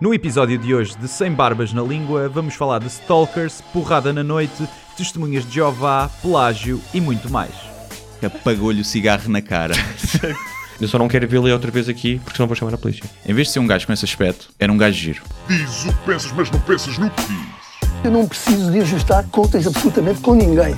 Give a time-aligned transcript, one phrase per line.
[0.00, 4.22] No episódio de hoje de Sem Barbas na Língua, vamos falar de stalkers, porrada na
[4.24, 7.50] noite, testemunhas de Jeová, plágio e muito mais.
[8.24, 9.74] Apagou-lhe o cigarro na cara.
[10.80, 13.04] Eu só não quero vê-lo outra vez aqui porque senão vou chamar a polícia.
[13.26, 15.20] em vez de ser um gajo com esse aspecto, era um gajo giro.
[15.46, 17.60] Diz o que pensas, mas não pensas no que diz.
[18.02, 20.74] Eu não preciso de ajustar contas absolutamente com ninguém.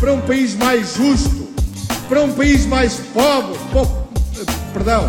[0.00, 1.48] para um país mais justo,
[2.08, 3.86] para um país mais pobre, po-
[4.78, 5.08] perdão,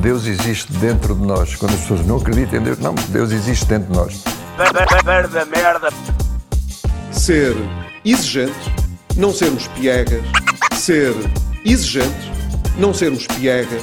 [0.00, 1.54] Deus existe dentro de nós.
[1.54, 4.24] Quando as pessoas não acreditam em Deus, não, Deus existe dentro de nós.
[7.12, 7.56] ser
[8.04, 8.72] exigente,
[9.16, 10.22] não sermos piegas,
[10.74, 11.14] ser
[11.64, 12.32] exigente,
[12.76, 13.82] não sermos piegas,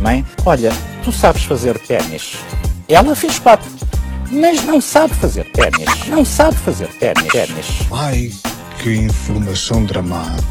[0.00, 0.70] Mãe, olha,
[1.02, 2.36] tu sabes fazer ténis.
[2.88, 3.70] Ela fez quatro,
[4.30, 6.06] mas não sabe fazer ténis.
[6.08, 7.28] Não sabe fazer ténis.
[7.28, 7.66] ténis.
[7.90, 8.30] ai
[8.86, 10.46] que informação dramática.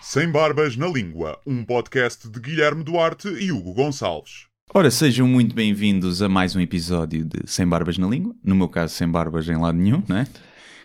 [0.00, 4.48] Sem Barbas na Língua, um podcast de Guilherme Duarte e Hugo Gonçalves.
[4.74, 8.34] Ora, sejam muito bem-vindos a mais um episódio de Sem Barbas na Língua.
[8.42, 10.26] No meu caso, sem barbas em lado nenhum, né?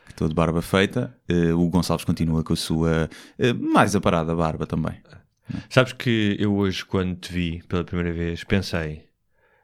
[0.06, 1.18] Que estou de barba feita.
[1.28, 5.02] Eh, o Gonçalves continua com a sua eh, mais aparada barba também.
[5.72, 9.06] Sabes que eu hoje, quando te vi pela primeira vez, pensei,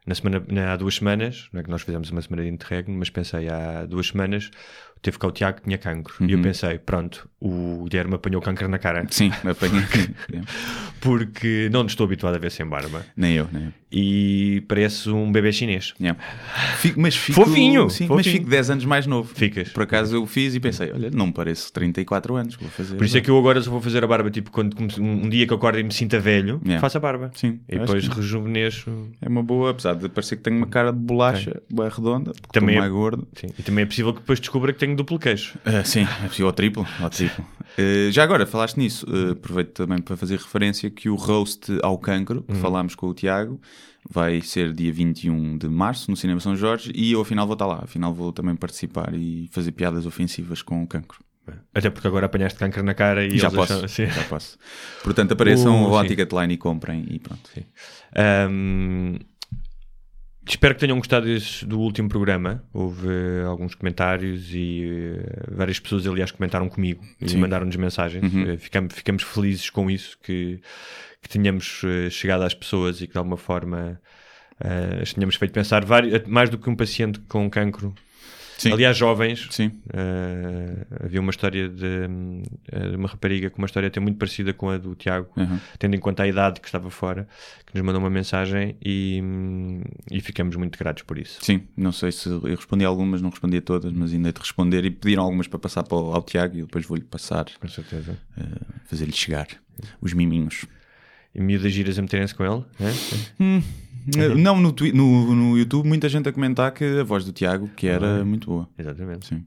[0.08, 2.97] na semana, na- há duas semanas, não é que nós fizemos uma semana de interregno,
[2.97, 4.50] mas pensei há duas semanas,
[5.02, 6.16] teve cá o Tiago que tinha cancro.
[6.25, 9.06] E eu pensei, pronto, o Guilherme apanhou cancro na cara.
[9.09, 9.83] Sim, apanhei.
[11.00, 13.06] Porque não estou habituado a ver sem barba.
[13.16, 13.73] nem eu, nem eu.
[13.92, 15.95] E parece um bebê chinês.
[16.00, 16.20] Yeah.
[16.78, 18.36] Fico- mas fico, Fofinho, Sim, mas fofinho.
[18.38, 19.34] fico 10 anos mais novo.
[19.34, 19.70] Ficas.
[19.70, 22.96] Por acaso eu fiz e pensei, olha, não me pareço 34 anos, vou fazer.
[22.96, 25.48] Por isso é que eu agora só vou fazer a barba, tipo, quando um dia
[25.48, 26.80] que eu acordo e me sinta velho, Yeah.
[26.80, 27.31] faço a barba.
[27.34, 28.92] Sim, E depois que- rejuvenesço.
[29.20, 32.76] É uma boa, apesar de parecer que tenho uma cara de bolacha bem redonda, Também
[32.76, 33.28] é- mais gordo.
[33.34, 33.48] Sim.
[33.58, 35.58] E também é possível que depois descubra que tenho duplo queixo.
[35.66, 36.86] Ah, sim, é possível ao triplo.
[37.00, 37.44] Ao triplo.
[37.78, 41.98] Ah, já agora, falaste nisso, ah, aproveito também para fazer referência que o roast ao
[41.98, 43.59] cancro, que falámos com o Tiago,
[44.08, 47.66] vai ser dia 21 de março no Cinema São Jorge e eu afinal vou estar
[47.66, 47.79] lá.
[47.84, 51.19] Afinal vou também participar e fazer piadas ofensivas com o cancro.
[51.74, 54.57] Até porque agora apanhaste cancro na cara e já posso, acham- já posso.
[55.03, 56.09] Portanto, apareçam Uh, ao sim.
[56.09, 57.50] Ticketline e comprem e pronto.
[58.16, 59.16] Ahm,
[60.47, 62.63] espero que tenham gostado desse- do último programa.
[62.74, 63.07] Houve
[63.47, 64.84] alguns comentários e
[65.18, 67.35] eh, várias pessoas, aliás, comentaram comigo e Sim.
[67.35, 67.41] Uhum.
[67.41, 68.31] mandaram-nos mensagens.
[68.47, 70.59] Eh, ficamos, ficamos felizes com isso, que,
[71.22, 74.00] que tenhamos eh, chegado às pessoas e que de alguma forma
[74.59, 77.94] eh, as tenhamos feito pensar vari- mais do que um paciente com cancro.
[78.57, 78.74] Sim.
[78.74, 79.72] Aliás, jovens, Sim.
[79.94, 82.07] eh, havia uma história de,
[82.90, 85.57] de uma rapariga com uma história até muito parecida com a do Tiago, Uhum.
[85.78, 87.25] tendo em conta a idade que estava fora,
[87.66, 89.81] que nos mandou uma mensagem e, hum,
[90.12, 91.40] e ficamos muito gratos por isso.
[91.41, 94.40] Sim, não sei se eu respondi a algumas, não respondi a todas, mas ainda de
[94.41, 97.68] responder e pediram algumas para passar para o, ao Tiago e depois vou-lhe passar, Com
[97.69, 98.18] certeza.
[98.38, 98.44] eh,
[98.88, 99.47] fazer-lhe chegar
[100.01, 100.66] os miminhos.
[101.34, 102.91] E miúdas giras a meterem-se com ele, né?
[104.17, 107.69] Eh, Não, no, no, no YouTube, muita gente a comentar que a voz do Tiago
[107.75, 108.67] que era muito boa.
[108.78, 109.28] Exatamente.
[109.28, 109.45] Sim.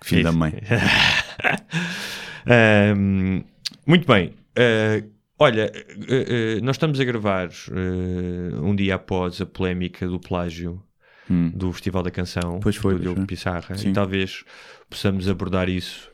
[0.00, 0.38] Que filho da Isso.
[0.38, 0.52] mãe.
[2.46, 3.42] Ahm,
[3.86, 4.32] muito bem.
[4.56, 5.02] Ah,
[5.38, 10.82] olha, ah, ah, nós estamos a gravar ah, um dia após a polémica do plágio
[11.28, 11.50] Hum.
[11.52, 13.26] do Festival da Canção Pois foi, do Diogo.
[13.26, 13.88] Pissarra Sim.
[13.90, 14.44] e talvez
[14.88, 16.08] possamos abordar isso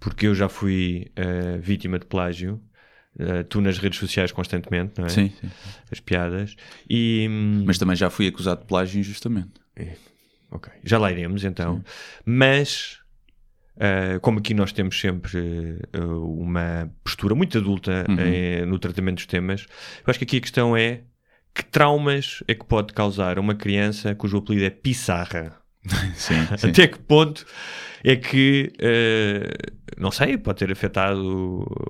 [0.00, 2.58] porque eu já fui ah, vítima de plágio.
[3.18, 5.08] Ah, tu nas redes sociais constantemente, não é?
[5.08, 5.48] Sim, sim.
[5.90, 6.56] As piadas.
[6.90, 9.52] E, hum, Mas também já fui acusado de plágio injustamente.
[10.50, 11.82] Ok, já lá iremos então.
[12.24, 12.98] Mas,
[13.78, 18.66] ah, como aqui nós temos sempre ah, uma postura muito adulta Uhum.
[18.66, 19.66] no tratamento dos temas,
[19.98, 21.02] eu acho que aqui a questão é
[21.54, 25.56] que traumas é que pode causar a uma criança cujo apelido é Pissarra?
[26.16, 26.68] Sim, sim.
[26.70, 27.44] Até que ponto
[28.02, 31.20] é que, ah, não sei, pode ter afetado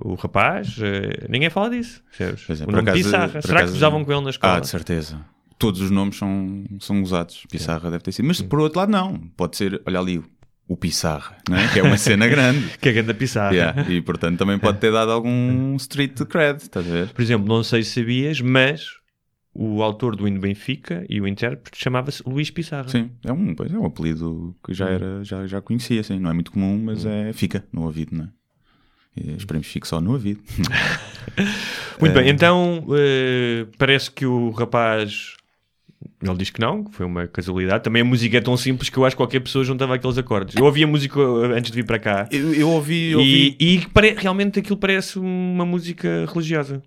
[0.02, 0.76] o, o rapaz?
[0.80, 2.02] Ah, ninguém fala disso?
[2.46, 3.42] Pois é, o nome acaso- Pissarra.
[3.42, 4.56] Será acaso- que usavam com ele na escola?
[4.56, 5.20] Ah, de certeza.
[5.58, 7.44] Todos os nomes são, são usados.
[7.50, 8.26] Pissarra deve ter sido.
[8.26, 9.16] Mas por outro lado, não.
[9.36, 10.22] Pode ser, olha ali,
[10.68, 11.72] o- Pissarra, é?
[11.72, 12.70] que é uma cena grande.
[12.80, 13.54] Que é grande Pissarra.
[13.54, 17.08] Yeah, E portanto também pode ter dado algum street cred, estás a ver?
[17.10, 18.86] Por exemplo, não sei se sabias, mas
[19.54, 22.88] o autor do hino Benfica e o intérprete chamava-se Luís Pissarra.
[22.88, 26.18] Sim, é um, pois é um apelido que já era, já, já conhecia, assim.
[26.18, 28.28] Não é muito comum, mas é, fica no ouvido, não é?
[29.16, 30.40] E esperemos que fique só no ouvido.
[32.00, 32.22] Muito É.
[32.22, 35.34] bem, então eh, parece que o rapaz.
[36.22, 37.84] Ele diz que não, que foi uma casualidade.
[37.84, 40.54] Também a música é tão simples que eu acho que qualquer pessoa juntava aqueles acordes.
[40.56, 43.56] Eu ouvi a música eh, antes de vir para cá Eu, eu ouvi, eu ouvi,
[43.60, 46.82] e, e pare- realmente aquilo parece uma música religiosa.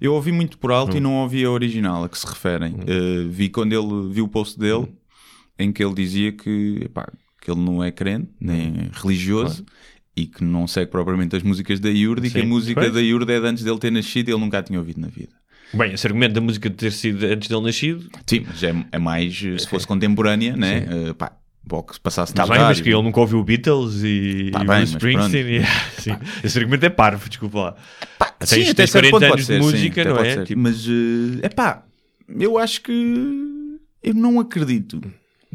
[0.00, 1.02] eu ouvi muito por alto e Hum.
[1.04, 2.72] não ouvi a original a que se referem.
[2.74, 4.88] Uh, vi quando ele viu o post dele Hum.
[5.58, 7.10] em que ele dizia que, epá,
[7.40, 9.64] que ele não é crente, nem religioso.
[10.14, 12.92] e que não segue propriamente as músicas da Yurde e que a música pois.
[12.92, 15.08] da Yurde é de antes dele ter nascido e ele nunca a tinha ouvido na
[15.08, 15.32] vida.
[15.74, 18.98] Bem, esse argumento da música de ter sido antes dele nascido, Sim, mas é, é
[18.98, 20.86] mais, eh, se fosse contemporânea, né?
[21.08, 21.32] Eh, pá,
[21.92, 24.82] se passasse está Tá bem, mas que ele nunca ouviu Beatles e, Tá e bem,
[24.82, 25.56] Springsteen.
[25.62, 25.64] e-
[26.00, 26.16] sim.
[26.44, 27.76] Esse argumento é parvo, desculpa lá.
[28.42, 30.44] Sim, até tens certo 40 ponto anos de ser, sim, música, até não é?
[30.44, 30.84] Tipo, Mas,
[31.42, 31.84] é pá,
[32.38, 32.92] eu acho que
[34.02, 35.00] eu não acredito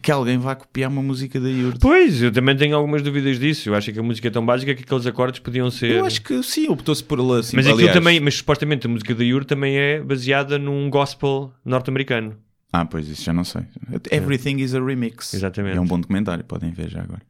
[0.02, 1.80] que alguém vá copiar uma música da Yurde.
[1.80, 3.70] Pois, eu também tenho algumas dúvidas disso.
[3.70, 5.92] Eu acho que a música é tão básica que aqueles acordes podiam ser.
[5.92, 7.56] Eu acho que sim, optou-se por ela assim.
[7.56, 11.52] mas aquilo aliás- também, mas supostamente a música da Yur também é baseada num gospel
[11.66, 12.38] norte-americano.
[12.72, 13.64] Ah, pois isso já não sei.
[14.12, 15.34] Everything is a remix.
[15.34, 15.78] Exatamente.
[15.78, 17.22] É um bom documentário, podem ver já agora.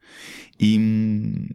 [0.60, 1.46] E hum,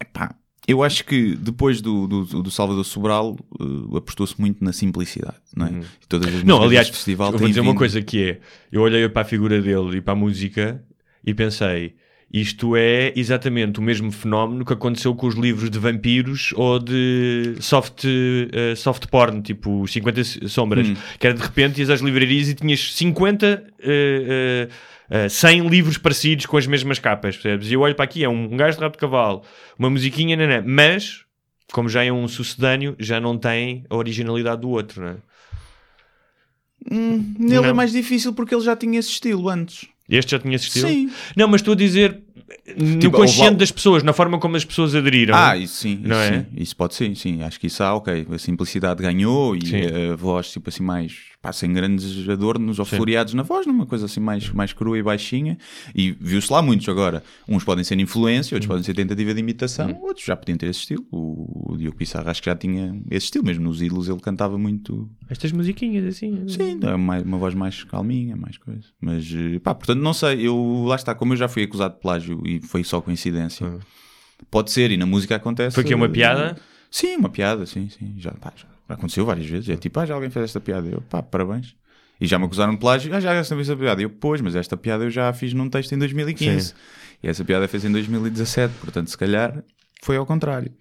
[0.00, 0.34] epá,
[0.68, 5.66] eu acho que depois do, do, do Salvador Sobral uh, apostou-se muito na simplicidade, não
[5.66, 5.70] é?
[5.70, 6.46] E todas as Uhum.
[6.46, 8.38] Não, aliás, festival eu vou dizer uma vindo- coisa que é:
[8.70, 10.80] eu olhei para a figura dele e para a música
[11.26, 11.94] e pensei.
[12.30, 17.54] Isto é exatamente o mesmo fenómeno que aconteceu com os livros de vampiros ou de
[17.58, 20.94] soft, eh, soft porn, tipo 50 sombras, Hum.
[21.18, 24.68] que era de repente ias às livrarias e tinhas 50, eh,
[25.10, 27.70] eh, eh, 100 livros parecidos com as mesmas capas, percebes?
[27.70, 29.42] E eu olho para aqui, é um, um gajo de rabo de cavalo,
[29.78, 31.24] uma musiquinha, nanã, mas,
[31.72, 35.16] como já é um sucedâneo, já não tem a originalidade do outro, não é?
[36.90, 37.74] Hum, nele é Não.
[37.74, 39.86] mais difícil porque ele já tinha esse estilo antes.
[40.08, 40.88] Este já tinha assistido?
[40.88, 41.10] Sim.
[41.36, 42.22] Não, mas estou a dizer
[42.76, 45.34] no Tipo, consciente das pessoas, na forma como as pessoas aderiram.
[45.36, 46.38] Ah, isso sim, Não isso, é?
[46.40, 46.46] sim.
[46.56, 47.42] isso pode ser, sim.
[47.42, 48.26] Acho que isso há, ok.
[48.30, 49.82] A simplicidade ganhou e Sim.
[50.12, 52.96] a voz, tipo assim, mais pá, sem grandes adornos ou Sim.
[52.96, 55.56] floreados na voz, numa coisa assim mais, mais crua e baixinha.
[55.94, 57.22] E viu-se lá muitos agora.
[57.48, 60.80] Uns podem ser influência, outros podem ser tentativa de imitação, outros já podiam ter esse
[60.80, 61.06] estilo.
[61.10, 64.58] O, o Diogo Pissarra acho que já tinha esse estilo, mesmo nos ídolos ele cantava
[64.58, 65.08] muito.
[65.28, 66.48] Estas musiquinhas assim.
[66.48, 68.88] Sim, é uma, uma voz mais calminha, mais coisa.
[69.00, 70.46] Mas eh, pá, portanto, não sei.
[70.46, 73.78] Eu lá está, como eu já fui acusado de plágio e foi só coincidência.
[74.50, 75.74] Pode ser, e na música acontece.
[75.74, 76.56] Foi que é uma eh, piada?
[76.90, 78.14] Sim, uma piada, sim, sim.
[78.16, 79.68] Já, pá, já aconteceu várias vezes.
[79.68, 80.88] É tipo, ah, já alguém fez esta piada.
[80.88, 81.76] Eu, pá, parabéns.
[82.20, 83.14] E já me acusaram de plágio.
[83.14, 84.02] Ah, já esta vez a piada.
[84.02, 86.68] Eu, pois, mas esta piada eu já a fiz num texto em 2015.
[86.68, 86.74] Sim.
[87.22, 88.74] E essa piada fez em 2017.
[88.80, 89.62] Portanto, se calhar
[90.02, 90.72] foi ao contrário.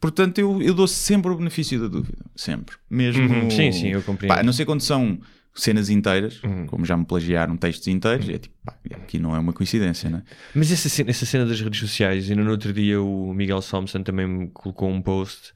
[0.00, 2.24] Portanto, eu, eu dou sempre o benefício da dúvida.
[2.34, 2.76] Sempre.
[2.90, 3.22] Mesmo.
[3.22, 4.32] Uhum, sim, sim, eu compreendo.
[4.32, 4.38] Uhum.
[4.38, 5.18] Pá, não sei quando são
[5.54, 9.52] cenas inteiras, como já me plagiaram textos inteiros, é tipo, pá, aqui não é uma
[9.52, 10.24] coincidência, né?
[10.52, 14.02] Mas essa cena, essa cena das redes sociais, ainda no outro dia o Miguel Thompson
[14.02, 15.52] também me colocou um post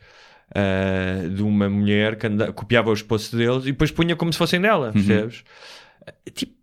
[0.55, 4.61] ah, de uma mulher que copiava os posts deles e depois punha como se fossem
[4.61, 5.45] dela, percebes?
[6.35, 6.59] Tipo,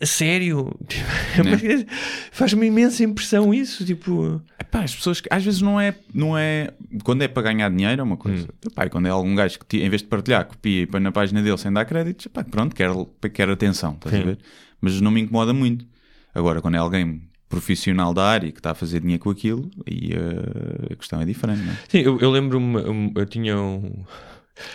[0.00, 0.72] a sério?
[0.88, 1.92] Tipo,
[2.32, 4.42] Faz-me imensa impressão isso, tipo...
[4.58, 6.72] Epá, as pessoas que às vezes não é, não é
[7.02, 8.48] quando é para ganhar dinheiro é uma coisa.
[8.64, 11.12] Epá, e quando é algum gajo que em vez de partilhar, copia e põe na
[11.12, 12.90] página dele sem dar créditos, epá, pronto, quer,
[13.32, 14.38] quer atenção, estás a ver?
[14.80, 15.86] Mas não me incomoda muito.
[16.34, 20.12] Agora, quando é alguém profissional da área que está a fazer dinheiro com aquilo, e
[20.12, 21.76] eh, a questão é diferente, não é?
[21.88, 24.04] Sim, eu, eu lembro-me, um, eu tinha um.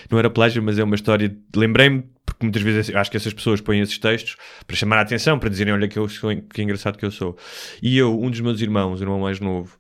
[0.10, 1.36] Não era plágio, mas é uma história.
[1.56, 4.36] Lembrei-me, porque muitas vezes acho que essas pessoas põem esses textos
[4.68, 7.38] para chamar a atenção, para dizerem: Olha, que, eu sou, que engraçado que eu sou.
[7.82, 9.76] E eu, um dos meus irmãos, o irmão mais novo,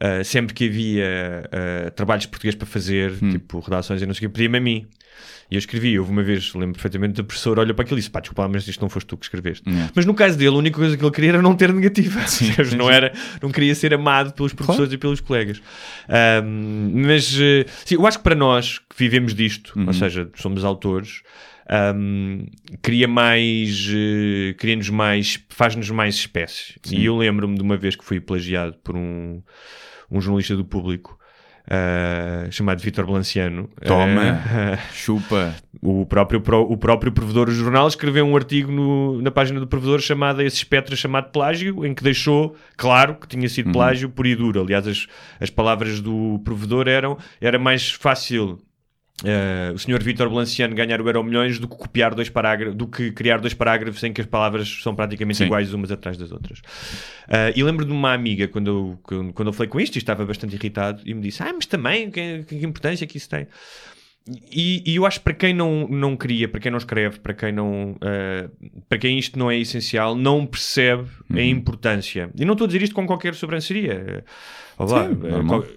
[0.00, 1.48] ah, sempre que havia
[1.86, 4.60] ah, trabalhos de português para fazer, tipo redações e não sei o que, pedia-me a
[4.60, 4.86] mim.
[5.50, 8.10] E eu escrevi, houve uma vez, lembro perfeitamente, a professora olha para aquilo e disse:
[8.10, 9.68] pá, desculpa, mas isto não foste tu que escreveste.
[9.68, 9.90] Yeah.
[9.94, 12.20] Mas no caso dele, a única coisa que ele queria era não ter negativa.
[12.20, 12.68] percebes?
[12.70, 12.92] sim, não, sim.
[12.92, 13.12] era,
[13.42, 15.60] não queria ser amado pelos professores e pelos colegas.
[16.08, 19.86] Ahm, mas eh, sim, eu acho que para nós que vivemos disto, Uhum.
[19.86, 21.22] ou seja, somos autores,
[21.68, 22.46] ahm,
[22.82, 26.76] cria mais, eh, cria-nos mais, faz-nos mais espécies.
[26.90, 29.42] E eu lembro-me de uma vez que fui plagiado por um,
[30.10, 31.18] um jornalista do público.
[31.66, 35.54] ah, chamado Vítor Blanciano Toma, Ah, chupa.
[35.80, 39.98] o próprio, o próprio provedor do jornal escreveu um artigo no- na página do provedor
[40.02, 44.36] chamado Esse Espectro chamado Plágio, em que deixou claro que tinha sido plágio por e
[44.36, 44.60] duro.
[44.60, 45.06] Aliás, as,
[45.40, 48.58] as palavras do provedor eram era mais fácil
[49.22, 52.88] eh, o senhor Vítor Blanciano ganhar o Euro Milhões do que copiar dois parágrafos, do
[52.88, 55.44] que criar dois parágrafos em que as palavras são praticamente Sim.
[55.44, 56.60] iguais umas atrás das outras.
[57.28, 59.98] Eh, e lembro de uma amiga quando eu, quando, quando eu falei com isto e
[59.98, 63.46] estava bastante irritado e me disse: Ah, mas também, que, que importância que isso tem?
[64.50, 67.34] E, e eu acho que para quem não, não queria, para quem não escreve, para
[67.34, 68.48] quem não eh,
[68.88, 72.30] para quem isto não é essencial, não percebe a importância.
[72.34, 74.24] E não estou a dizer isto com qualquer sobranceria.
[74.78, 75.20] Ou lá, Sim,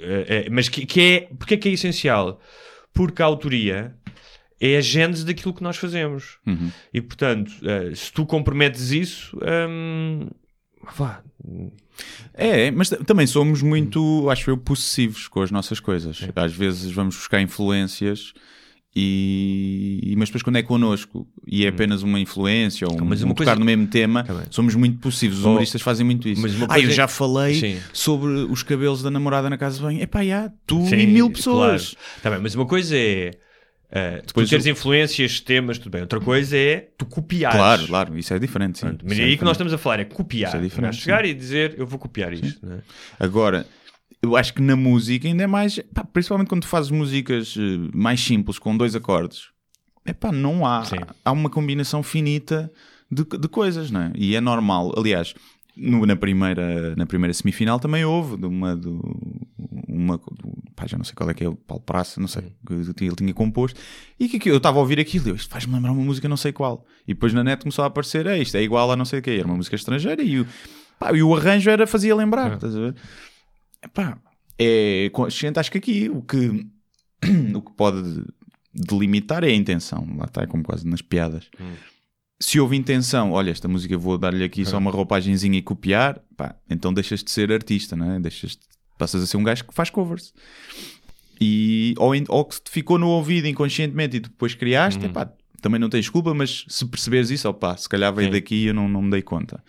[0.02, 2.40] eh, eh, mas que, que é, porque é que é essencial?
[2.98, 3.96] Porque a autoria
[4.60, 6.40] é a gênese daquilo que nós fazemos.
[6.46, 6.72] Uhum.
[6.94, 9.38] E portanto, eh, se tu comprometes isso,
[9.70, 10.28] hum,
[10.98, 11.22] vá,
[12.34, 16.20] É, mas t- também somos muito, acho eu, possessivos com as nossas coisas.
[16.36, 18.34] Às vezes vamos buscar influências
[19.00, 23.32] E, mas depois quando é connosco e é apenas uma influência ou um, mas uma
[23.32, 25.40] um tocar coisa- no mesmo tema, Tá somos muito possíveis.
[25.40, 26.42] Os Oh, humoristas fazem muito isso.
[26.42, 27.80] mas uma Ah, eu é- já falei Sim.
[27.94, 30.02] sobre os cabelos da namorada na casa de banho.
[30.02, 31.92] Epá, já, tu Sim, e mil pessoas.
[31.94, 32.22] Claro.
[32.24, 33.32] Tá bem, mas uma coisa é
[33.90, 36.02] uh, tu Depois teres eu- influências, temas, tudo bem.
[36.02, 37.56] Outra coisa é tu copiares.
[37.58, 38.80] Claro, claro, isso é diferente.
[38.80, 38.98] Sim.
[39.04, 39.52] Mas é é aí que nós diferente.
[39.54, 40.50] estamos a falar, é copiar.
[40.50, 42.66] Isso é diferente, Não chegar e dizer eu vou copiar isto.
[42.66, 42.80] não é?
[43.20, 43.66] Agora,
[44.22, 47.90] eu acho que na música ainda é mais, pá, principalmente quando tu fazes músicas eh,
[47.96, 49.50] mais simples, com dois acordes,
[50.06, 50.84] é pá, não há.
[50.86, 50.98] Sim.
[51.24, 52.72] Há uma combinação finita
[53.12, 54.12] de, de coisas, não é?
[54.16, 54.94] E é normal.
[54.98, 55.34] Aliás,
[55.76, 58.76] no- na, primeira, na primeira semifinal também houve de uma.
[58.76, 59.02] Do,
[59.88, 62.54] uma do- pá, já não sei qual é que é, o Paulo Praça, não sei,
[62.96, 63.80] que ele tinha composto,
[64.20, 66.28] e que, que eu estava a ouvir aquilo, e eu, isto faz-me lembrar uma música
[66.30, 66.86] não sei qual.
[67.08, 69.22] E depois na net começou a aparecer, é isto, é igual a não sei o
[69.22, 70.48] que, era uma música estrangeira, e o,
[71.00, 72.96] pá, e o arranjo era, fazia lembrar, estás a ver?
[73.84, 74.18] Epá,
[74.58, 76.66] é consciente, acho que aqui o que,
[77.54, 78.24] o que pode
[78.74, 80.08] delimitar é a intenção.
[80.18, 81.50] Lá está, é como quase nas piadas.
[82.40, 86.56] Se houve intenção, olha, esta música vou dar-lhe aqui só uma roupagenzinha e copiar, pá,
[86.70, 88.20] então deixas de ser artista, não é?
[88.20, 88.60] Deixas de-
[88.98, 90.34] passas a ser um gajo que faz covers.
[91.42, 95.32] E, ou, ou que te ficou no ouvido inconscientemente e depois criaste, epá,
[95.62, 98.34] também não tens culpa, mas se perceberes isso, opá, se calhar veio Sim.
[98.34, 99.64] daqui e eu não, não me dei conta.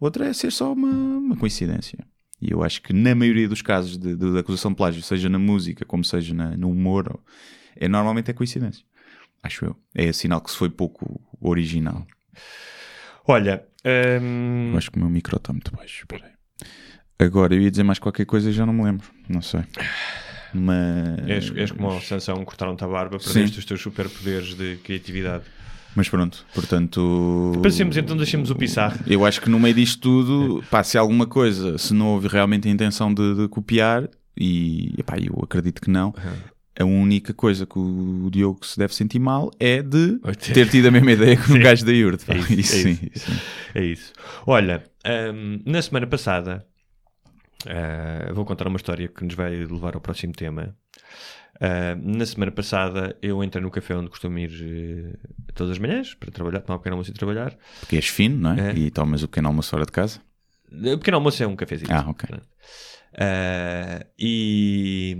[0.00, 1.98] Outra é ser só uma, uma coincidência.
[2.40, 5.28] E eu acho que na maioria dos casos de, de- de acusação de plágio, seja
[5.28, 7.18] na música como seja na- no humor,
[7.76, 8.84] é normalmente é coincidência.
[9.42, 9.76] Acho eu.
[9.94, 12.06] É sinal que se foi pouco original.
[13.26, 13.64] Olha,
[14.22, 16.02] hum, Eu acho que o meu micro está muito baixo.
[16.02, 16.32] Espera aí.
[17.26, 19.06] Agora, eu ia dizer mais qualquer coisa e já não me lembro.
[19.28, 19.62] Não sei.
[20.54, 21.28] Mas.
[21.28, 23.32] és, és como o Sansão, cortaram-te a barba, Sim.
[23.34, 25.44] perdeste os teus superpoderes de criatividade.
[25.96, 27.52] Mas pronto, portanto.
[27.62, 28.98] Passemos então, deixemos o Pissarro.
[29.06, 32.68] Eu acho que no meio disto tudo, pá, se alguma coisa, se não houve realmente
[32.68, 36.14] a intenção de, de copiar, e epá, eu acredito que não,
[36.78, 40.20] a única coisa que o Diogo se deve sentir mal é de
[40.54, 41.92] ter- tido a mesma ideia que um gajo da
[42.24, 42.34] pá.
[42.34, 43.00] É isso, Isso é isso.
[43.32, 43.38] sim.
[43.74, 44.12] É isso.
[44.46, 44.84] Olha,
[45.34, 46.64] hum, na semana passada,
[47.66, 50.76] ah, vou contar uma história que nos vai levar ao próximo tema.
[51.60, 56.14] Ah, na semana passada, eu entrei no café onde costumo ir eh, todas as manhãs
[56.14, 57.56] para trabalhar, tomar um pequeno almoço e trabalhar.
[57.80, 58.70] Porque és fino, não é?
[58.70, 58.74] É.
[58.74, 60.20] E tomas o pequeno almoço fora de casa.
[60.70, 61.90] O pequeno almoço é um cafezinho.
[61.92, 62.28] Ah, ok.
[63.18, 65.16] Ah, e,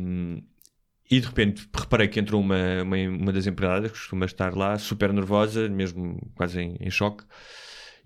[1.10, 4.78] e de repente reparei que entrou uma, uma, uma das empregadas que costuma estar lá,
[4.78, 7.24] super nervosa, mesmo quase em, em choque.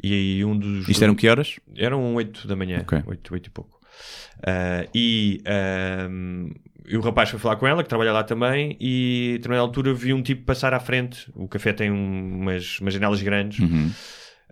[0.03, 0.89] E aí um dos.
[0.89, 1.61] Isto eram que horas?
[1.77, 3.03] Eram 8 da manhã, Ok.
[3.07, 3.81] 8, 8 e pouco.
[4.43, 6.51] Ah, e, ahm,
[6.87, 9.95] e o rapaz foi falar com ela, que trabalha lá também, e a determinada altura
[9.95, 11.31] vi um tipo passar à frente.
[11.35, 13.59] O café tem um- umas, umas janelas grandes.
[13.61, 13.91] Uhum.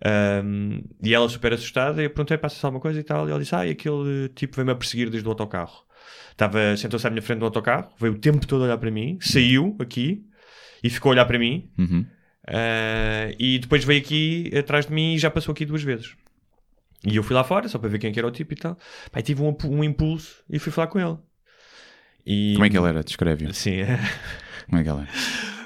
[0.03, 3.39] Um, e ela super assustada, e eu perguntei passa-se alguma coisa e tal, e ela
[3.39, 5.83] disse, ah, e aquele tipo veio-me a perseguir desde o autocarro.
[6.31, 9.19] Estava, sentou-se à minha frente no autocarro, veio o tempo todo a olhar para mim,
[9.21, 10.23] saiu aqui
[10.83, 12.05] e ficou a olhar para mim, Uhum.
[12.47, 16.15] uh, e depois veio aqui atrás de mim e já passou aqui duas vezes.
[17.05, 18.77] E eu fui lá fora, só para ver quem que era o tipo e tal.
[19.11, 21.17] Pai, tive um, um impulso e fui falar com ele.
[22.25, 23.03] E, Como é que ele era?
[23.03, 23.53] Descreve-o.
[23.53, 23.77] Sim,
[24.67, 25.09] Como é que ele era?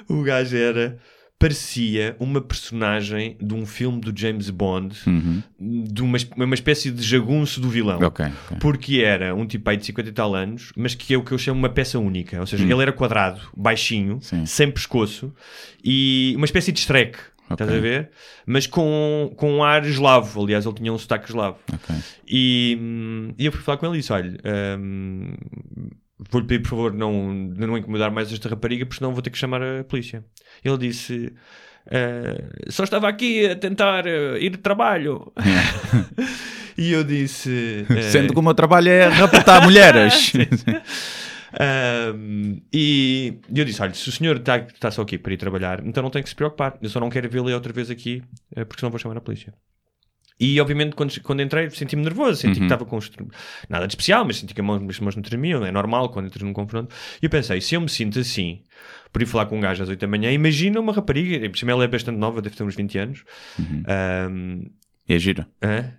[0.08, 0.98] o gajo era...
[1.38, 5.44] Parecia uma personagem de um filme do James Bond Uhum.
[5.60, 8.00] de uma, uma espécie de jagunço do vilão.
[8.02, 8.26] Ok.
[8.26, 8.58] ok.
[8.62, 11.34] Porque era um tipo aí de 50 e tal anos, mas que é o que
[11.34, 12.40] eu chamo uma peça única.
[12.40, 14.20] Ou seja, ele era quadrado, baixinho.
[14.22, 14.46] Sim.
[14.46, 15.34] sem pescoço
[15.84, 17.18] e uma espécie de Shrek.
[17.52, 18.10] Estás a ver?
[18.48, 20.42] Mas com, com um ar eslavo.
[20.42, 21.58] Aliás, ele tinha um sotaque eslavo.
[21.72, 21.96] ok.
[22.28, 24.36] E, hum, e eu fui falar com ele e disse: Olha,
[24.80, 25.34] hum,
[26.18, 29.38] vou-lhe pedir por favor não, não incomodar mais esta rapariga, porque senão vou ter que
[29.38, 30.24] chamar a polícia.
[30.64, 31.34] Ele disse:
[31.88, 35.32] "Ah, Só estava aqui a tentar ah, ir de trabalho.
[36.78, 40.34] e eu disse: ah, Sendo que o meu trabalho é raptar mulheres.
[42.74, 46.04] E eu disse: Olha, se o senhor está está só aqui para ir trabalhar, então
[46.04, 46.78] não tem que se preocupar.
[46.82, 48.22] Eu só não quero vê-lo outra vez aqui,
[48.54, 49.54] porque senão vou chamar a polícia.
[50.40, 53.00] E obviamente, quando, quando entrei, senti-me nervoso, senti que estava com
[53.70, 56.26] nada de especial, mas senti que a mão- as mãos não tremiam, é normal quando
[56.26, 56.94] entras num confronto.
[57.22, 58.62] E eu pensei: se eu me sinto assim
[59.14, 61.72] por ir falar com um gajo às 8 da manhã, imagina uma rapariga, por cima
[61.72, 63.24] ela é bastante nova, deve ter uns 20 anos.
[63.88, 64.64] Ahm,
[65.08, 65.48] É gira.
[65.64, 65.94] hã?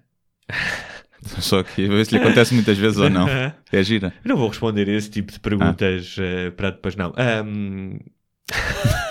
[1.41, 3.27] Só que a ver se lhe acontece muitas vezes ou não.
[3.73, 4.13] É gira.
[4.23, 7.13] Eu não vou responder esse tipo de perguntas eh, para depois, não.
[7.17, 7.99] Ahm,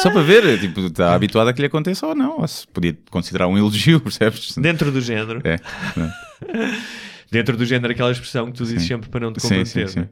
[0.00, 2.40] Só para ver, tipo, está habituado a que lhe aconteça ou não.
[2.40, 4.56] Ou se podia considerar um elogio, percebes?
[4.56, 5.40] dentro do género.
[5.44, 5.58] É.
[7.30, 8.88] dentro do género aquela expressão que tu dizes Sim.
[8.88, 9.88] sempre para não te Sim, comprometer.
[9.88, 10.00] sim, sim.
[10.00, 10.08] né?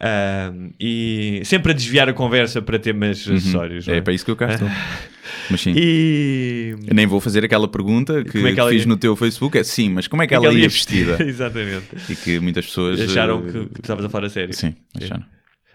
[0.00, 3.86] Ahm, e sempre a desviar a conversa para temas acessórios.
[3.86, 4.68] não É para isso que eu cá estou.
[5.50, 5.72] Mas sim.
[5.76, 9.56] E nem vou fazer aquela pergunta que, é que ela fiz no teu Facebook.
[9.56, 11.22] É sim, mas como é que Como é ela que ia ia vestida?
[11.22, 11.86] Exatamente.
[12.08, 14.54] E que muitas pessoas Acharam eh, que, que estavas a falar a sério.
[14.54, 15.24] Sim, acharam.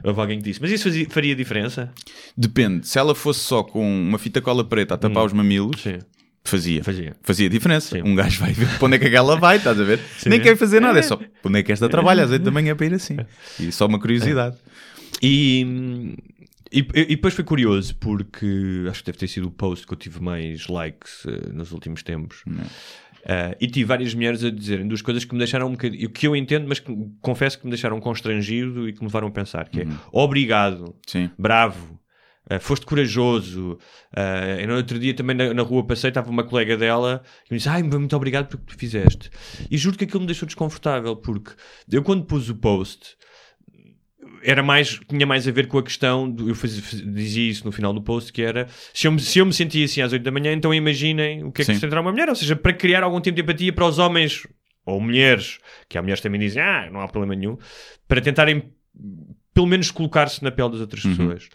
[0.03, 1.91] Houve alguém que disse, mas isso fazia- faria diferença?
[2.38, 2.88] Depende.
[2.88, 6.00] Se ela fosse só com uma fita cola preta a tapar os mamilos, Sim,
[6.43, 6.84] fazia.
[6.84, 7.15] fazia.
[7.22, 7.96] Fazia diferença.
[7.98, 8.01] Sim.
[8.03, 10.00] Um gajo vai ver para onde é que aquela vai, estás a ver?
[10.25, 12.51] Nem quer fazer nada, é só para onde é que esta trabalha às 8 da
[12.51, 13.17] manhã para ir assim.
[13.60, 14.55] E só uma curiosidade.
[15.22, 16.15] E,
[16.72, 19.98] e, e depois foi curioso porque acho que deve ter sido o post que eu
[19.98, 22.43] tive mais likes eh, nos últimos tempos.
[23.25, 26.28] Eh, e tive várias mulheres a dizerem duas coisas que me deixaram um bocadinho, que
[26.28, 29.70] eu entendo, mas que confesso que me deixaram constrangido e que me levaram a pensar:
[29.70, 31.30] que é obrigado, Sim.
[31.38, 32.00] bravo,
[32.50, 33.78] eh, foste corajoso.
[34.16, 37.54] Eh, eu no outro dia também na, na rua passei, estava uma colega dela e
[37.54, 39.30] me disse: Ai, muito obrigado pelo que tu fizeste.
[39.70, 41.51] E juro que aquilo me deixou desconfortável, porque
[41.92, 43.16] eu quando pus o post
[44.43, 47.71] era mais, tinha mais a ver com a questão, do, eu fazia- dizia isso no
[47.71, 50.24] final do post, que era, se eu, me- se eu me sentia assim às 8
[50.24, 51.75] da manhã, então imaginem o que é que Sim.
[51.75, 54.45] se sentirá uma mulher, ou seja, para criar algum tipo de empatia para os homens,
[54.86, 57.57] ou mulheres, que há mulheres que também dizem, ah, não há problema nenhum,
[58.07, 58.71] para tentarem,
[59.53, 61.15] pelo menos, colocar-se na pele das outras Uhum.
[61.15, 61.50] pessoas.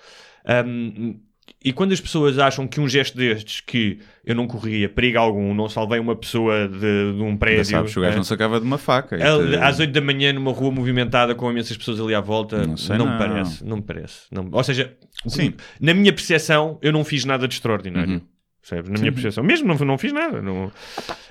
[0.66, 1.20] Um,
[1.64, 5.52] e quando as pessoas acham que um gesto destes, que eu não corria perigo algum,
[5.54, 7.64] não salvei uma pessoa de, de um prédio...
[7.64, 9.16] sabes, o gajo eh, não sacava de uma faca.
[9.16, 9.22] Te-
[9.56, 12.76] Às 8 da manhã, numa rua movimentada com imensas pessoas ali à volta, Não não,
[12.76, 13.18] sei, me não.
[13.18, 13.64] parece.
[13.64, 14.26] Não me parece.
[14.30, 15.54] Não- ou seja, Sim.
[15.80, 18.14] na minha percepção, eu não fiz nada de extraordinário.
[18.14, 18.20] Uhum.
[18.60, 18.90] Percebes?
[18.90, 20.40] Na minha percepção, mesmo não, não fiz nada.
[20.42, 20.70] Não...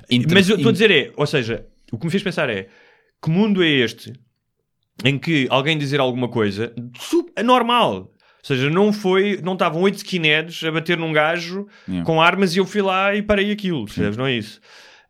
[0.10, 2.68] Inter- Mas eu estou a dizer é, ou seja, o que me fez pensar é
[3.22, 4.14] que mundo é este
[5.04, 6.74] em que alguém dizer alguma coisa
[7.44, 8.12] normal.
[8.46, 12.06] Ou seja, não foi, não estavam oito skinheads a bater num gajo Yeah.
[12.06, 14.16] com armas e eu fui lá e parei aquilo, percebes?
[14.18, 14.62] Não é isso.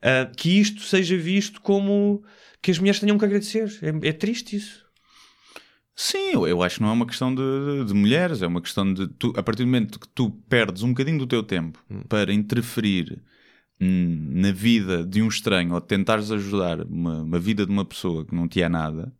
[0.01, 2.23] Ah, que isto seja visto como
[2.61, 3.69] que as mulheres tenham que agradecer.
[3.81, 4.85] É, é triste isso.
[5.97, 8.93] Sim, eu, eu acho que não é uma questão de, de mulheres, é uma questão
[8.93, 12.01] de tu, a partir do momento que tu perdes um bocadinho do teu tempo Hum.
[12.07, 13.21] para interferir
[13.79, 18.33] na vida de um estranho ou tentares ajudar uma, uma vida de uma pessoa que
[18.33, 19.11] não te é nada,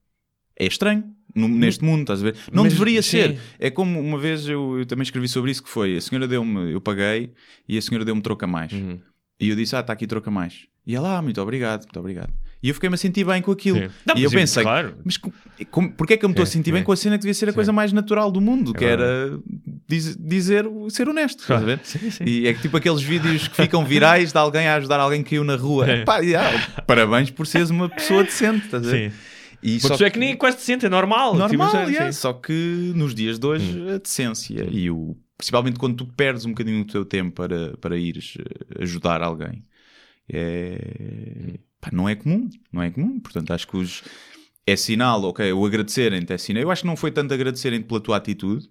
[0.58, 1.04] é estranho.
[1.36, 2.36] No- neste mundo, estás a ver?
[2.52, 3.10] Não Mas, deveria sim.
[3.10, 3.38] ser.
[3.60, 6.72] É como uma vez eu, eu também escrevi sobre isso que foi, a senhora deu-me,
[6.72, 7.32] eu paguei
[7.68, 8.72] e a senhora deu-me troco a mais.
[8.72, 9.00] Uhum.
[9.40, 10.62] E eu disse, ah, está aqui troco a mais.
[10.88, 12.32] E ela, ah, muito obrigado, muito obrigado.
[12.64, 13.78] E eu fiquei-me a sentir bem com aquilo.
[13.78, 13.90] Sim.
[14.08, 14.96] Não, e eu pensei, claro.
[15.04, 16.84] mas com, porquê é que eu me estou a É, sentir bem é.
[16.84, 19.38] com a cena que devia ser a coisa mais natural do mundo, que era
[19.88, 21.80] diz- dizer, ser honesto, estás a ver?
[21.84, 22.24] Sim, sim.
[22.24, 25.32] E é que tipo aqueles vídeos que ficam virais de alguém a ajudar alguém que
[25.32, 25.88] caiu na rua.
[25.88, 26.04] É.
[26.06, 29.12] Pá, yeah, parabéns por seres uma pessoa decente, estás a ver?
[29.12, 29.18] Sim.
[29.68, 31.36] E Uma pessoa é que nem é quase decente, é normal.
[31.36, 32.20] normal, Tipo, yeah, sim.
[32.20, 36.50] só que nos dias de hoje a decência e o principalmente quando tu perdes um
[36.50, 39.66] bocadinho do teu tempo para, para ires eh, ajudar alguém
[40.30, 43.20] é pá, não é comum, não é comum.
[43.20, 44.04] Portanto, acho que os
[44.68, 46.64] é sinal, ok, o agradecerem-te é sinal.
[46.64, 48.68] Eu acho que não foi tanto agradecerem-te pela tua atitude.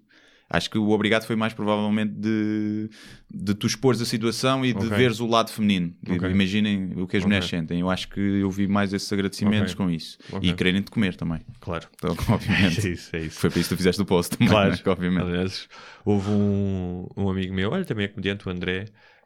[0.49, 2.87] Acho que o obrigado foi mais provavelmente de,
[3.33, 4.89] de tu expores a situação e de Ok.
[4.97, 5.93] veres o lado feminino.
[6.03, 6.29] De- Ok.
[6.29, 7.79] Imaginem o que as mulheres sentem.
[7.79, 10.17] Eu acho que eu vi mais esses agradecimentos com isso.
[10.41, 11.39] E quererem-te comer também.
[11.59, 11.87] Claro.
[11.95, 12.87] Então, obviamente.
[12.87, 13.39] É isso, é isso.
[13.39, 14.71] Foi para isso que tu fizeste o post também, Claro.
[14.71, 14.77] né?
[14.85, 15.23] Obviamente.
[15.23, 15.67] Aliás,
[16.05, 18.85] houve um, um amigo meu, olha, também é comediante, o André,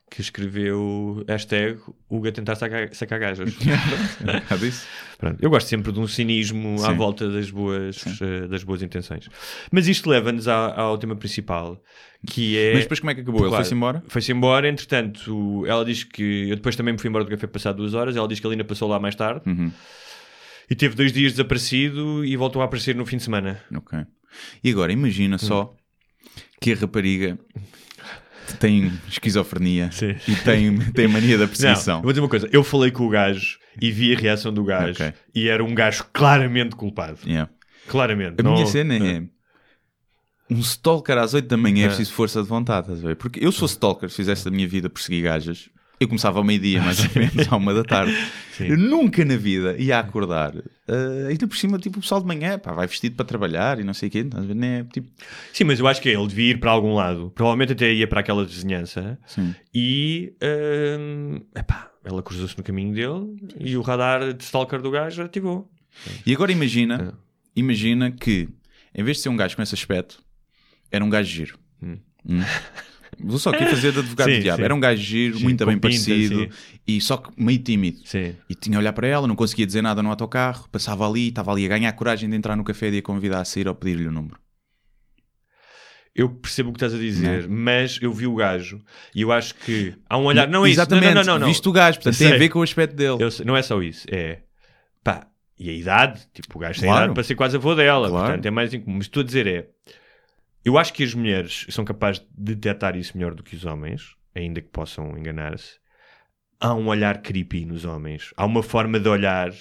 [0.10, 3.54] que escreveu hashtag Hugo a tentar sacar, sacar gajas.
[4.28, 4.40] É.
[5.18, 6.96] Pronto, Eu gosto sempre de um cinismo à Sim.
[6.96, 9.28] volta das boas, eh, das boas intenções.
[9.72, 11.82] Mas isto leva-nos à- ao tema principal,
[12.28, 12.74] que é...
[12.74, 13.46] Mas depois como é que acabou?
[13.46, 14.04] Ele foi-se embora?
[14.08, 16.48] Foi-se embora, entretanto, ela diz que.
[16.50, 18.16] Eu depois também me fui embora do café passado duas horas.
[18.16, 19.72] Ela diz que a Lina passou lá mais tarde Uhum.
[20.70, 23.62] e teve dois dias desaparecido e voltou a aparecer no fim de semana.
[23.76, 24.00] Ok.
[24.64, 25.74] E agora, imagina só
[26.62, 27.38] que a rapariga
[28.58, 30.16] tem esquizofrenia Sim.
[30.28, 31.98] e tem, tem mania da Não, perseguição.
[31.98, 32.50] eu vou dizer uma coisa.
[32.52, 35.14] Eu falei com o gajo e vi a reação do gajo Ok.
[35.36, 37.20] e era um gajo claramente culpado.
[37.26, 37.50] Yeah.
[37.88, 38.36] Claramente.
[38.40, 39.24] A Não- minha cena é
[40.50, 41.88] um stalker às 8 da manhã é É.
[41.90, 43.16] preciso força de vontade, estás a ver?
[43.16, 46.82] Porque eu sou stalker, se fizesse da minha vida perseguir gajas, eu começava ao meio-dia,
[46.82, 48.16] mais ou menos, à uma da tarde.
[48.54, 48.68] Sim.
[48.68, 50.56] Eu nunca na vida ia acordar.
[50.56, 53.84] Uh, ainda por cima, tipo, o pessoal de manhã, pá, vai vestido para trabalhar e
[53.84, 54.26] não sei o quê?
[54.56, 55.10] Nem é, tipo,
[55.54, 57.32] Sim, mas eu acho que ele devia ir para algum lado.
[57.36, 59.54] Provavelmente até ia para aquela vizinhança sim.
[59.74, 60.34] e.
[61.00, 65.70] hum, epá, ela cruzou-se no caminho dele e o radar de stalker do gajo ativou.
[66.26, 67.60] E agora imagina, É.
[67.60, 68.48] imagina que
[68.96, 70.22] em vez de ser um gajo com esse aspecto,
[70.92, 71.60] era um gajo giro.
[71.84, 71.98] Hum.
[72.28, 72.40] Hum.
[73.22, 74.58] Vou só aqui fazer de advogado Sim, do diabo.
[74.58, 74.64] sim.
[74.64, 76.50] Era um gajo giro, Sim, muito bem pinta, parecido
[76.88, 78.00] e só que meio tímido.
[78.50, 81.52] E tinha a olhar para ela, não conseguia dizer nada no autocarro, passava ali, estava
[81.52, 83.76] ali a ganhar coragem de entrar no café e de a convidar a sair ou
[83.76, 84.38] pedir-lhe o número.
[86.16, 87.48] Eu percebo o que estás a dizer, é?
[87.48, 88.82] mas eu vi o gajo
[89.16, 90.48] e eu acho que há um olhar.
[90.48, 90.80] Não é isso.
[90.80, 91.48] Exatamente, Não, não, não, não.
[91.48, 93.18] viste o gajo, portanto tem a ver com o aspecto dele.
[93.46, 94.06] Não é só isso.
[94.12, 94.40] É
[95.04, 95.28] pá,
[95.58, 97.04] e a idade, tipo, o gajo tem Claro.
[97.06, 98.26] idade para ser quase avô dela, Claro.
[98.28, 98.98] portanto é mais incomum.
[98.98, 99.68] Mas estou a dizer é,
[100.64, 104.16] eu acho que as mulheres são capazes de detectar isso melhor do que os homens,
[104.36, 105.80] ainda que possam enganar-se.
[106.60, 109.52] Há um olhar creepy nos homens, há uma forma de olhar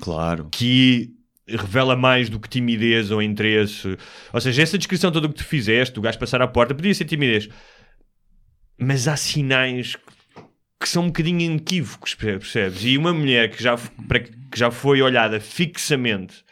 [0.00, 0.48] Claro.
[0.52, 1.10] que
[1.46, 3.98] revela mais do que timidez ou interesse.
[4.32, 7.04] Ou seja, essa descrição toda que tu fizeste, o gajo passar à porta, podia ser
[7.04, 7.48] timidez.
[8.78, 9.96] Mas há sinais
[10.80, 12.84] que são um bocadinho inequívocos, percebes?
[12.84, 16.44] E uma mulher que já, que já foi olhada fixamente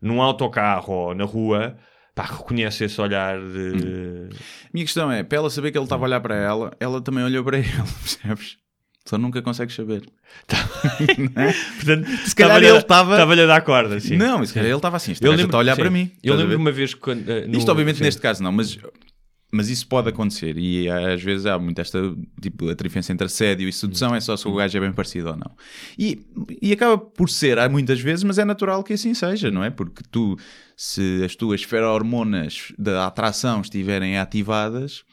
[0.00, 1.76] num autocarro ou na rua,
[2.16, 4.28] pá, reconhece esse olhar de.
[4.64, 7.00] A minha questão é, para ela saber que ele estava a olhar para ela, ela
[7.00, 7.68] também olhou para ele,
[8.02, 8.56] percebes?
[9.04, 10.02] Só nunca consegues saber.
[11.76, 14.16] Portanto, Se calhar ele estava- Estava-lhe a dar corda, sim.
[14.16, 15.80] Não, mas se calhar ele estava assim, este Eu lembro- está a olhar sim.
[15.82, 16.10] para mim.
[16.24, 17.28] Eu lembro uma vez quando.
[17.30, 18.04] eh, no- Isto obviamente sim.
[18.04, 18.76] neste caso não, mas,
[19.50, 21.98] mas isso pode acontecer e às vezes há muito esta
[22.40, 25.36] tipo, a entre assédio e sedução é só se o gajo é bem parecido ou
[25.36, 25.50] não.
[25.98, 26.20] E,
[26.60, 29.70] e acaba por ser, há muitas vezes, mas é natural que assim seja, não é?
[29.70, 30.36] Porque tu,
[30.76, 35.04] se as tuas ferormonas da atração estiverem ativadas,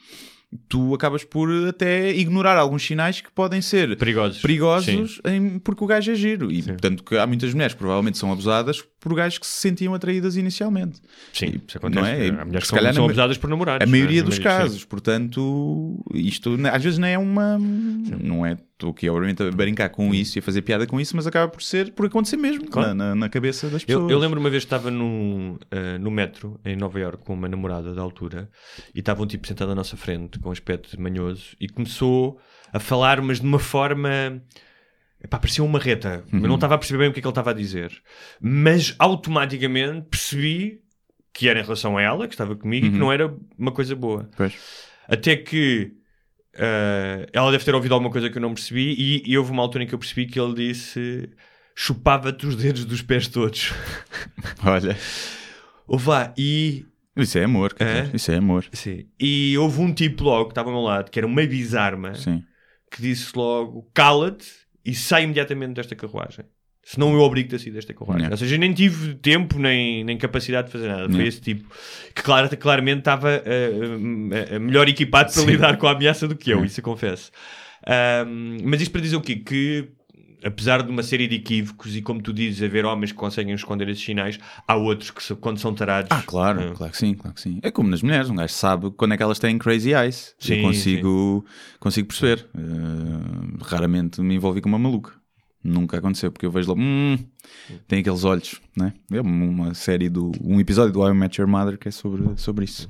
[0.69, 4.41] tu acabas por até ignorar alguns sinais que podem ser Perigosos.
[4.41, 6.51] perigosos em- porque o gajo é giro.
[6.51, 9.93] E tanto que há muitas mulheres que provavelmente são abusadas por gajos que se sentiam
[9.93, 11.01] atraídas inicialmente.
[11.33, 12.01] Sim, E, isso acontece.
[12.01, 12.27] não é?
[12.41, 13.87] Há mulheres que são, são abusadas por namorados.
[13.87, 14.29] a maioria não é?
[14.29, 14.43] dos Sim.
[14.43, 17.57] casos, portanto, isto às vezes não é uma.
[17.57, 18.57] Não é.
[18.83, 21.49] Estou aqui, obviamente, a brincar com isso e a fazer piada com isso, mas acaba
[21.49, 22.89] por ser, por acontecer mesmo Claro.
[22.89, 24.03] na, na- na cabeça das pessoas.
[24.03, 27.33] Eu, eu lembro uma vez que estava no, eh, no metro em Nova Iorque com
[27.33, 28.49] uma namorada da altura
[28.93, 32.37] e estava um tipo sentado à nossa frente com um aspecto manhoso e começou
[32.73, 34.41] a falar, mas de uma forma.
[35.23, 36.25] Epá, parecia uma reta.
[36.33, 37.93] Eu não estava a perceber bem o que é que ele estava a dizer.
[38.41, 40.81] Mas automaticamente percebi
[41.33, 43.95] que era em relação a ela, que estava comigo, e que não era uma coisa
[43.95, 44.29] boa.
[44.35, 44.53] Pois.
[45.07, 45.93] Até que
[46.55, 49.61] eh, ela deve ter ouvido alguma coisa que eu não percebi e, e houve uma
[49.61, 51.29] altura em que eu percebi que ele disse
[51.75, 53.71] chupava-te os dedos dos pés todos.
[54.63, 54.95] Olha,
[55.87, 56.85] Houve lá, e,
[57.17, 58.09] isso é amor, É?
[58.15, 58.65] isso é amor.
[58.71, 62.15] sim, e houve um tipo logo que estava ao meu lado, que era uma bizarma,
[62.15, 62.43] Sim.
[62.91, 64.47] que disse logo cala-te
[64.85, 66.45] e sai imediatamente desta carruagem.
[66.85, 68.23] Senão eu obrigo-te a sair desta carruagem.
[68.23, 68.33] Yeah.
[68.33, 71.03] Ou seja, eu nem tive tempo nem, nem capacidade de fazer nada.
[71.05, 71.27] Foi Yeah.
[71.29, 71.69] esse tipo
[72.13, 73.95] que claro, claramente estava uh,
[74.55, 77.31] uh, melhor equipado para lidar com a ameaça do que eu, isso eu confesso.
[77.87, 79.35] Ahm, mas isto para dizer o quê?
[79.37, 79.89] Que
[80.43, 83.87] apesar de uma série de equívocos e como tu dizes, haver homens que conseguem esconder
[83.87, 86.09] esses sinais, há outros que se- quando são tarados.
[86.11, 87.59] Ah, claro, ah, claro que sim, claro que sim.
[87.63, 90.35] É como nas mulheres, um gajo sabe quando é que elas têm crazy eyes.
[90.37, 91.45] Sim, eu consigo,
[91.79, 92.45] consigo perceber.
[92.53, 95.13] Eh, raramente me envolvi com uma maluca.
[95.63, 97.17] Nunca aconteceu, porque eu vejo logo, hum,
[97.87, 98.93] tem aqueles olhos, né?
[99.09, 100.31] É uma série do.
[100.43, 102.87] um episódio do I Met Your Mother que é sobre, sobre isso.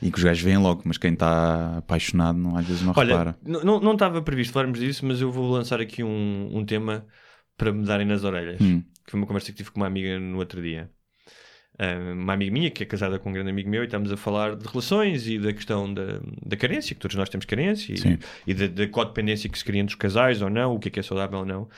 [0.00, 3.18] E que os gajos veem logo, mas quem está apaixonado não, às vezes não Olha,
[3.18, 3.36] repara.
[3.44, 7.04] não estava previsto falarmos disso, mas eu vou lançar aqui um, um tema
[7.56, 8.60] para me darem nas orelhas.
[8.60, 8.80] Hum.
[9.04, 10.90] Que foi uma conversa que tive com uma amiga no outro dia.
[11.76, 14.16] Ah, uma amiga minha que é casada com um grande amigo meu e estamos a
[14.16, 17.96] falar de relações e da questão da, da carência, que todos nós temos carência e,
[18.46, 20.90] e da, da codependência que se cria entre os casais ou não, o que é
[20.92, 21.68] que é saudável ou não.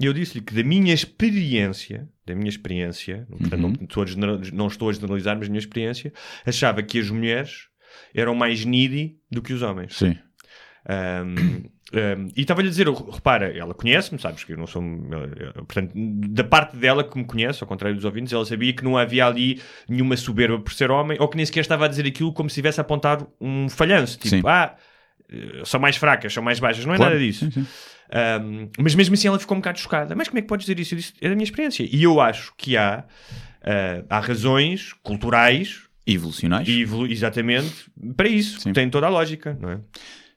[0.00, 4.40] E eu disse-lhe que da minha experiência, da minha experiência, portanto, não, estou a general-
[4.52, 6.12] não estou a generalizar, mas da minha experiência,
[6.44, 7.68] achava que as mulheres
[8.12, 9.94] eram mais needy do que os homens.
[9.96, 10.16] Sim.
[10.88, 14.82] Um, um, e estava-lhe a dizer, repara, ela conhece-me, sabes que eu não sou.
[14.82, 18.82] eh, Portanto, da parte dela que me conhece, ao contrário dos ouvintes, ela sabia que
[18.84, 22.06] não havia ali nenhuma soberba por ser homem, ou que nem sequer estava a dizer
[22.06, 24.18] aquilo como se estivesse a apontar um falhanço.
[24.18, 24.42] Tipo, Sim.
[24.44, 24.74] ah,
[25.30, 26.84] eh, são mais fracas, são mais baixas.
[26.84, 27.14] Não é Claro.
[27.14, 27.44] nada disso.
[27.50, 27.66] Sim, sim.
[28.42, 30.14] Um, mas mesmo assim ela ficou um bocado chocada.
[30.14, 30.94] Mas como é que podes dizer isso?
[30.94, 31.88] Eu disse, é da minha experiência.
[31.90, 33.04] E eu acho que há,
[33.62, 36.68] ah, há razões culturais Evolucionais?
[36.68, 38.60] evolu- exatamente para isso.
[38.60, 38.72] Sim.
[38.74, 39.78] Tem toda a lógica, não é?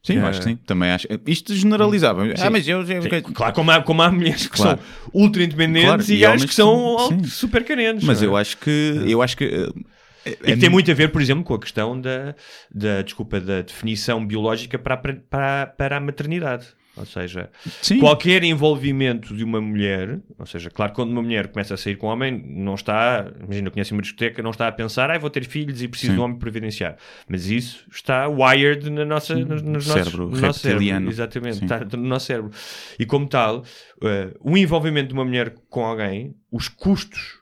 [0.07, 0.55] Sim, eu Eh, acho que sim.
[0.65, 1.07] Também acho.
[1.27, 2.23] Isto generalizava.
[2.39, 2.79] Ah, mas eu.
[2.81, 4.79] eu- Sim, Claro, como há, como há mulheres que Claro.
[4.79, 7.23] são ultra independentes Claro, e e homens que são sim.
[7.25, 8.03] super carentes.
[8.05, 8.25] Mas é?
[8.25, 9.03] eu acho que.
[9.05, 9.43] Eu acho que.
[9.45, 12.35] eh, E que tem muito a ver, por exemplo, com a questão da,
[12.73, 16.65] da desculpa, da definição biológica para a, para, para a maternidade.
[16.97, 17.49] Ou seja,
[17.81, 17.99] Sim.
[17.99, 22.07] qualquer envolvimento de uma mulher, ou seja, claro, quando uma mulher começa a sair com
[22.07, 25.29] um homem, não está, imagina, eu conheço uma discoteca, não está a pensar, ah, vou
[25.29, 26.15] ter filhos e preciso Sim.
[26.15, 26.97] de um homem para providenciar.
[27.29, 31.09] Mas isso está wired na nossa, nos, nos nossos- Cérebro no nosso cérebro.
[31.09, 31.65] Exatamente, Sim.
[31.65, 32.51] está no nosso cérebro.
[32.99, 33.63] E como tal,
[34.03, 37.39] eh, o envolvimento de uma mulher com alguém, os custos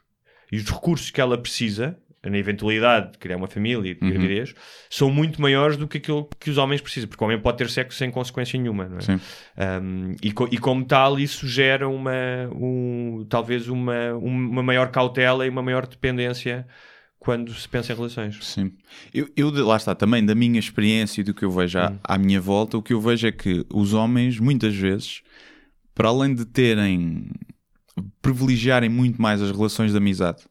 [0.52, 1.98] e os recursos que ela precisa,
[2.30, 4.10] na eventualidade de criar uma família e de Uhum.
[4.10, 4.54] gravidez,
[4.90, 7.70] são muito maiores do que aquilo que os homens precisam, porque o homem pode ter
[7.70, 9.80] sexo sem consequência nenhuma, não é?
[9.80, 12.12] Um, e, co- e como tal, isso gera uma,
[12.52, 16.66] um, talvez uma, uma maior cautela e uma maior dependência
[17.18, 18.38] quando se pensa em relações.
[18.44, 18.72] Sim.
[19.12, 22.16] Eu, eu lá está, também da minha experiência e do que eu vejo à, à
[22.18, 25.22] minha volta, o que eu vejo é que os homens, muitas vezes,
[25.94, 27.28] para além de terem,
[28.22, 30.44] privilegiarem muito mais as relações de amizade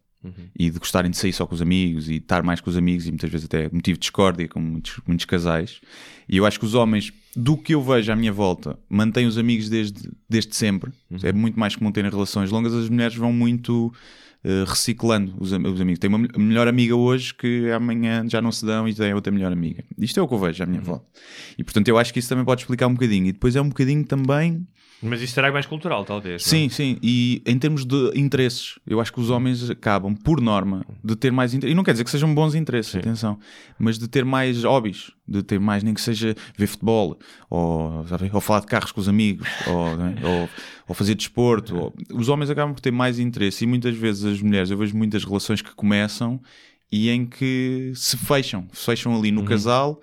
[0.57, 3.05] e de gostarem de sair só com os amigos e estar mais com os amigos
[3.05, 5.79] e muitas vezes até motivo de discórdia com muitos, muitos casais,
[6.27, 9.37] e eu acho que os homens, do que eu vejo à minha volta, mantêm os
[9.37, 10.91] amigos desde, desde sempre.
[11.21, 13.93] É muito mais comum terem relações longas, as mulheres vão muito
[14.43, 15.99] eh, reciclando os, os amigos.
[15.99, 19.31] Tenho uma me- melhor amiga hoje que amanhã já não se dão e tem outra
[19.31, 19.83] melhor amiga.
[19.97, 20.85] Isto é o que eu vejo à minha Uhum.
[20.85, 21.05] volta.
[21.57, 23.27] E portanto eu acho que isso também pode explicar um bocadinho.
[23.27, 24.65] E depois é um bocadinho também.
[25.05, 26.41] Mas isso será mais cultural, talvez.
[26.45, 26.49] é?
[26.49, 26.97] Sim, sim.
[27.01, 31.31] E em termos de interesses, eu acho que os homens acabam, por norma, de ter
[31.31, 31.73] mais interesses.
[31.73, 33.39] E não quer dizer que sejam bons interesses, atenção,
[33.79, 37.17] mas de ter mais hobbies, de ter mais, nem que seja ver futebol,
[37.49, 40.49] ou, sabe, ou falar de carros com os amigos, ou, né, ou,
[40.87, 41.75] ou fazer desporto.
[41.77, 44.95] ou- Os homens acabam por ter mais interesse e muitas vezes as mulheres, eu vejo
[44.97, 46.39] muitas relações que começam
[46.91, 50.01] e em que se fecham, se fecham ali no casal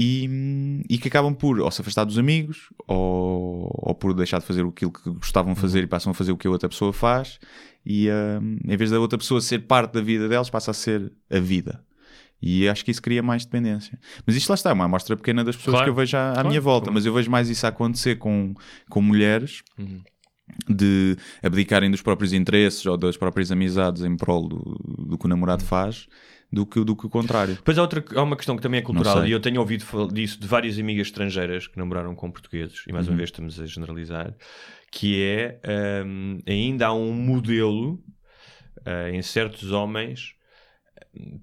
[0.00, 4.46] e, e que acabam por ou se afastar dos amigos ou, ou por deixar de
[4.46, 6.92] fazer aquilo que gostavam de fazer e passam a fazer o que a outra pessoa
[6.92, 7.40] faz
[7.84, 8.08] e
[8.40, 11.40] hum, em vez da outra pessoa ser parte da vida deles passa a ser a
[11.40, 11.82] vida
[12.40, 15.42] e acho que isso cria mais dependência mas isto lá está, é uma amostra pequena
[15.42, 15.86] das pessoas Claro.
[15.86, 16.48] que eu vejo à, à Claro.
[16.48, 16.94] minha volta Claro.
[16.94, 18.54] mas eu vejo mais isso a acontecer com,
[18.88, 20.00] com mulheres Uhum.
[20.68, 24.58] de abdicarem dos próprios interesses ou das próprias amizades em prol do,
[25.08, 26.06] do que o namorado faz
[26.50, 28.82] do que, do que o contrário Depois há, outra, há uma questão que também é
[28.82, 32.92] cultural e eu tenho ouvido disso de várias amigas estrangeiras que namoraram com portugueses, e
[32.92, 33.12] mais Uhum.
[33.12, 34.34] uma vez estamos a generalizar,
[34.90, 35.60] que é
[36.04, 38.02] hum, ainda há um modelo
[38.86, 40.34] ah, em certos homens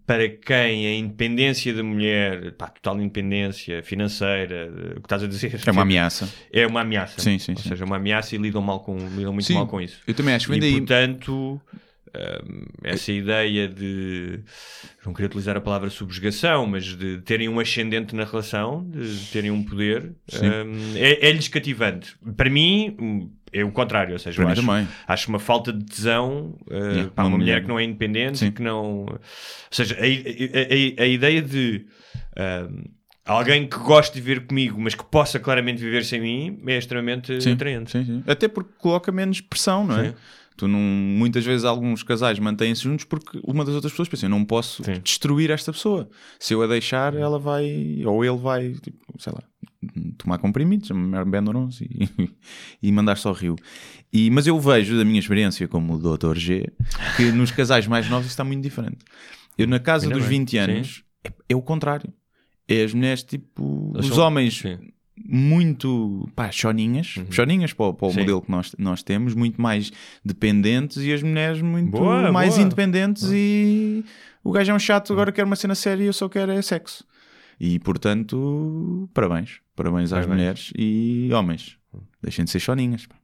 [0.05, 5.59] para quem a independência da mulher, pá, total independência financeira, o que estás a dizer,
[5.65, 7.21] é uma ameaça é uma ameaça.
[7.21, 7.69] Sim, sim, Ou sim.
[7.69, 10.01] seja, é uma ameaça e lidam, mal com, lidam muito Sim, mal com isso.
[10.07, 11.59] eu também acho E, portanto,
[12.83, 14.39] essa ideia de,
[15.05, 19.51] não queria utilizar a palavra subjugação, mas de terem um ascendente na relação, de terem
[19.51, 20.13] um poder,
[20.95, 22.15] é- é-lhes cativante.
[22.35, 24.61] Para mim, hum, é o contrário, ou seja, acho,
[25.07, 28.37] acho uma falta de tesão uh, Yeah, para uma mulher mulher- que não é independente,
[28.39, 28.51] Sim.
[28.51, 29.05] que não...
[29.05, 29.19] Ou
[29.71, 31.85] seja, a, a- a- a ideia de...
[33.25, 37.41] Alguém que goste de viver comigo, mas que possa claramente viver sem mim, é extremamente
[37.41, 37.89] Sim, atraente.
[37.91, 38.23] sim, sim.
[38.27, 40.09] Até porque coloca menos pressão, não é?
[40.09, 40.15] Sim.
[40.57, 44.29] Tu não, muitas vezes alguns casais mantêm-se juntos porque uma das outras pessoas pensa, eu
[44.29, 44.99] não posso Sim.
[45.03, 46.09] destruir esta pessoa.
[46.39, 49.43] Se eu a deixar, ela vai, ou ele vai, tipo, sei lá,
[50.17, 50.89] tomar comprimidos,
[51.27, 52.09] Benurons e,
[52.81, 53.55] e mandar só rio.
[54.13, 56.37] E, mas eu vejo da minha experiência como o Dr.
[56.37, 56.71] G
[57.17, 58.99] que nos casais mais novos isso está muito diferente.
[59.57, 62.13] Eu na casa Ainda dos bem, 20 anos é, é o contrário.
[62.67, 64.77] É as mulheres tipo, os são- homens sim.
[65.27, 68.13] Muito pá, choninhas, choninhas para, o- para o Uhum.
[68.13, 68.19] Sim.
[68.21, 69.91] modelo que nós, nós temos, muito mais
[70.23, 72.65] dependentes e as mulheres muito Boa, mais boa.
[72.65, 74.03] independentes e
[74.43, 76.61] o gajo é um chato, agora quer uma cena séria e eu só quero é
[76.61, 77.03] sexo.
[77.59, 81.77] E portanto, parabéns, parabéns às mulheres e homens,
[82.21, 83.05] deixem de ser choninhas.
[83.05, 83.15] pá.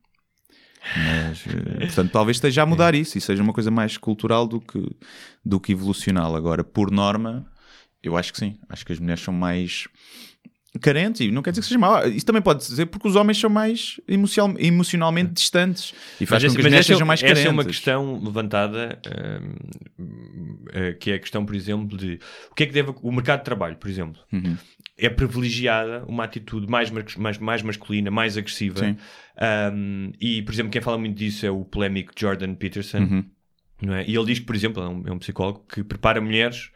[1.06, 4.60] Mas, eh, portanto, talvez esteja a mudar isso e seja uma coisa mais cultural do
[4.60, 4.84] que,
[5.46, 6.36] do que evolucional.
[6.36, 7.46] Agora, por norma,
[8.02, 8.58] eu acho que sim.
[8.68, 9.88] Acho que as mulheres são mais
[10.80, 12.08] carentes e não quer dizer que seja mau.
[12.08, 16.54] Isso também pode dizer porque os homens são mais emocional- emocionalmente distantes e faz Mas,
[16.54, 17.46] com que essa- as mulheres essa, é- sejam mais essa carentes.
[17.46, 19.02] é uma questão levantada,
[20.00, 23.12] hum, eh, que é a questão, por exemplo, de o que é que deve o
[23.12, 24.56] mercado de trabalho, por exemplo, Uhum.
[24.98, 28.80] é privilegiada uma atitude mais, mais, mais masculina, mais agressiva.
[28.80, 28.98] Sim.
[29.74, 33.00] Um, e, por exemplo, quem fala muito disso é o polémico Jordan Peterson.
[33.00, 33.26] Uhum.
[33.82, 34.06] Não é?
[34.08, 36.70] E ele diz que, por exemplo, é um, é um psicólogo que prepara mulheres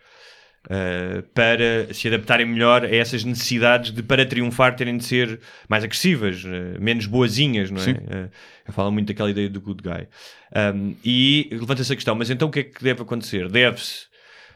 [0.65, 5.83] uh, para se adaptarem melhor a essas necessidades de, para triunfar, terem de ser mais
[5.83, 7.85] agressivas, uh, menos boazinhas, não é?
[7.85, 7.91] Sim.
[7.91, 8.29] Uh,
[8.65, 10.07] ele fala muito daquela ideia do good guy.
[10.55, 13.49] Um, e levanta-se a questão, mas então o que é que deve acontecer?
[13.49, 14.05] Deve-se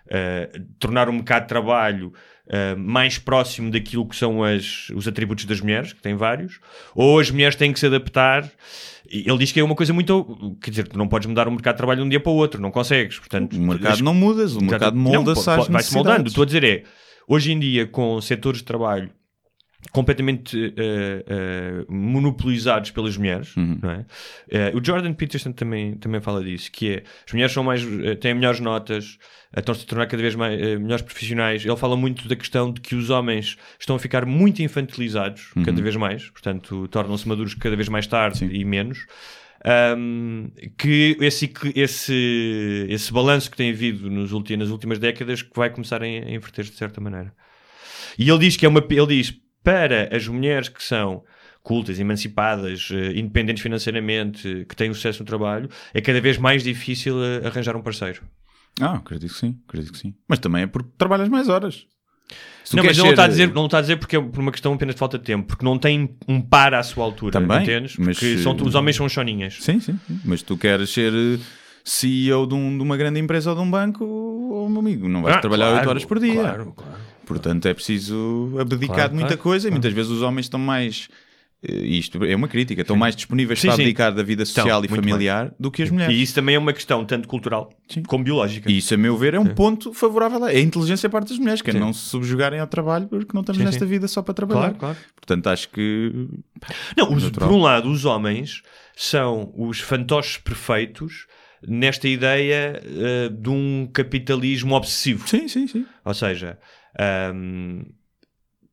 [0.07, 2.13] uh, tornar o mercado de trabalho
[2.49, 6.59] uh, mais próximo daquilo que são as, os atributos das mulheres, que têm vários,
[6.95, 8.49] ou as mulheres têm que se adaptar.
[9.09, 10.57] Ele diz que é uma coisa muito.
[10.61, 12.35] Quer dizer, tu não podes mudar o mercado de trabalho de um dia para o
[12.35, 13.17] outro, não consegues.
[13.17, 16.27] Portanto, O mercado não mudas, o mercado molda-se às Vai-se moldando.
[16.27, 16.83] Estou a dizer é,
[17.27, 19.09] hoje em dia, com setores de trabalho
[19.91, 23.79] completamente eh, eh, monopolizados pelas mulheres, Uhum.
[23.81, 24.05] não é?
[24.49, 27.81] Eh, o Jordan Peterson também, também fala disso, que é, as mulheres são mais,
[28.19, 29.17] têm melhores notas,
[29.55, 31.65] estão-se a tornar cada vez mais, melhores profissionais.
[31.65, 35.81] Ele fala muito da questão de que os homens estão a ficar muito infantilizados, cada
[35.81, 38.49] vez mais, portanto, tornam-se maduros cada vez mais tarde Sim.
[38.51, 39.05] e menos.
[39.97, 45.69] Um, que esse, esse, esse balanço que tem havido nos nas últimas décadas que vai
[45.69, 47.33] começar a, a inverter-se de certa maneira.
[48.17, 51.23] E ele diz que é uma ele diz para as mulheres que são
[51.61, 57.23] cultas, emancipadas, eh, independentes financeiramente, que têm sucesso no trabalho, é cada vez mais difícil
[57.23, 58.21] eh, arranjar um parceiro.
[58.81, 60.13] Ah, acredito que sim, acredito que sim.
[60.27, 61.85] Mas também é porque trabalhas mais horas.
[62.73, 64.39] Não, mas ele não está, a ser- dizer, não está a dizer porque é por
[64.39, 67.33] uma questão apenas de falta de tempo, porque não tem um par à sua altura,
[67.33, 67.97] Também, entendes?
[67.97, 69.57] mas Porque se- são, os homens são choninhas.
[69.59, 70.19] Sim, sim, sim.
[70.23, 71.39] Mas tu queres ser eh,
[71.89, 75.21] CEO de, um- de uma grande empresa ou de um banco, oh, meu amigo, não
[75.23, 76.33] vais Ah, trabalhar claro, 8 horas por dia.
[76.41, 76.93] Claro, claro.
[77.25, 81.07] Portanto, é preciso abdicar Claro, de muita coisa e muitas vezes os homens estão mais
[81.61, 83.81] eh, isto é uma crítica, estão mais disponíveis Sim, para sim.
[83.83, 86.15] abdicar da vida social e muito familiar do que as mulheres.
[86.15, 87.69] E isso também é uma questão tanto cultural
[88.07, 88.71] como biológica.
[88.71, 90.47] E isso, a meu ver, é um ponto favorável.
[90.47, 91.79] É a inteligência parte das mulheres, que é Sim.
[91.79, 93.91] não se subjugarem ao trabalho porque não estamos Sim, nesta sim.
[93.91, 94.59] vida só para trabalhar.
[94.73, 94.97] Claro, claro.
[95.15, 96.27] Portanto, acho que.
[96.97, 98.61] Não, os- por um lado, os homens
[98.95, 101.27] são os fantoches perfeitos
[101.67, 105.27] nesta ideia eh, de um capitalismo obsessivo.
[105.27, 105.85] Sim, sim, sim.
[106.05, 106.57] Ou seja,
[106.97, 107.83] ahm,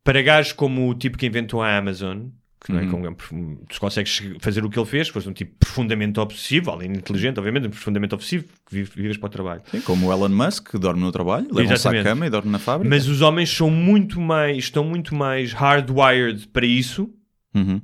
[0.04, 2.28] para gajos como o tipo que inventou a Amazon,
[2.64, 3.14] que não é Uhum.
[3.14, 6.98] como- tu consegues fazer o que ele fez, foste um tipo profundamente obsessivo, além de
[6.98, 9.62] inteligente, obviamente, profundamente obsessivo, que vive- vives para o trabalho.
[9.70, 12.58] Sim, Como o Elon Musk, que dorme no trabalho, leva-se à cama e dorme na
[12.58, 12.88] fábrica.
[12.88, 17.10] Mas os homens são muito mais, estão muito mais hardwired para isso
[17.54, 17.80] Uhum.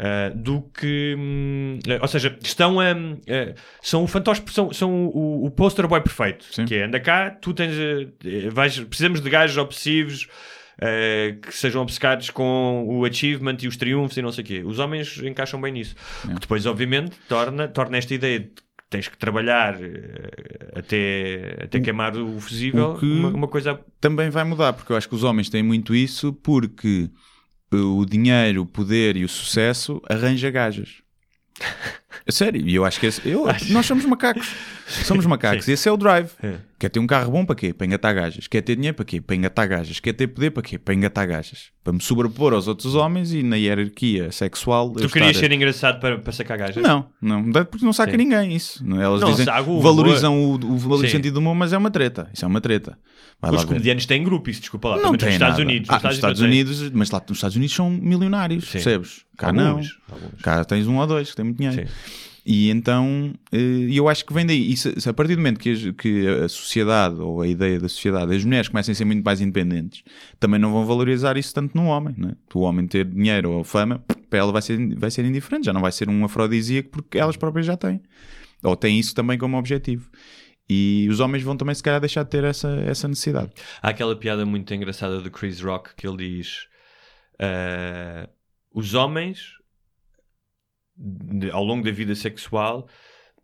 [0.00, 1.16] Uh, do que.
[1.18, 2.92] hum, ou seja, estão a.
[2.92, 6.44] uh, são o fantoche, são, são o, o poster boy perfeito.
[6.52, 6.66] Sim.
[6.66, 7.74] Que é anda cá, tu tens.
[7.74, 10.28] uh, vais, precisamos de gajos obsessivos.
[11.42, 14.62] que sejam obcecados com o achievement e os triunfos e não sei o quê.
[14.64, 15.96] Os homens encaixam bem nisso.
[16.24, 16.34] É.
[16.34, 19.74] Que depois, obviamente, torna, torna esta ideia de que tens que trabalhar
[20.74, 23.80] até, até queimar o fusível o que- uma, uma coisa.
[24.00, 27.10] Também vai mudar, porque eu acho que os homens têm muito isso, porque
[27.72, 31.02] o dinheiro, o poder e o sucesso arranja gajas.
[32.30, 34.50] Sério, e eu acho que esse, eu- nós somos macacos.
[35.04, 35.64] Somos macacos.
[35.64, 35.72] Sim.
[35.72, 36.30] Esse é o drive.
[36.42, 36.54] É.
[36.78, 37.72] Quer ter um carro bom para quê?
[37.74, 38.46] Para engatar gajas.
[38.46, 39.20] Quer ter dinheiro para quê?
[39.20, 39.98] Para engatar gajas.
[40.00, 40.78] Quer ter poder para quê?
[40.78, 41.70] Para engatar gajas.
[41.82, 44.90] Para me sobrepor aos outros homens e na hierarquia sexual.
[44.92, 46.76] Tu querias estar- ser engraçado para, para sacar gajas?
[46.82, 48.16] Não, não, porque não saca Sim.
[48.18, 48.82] ninguém isso.
[48.86, 51.90] Não, Elas Não, dizem, o valorizam o, o, o sentido do humor, mas é uma
[51.90, 52.30] treta.
[52.32, 52.96] Isso é uma treta.
[53.40, 54.96] Vai Os comediantes têm grupo, isso, desculpa lá.
[54.96, 55.62] Não Também nos tem Estados nada.
[55.70, 55.88] Unidos.
[55.90, 56.48] Ah, nos Estados tem.
[56.48, 58.72] Unidos, mas lá nos Estados Unidos são milionários, Sim.
[58.72, 59.24] percebes?
[59.36, 60.14] Cá Alguns, não.
[60.16, 60.42] alguns.
[60.42, 61.86] Cá tens um ou dois que têm muito dinheiro.
[61.86, 61.92] Sim.
[62.44, 64.72] E então, eh, eu acho que vem daí.
[64.72, 68.68] E a partir do momento que, a sociedade, ou a ideia da sociedade, as mulheres
[68.68, 70.02] comecem a ser muito mais independentes,
[70.40, 72.14] também não vão valorizar isso tanto no homem.
[72.16, 72.34] Né?
[72.54, 75.82] O homem ter dinheiro ou fama, para ela vai ser, vai ser indiferente, já não
[75.82, 78.00] vai ser um afrodisíaco porque elas próprias já têm.
[78.62, 80.08] Ou têm isso também como objetivo.
[80.70, 83.50] E os homens vão também, se calhar, deixar de ter essa, essa necessidade.
[83.82, 86.66] Há aquela piada muito engraçada do Chris Rock que ele diz:
[87.38, 88.28] ah,
[88.74, 89.57] os homens,
[90.98, 92.88] de- ao longo da vida sexual,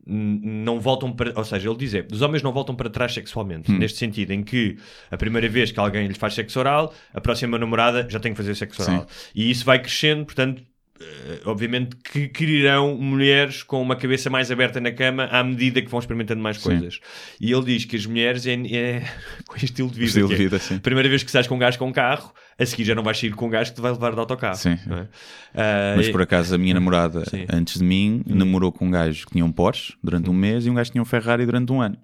[0.07, 1.33] não voltam para.
[1.37, 3.71] Ou seja, ele diz: é, os homens não voltam para trás sexualmente.
[3.73, 3.79] Hum.
[3.79, 4.77] Neste sentido, em que
[5.11, 8.37] a primeira vez que alguém lhe faz sexo oral, a próxima namorada já tem que
[8.37, 9.07] fazer sexo oral.
[9.35, 10.62] E isso vai crescendo, portanto.
[11.00, 15.90] Eh, Obviamente que quererão mulheres com uma cabeça mais aberta na cama à medida que
[15.90, 16.62] vão experimentando mais Sim.
[16.62, 17.00] coisas.
[17.40, 19.02] E ele diz que as mulheres é, é
[19.46, 20.07] com estilo de vida.
[20.07, 20.78] Estilo de é, vida, sim.
[20.78, 23.18] Primeira vez que sais com um gajo com um carro, a seguir já não vais
[23.18, 24.57] sair com um gajo que te vai levar de autocarro.
[24.57, 24.78] Sim.
[24.88, 25.07] é?
[25.54, 27.42] Ah, Mas por acaso a minha namorada, Sim.
[27.42, 27.46] Hum.
[27.52, 30.70] antes de mim, namorou com um gajo que tinha um Porsche durante um mês e
[30.70, 31.98] um gajo que tinha um Ferrari durante um ano.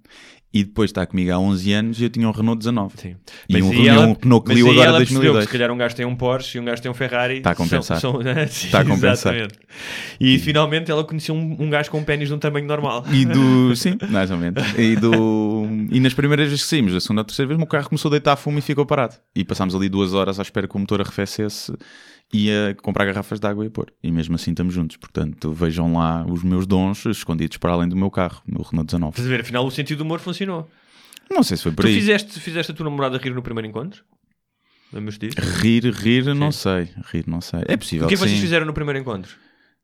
[0.53, 2.95] E depois está comigo há 11 anos e eu tinha um Renault 19.
[2.97, 3.15] Sim.
[3.49, 5.45] E Mas um, e ela- um Renault mas Clio aí agora ela percebeu que 2002.
[5.45, 7.37] se calhar um gajo tem um Porsche e um gajo tem um Ferrari.
[7.39, 8.01] Está a compensar.
[8.01, 9.35] São, são- Sim, Está a compensar.
[9.37, 9.55] exatamente.
[10.19, 13.05] E finalmente ela conheceu um, um gajo com um pênis de um tamanho normal.
[13.13, 13.75] E do.
[13.79, 14.61] Sim, mais ou menos.
[14.77, 17.69] E, do, e nas primeiras vezes que saímos, a segunda ou terceira vez, o meu
[17.69, 19.15] carro começou a deitar fumo e ficou parado.
[19.37, 21.73] E passámos ali duas horas à espera que o motor arrefecesse
[22.33, 23.93] e a comprar garrafas de água e pôr.
[24.03, 24.97] E mesmo assim estamos juntos.
[24.97, 29.11] Portanto, vejam lá os meus dons escondidos para além do meu carro, meu Renault 19.
[29.11, 29.40] Estás a ver?
[29.40, 30.69] Afinal, o sentido do humor funcionou.
[31.31, 31.95] Não sei se foi por Tu aí.
[31.95, 34.03] fizeste, fizeste a tua namorada rir no primeiro encontro?
[34.93, 35.37] Lembras disso?
[35.61, 36.88] Rir, rir, não sei.
[37.12, 37.61] Rir, não sei.
[37.69, 38.40] É possível O que é que vocês sim.
[38.43, 39.33] fizeram no primeiro encontro?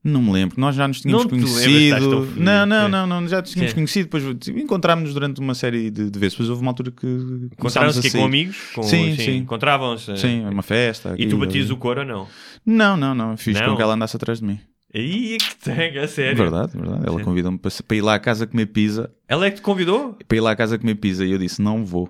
[0.06, 2.28] Não me lembro, nós já nos tínhamos Não lembras, conhecido.
[2.36, 2.88] Não, não, É.
[2.88, 3.74] não, não, já nos tínhamos Sim.
[3.74, 4.04] conhecido.
[4.04, 6.34] Depois encontrámos-nos durante uma série de, de vezes.
[6.34, 7.06] Depois houve uma altura que
[7.52, 8.56] Encontraram-se com amigos?
[8.72, 9.36] Com, Sim, assim, sim.
[9.38, 10.16] Encontravam-se?
[10.16, 11.10] Sim, uma festa.
[11.10, 11.74] E aqui, tu batias ali.
[11.74, 12.28] o coro ou não?
[12.64, 13.36] Não, não, não.
[13.36, 13.70] Fiz Não?
[13.70, 14.60] com que ela andasse atrás de mim.
[14.94, 16.36] Aí é que tem, a sério.
[16.36, 17.02] Verdade, verdade.
[17.04, 19.10] Ela convidou-me para, para ir lá à casa comer pizza.
[19.26, 20.16] Ela é que te convidou?
[20.28, 21.24] Para ir lá à casa comer pizza.
[21.24, 22.08] E eu disse: Não vou.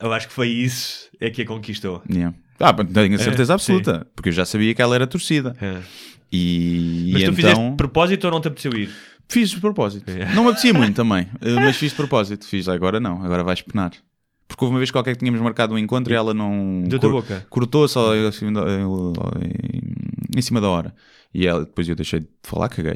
[0.00, 2.00] Eu acho que foi isso é que a conquistou.
[2.08, 2.34] Yeah.
[2.60, 4.06] Ah, tenho a certeza É, absoluta.
[4.14, 5.56] Porque eu já sabia que ela era torcida.
[5.60, 5.80] É.
[6.32, 7.34] E, Mas e tu então.
[7.34, 8.90] fizeste de propósito ou não te apeteceu ir?
[9.28, 10.08] Fiz de propósito.
[10.10, 10.32] É.
[10.34, 12.46] Não me apetecia muito também, eh, mas fiz de propósito.
[12.46, 13.92] Fiz agora não, agora vais penar.
[14.46, 16.82] Porque houve uma vez qualquer que tínhamos marcado um encontro e ela não.
[16.86, 17.46] Deu-te a boca?
[17.48, 20.94] Cortou só em cima da- em- em cima da hora.
[21.32, 22.94] E ela, depois eu deixei de falar, caguei.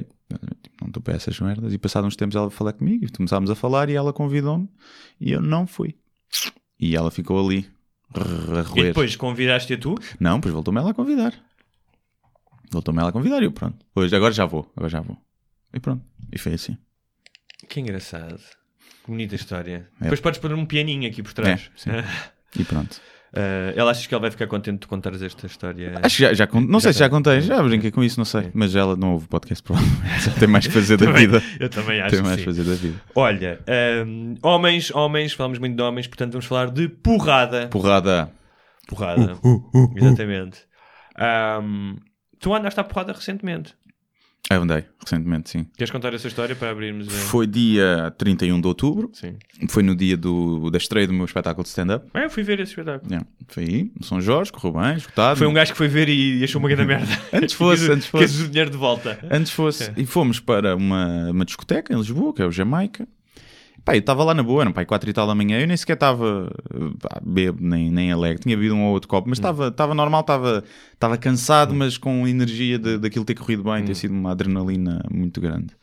[0.62, 1.72] Tipo, Não estou para essas merdas.
[1.72, 4.68] E passados uns tempos ela foi falar comigo e começámos a falar e ela convidou-me
[5.20, 5.94] e eu não fui.
[6.80, 7.66] E ela ficou ali
[8.14, 8.84] a E roer.
[8.86, 9.94] depois convidaste-a tu?
[10.20, 11.34] Não, depois voltou-me ela a convidar.
[12.70, 13.84] Voltou-me ela a convidar e eu pronto.
[13.94, 15.16] Pois agora já vou, agora já vou.
[15.72, 16.04] E pronto.
[16.32, 16.76] E foi assim.
[17.68, 18.38] Que engraçado.
[19.04, 19.88] Que bonita história.
[20.00, 20.04] É.
[20.04, 21.70] Depois podes pôr um pianinho aqui por trás.
[21.86, 22.34] É.
[22.56, 23.00] E pronto.
[23.36, 25.98] Ah, ela achas que ela vai ficar contente de contares esta história?
[26.02, 28.50] Acho que já, já não sei se já contei, já brinquei com isso, não sei.
[28.54, 30.24] Mas ela não ouve podcast provavelmente.
[30.24, 31.42] Já tem mais que fazer da Também- vida.
[31.58, 32.40] Eu também acho Tem mais sim.
[32.40, 33.00] que fazer da vida.
[33.14, 37.66] Olha, ahm, homens, homens, falamos muito de homens, portanto vamos falar de porrada.
[37.68, 38.30] Porrada.
[38.86, 39.36] Porrada.
[39.42, 40.60] Uh, Exatamente.
[41.16, 41.96] Ahm,
[42.40, 43.74] tu andaste à porrada recentemente.
[44.50, 45.66] Eu andei, recentemente, sim.
[45.76, 47.08] Queres contar essa história para abrirmos?
[47.08, 49.36] a- Foi dia 31 de outubro, Sim.
[49.68, 52.06] foi no dia do, da estreia do meu espetáculo de stand-up.
[52.12, 53.10] É, eu fui ver esse espetáculo.
[53.10, 53.26] Yeah.
[53.48, 55.38] Foi aí, no São Jorge, correu bem, escutado.
[55.38, 57.06] Foi um gajo que foi ver e achou uma grande merda.
[57.32, 58.24] Antes fosse, antes fosse.
[58.26, 59.18] quis o dinheiro de volta.
[59.30, 59.84] Antes fosse.
[59.84, 59.94] É.
[59.96, 63.08] E fomos para uma, uma discoteca em Lisboa, que é o Jamaica.
[63.84, 65.60] Pá, eu estava lá na boa, eram pá, 4 e tal da manhã.
[65.60, 66.50] Eu nem sequer estava
[67.22, 68.42] bebo, nem, nem alegre.
[68.42, 70.24] Tinha bebido um ou outro copo, mas estava estava normal,
[70.92, 75.40] estava cansado, mas com energia de, daquilo ter corrido bem, ter sido uma adrenalina muito
[75.40, 75.74] grande.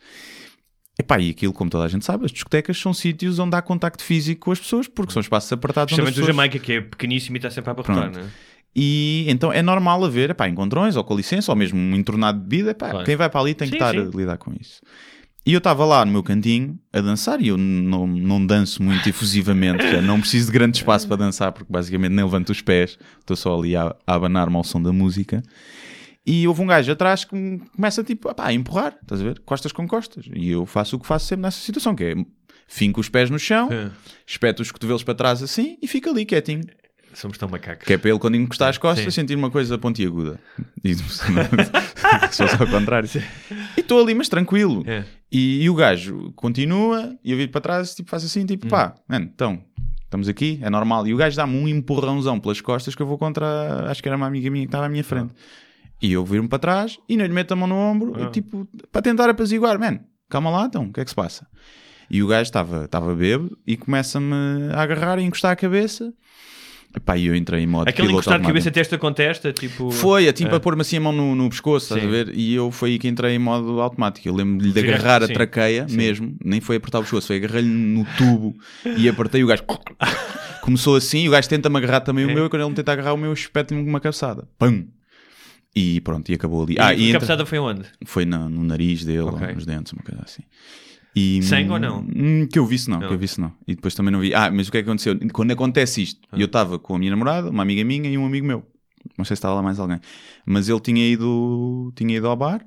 [0.98, 3.62] E pá, e aquilo, como toda a gente sabe, as discotecas são sítios onde há
[3.62, 5.90] contacto físico com as pessoas, porque são espaços apertados.
[5.90, 8.24] Justamente o pessoas- Jamaica, que é pequeníssimo e está sempre a não é?
[8.74, 12.44] E então é normal haver epá, encontrões, ou com licença, ou mesmo um entornado de
[12.46, 12.70] bebida.
[12.72, 13.06] Epá, Claro.
[13.06, 14.00] Quem vai para ali tem que Sim, estar sim.
[14.00, 14.80] a lidar com isso.
[15.44, 19.08] E eu estava lá no meu cantinho a dançar, e eu não, não danço muito
[19.08, 23.36] efusivamente, não preciso de grande espaço para dançar, porque basicamente nem levanto os pés, estou
[23.36, 25.42] só ali a, a abanar-me ao som da música.
[26.24, 29.40] E houve um gajo atrás que me começa tipo a empurrar, estás a ver?
[29.40, 30.26] Costas com costas.
[30.32, 32.14] E eu faço o que faço sempre nessa situação, que é
[32.68, 33.90] finco os pés no chão, É.
[34.24, 36.62] espeto os cotovelos para trás assim e fica ali quietinho.
[37.14, 37.86] Somos tão macacos.
[37.86, 39.20] Que é para ele, quando encostar as costas, Sim.
[39.22, 40.40] sentir uma coisa pontiaguda.
[40.82, 43.08] E se fosse ao contrário.
[43.76, 44.82] E estou ali, mas tranquilo.
[44.86, 45.04] É.
[45.30, 48.46] E, e o gajo continua, e eu viro para trás, tipo, faz assim, Hum.
[48.46, 49.62] tipo, pá, mano, então,
[50.04, 51.06] estamos aqui, é normal.
[51.06, 54.16] E o gajo dá-me um empurrãozão pelas costas que eu vou contra, acho que era
[54.16, 55.32] uma amiga minha que estava à minha frente.
[56.00, 58.22] E eu viro-me para trás e não lhe meto a mão no ombro, Ah.
[58.22, 61.46] e, tipo, para tentar apaziguar, mano, calma lá, então, o que é que se passa?
[62.10, 64.34] E o gajo estava estava bêbado e começa-me
[64.74, 66.12] a agarrar e encostar a cabeça.
[66.94, 69.90] Epá, e eu entrei em modo Aquele encostar de cabeça testa com testa, tipo.
[69.90, 70.56] Foi, a tipo É.
[70.56, 72.10] a pôr-me assim a mão no, no pescoço, estás a Sim.
[72.10, 72.36] ver?
[72.36, 74.28] E eu foi aí que entrei em modo automático.
[74.28, 75.32] Eu lembro-lhe de agarrar a sim.
[75.32, 78.54] traqueia mesmo, nem foi apertar o pescoço, foi agarrar-lhe no tubo
[78.98, 79.62] e apertei o gajo.
[80.60, 82.34] Começou assim, o gajo tenta-me agarrar também o É.
[82.34, 84.46] meu, e quando ele me tenta agarrar o meu, eu espeto-lhe uma cabeçada.
[84.58, 84.86] Pum!
[85.74, 86.74] E pronto, e acabou ali.
[86.74, 87.82] E ah, a e entra- cabeçada foi onde?
[88.04, 89.46] foi na- no nariz dele, Ok.
[89.48, 90.42] ou nos dentes, uma coisa assim.
[91.14, 92.00] E, Sangue ou não?
[92.00, 93.08] Hum, Que eu visse não, Não.
[93.08, 93.52] que eu visse não.
[93.68, 94.34] E depois também não vi.
[94.34, 95.18] Ah, mas o que é que aconteceu?
[95.32, 96.36] Quando acontece isto, Ah.
[96.38, 98.62] eu estava com a minha namorada, uma amiga minha e um amigo meu.
[99.18, 100.00] Não sei se estava lá mais alguém.
[100.46, 102.64] Mas ele tinha ido, tinha ido ao bar.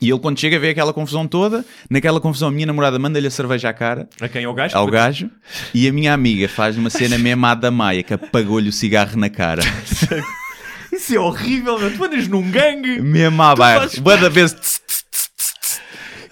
[0.00, 1.64] E ele, quando chega, vê aquela confusão toda.
[1.90, 4.76] Naquela confusão, a minha namorada manda-lhe a cerveja à cara, A quem é o gajo?
[4.76, 5.30] ao gajo.
[5.74, 9.16] E a minha amiga faz uma cena mesmo à da Maia, que apagou-lhe o cigarro
[9.18, 9.62] na cara.
[10.92, 11.94] Isso é horrível, meu.
[11.96, 13.00] Tu andas num gangue.
[13.00, 13.82] mesmo à bairro.
[13.82, 14.28] fazes- Boa da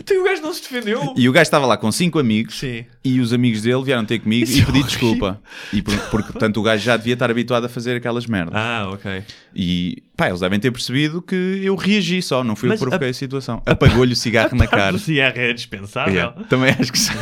[0.08, 1.14] Então o gajo não se defendeu.
[1.16, 2.58] E o gajo estava lá com cinco amigos.
[2.60, 2.84] Sim.
[3.04, 4.88] E os amigos dele vieram ter comigo Isso e é pedir horrível.
[4.88, 5.40] desculpa.
[5.72, 8.54] E por- porque, portanto, o gajo já devia estar habituado a fazer aquelas merdas.
[8.54, 9.22] Ah, ok.
[9.54, 12.84] E, pá, eles devem ter percebido que eu reagi só, não fui eu Mas que
[12.84, 13.60] provoquei a- a, situação.
[13.66, 14.94] Apagou-lhe o cigarro na cara.
[14.94, 16.14] O cigarro é dispensável.
[16.14, 17.12] Yeah, também acho que sim.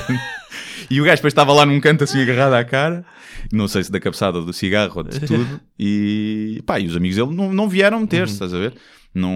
[0.90, 3.02] E o gajo depois estava lá num canto assim agarrado à cara,
[3.50, 6.94] não sei se da cabeçada ou do cigarro ou de tudo, e pá, e os
[6.96, 8.74] amigos dele não, não vieram meter-se, estás a ver?
[9.14, 9.30] Não,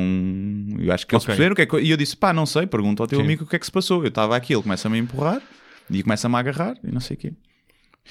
[0.79, 1.27] eu acho que eles Uhum.
[1.33, 1.37] Ok.
[1.37, 3.25] perceberam o que é que, e eu disse, pá, não sei, pergunta ao teu Sim.
[3.25, 4.03] amigo o que é que se passou.
[4.03, 5.41] Eu estava aqui, ele começa-me a empurrar
[5.91, 7.33] e começa-me a agarrar e não sei o quê.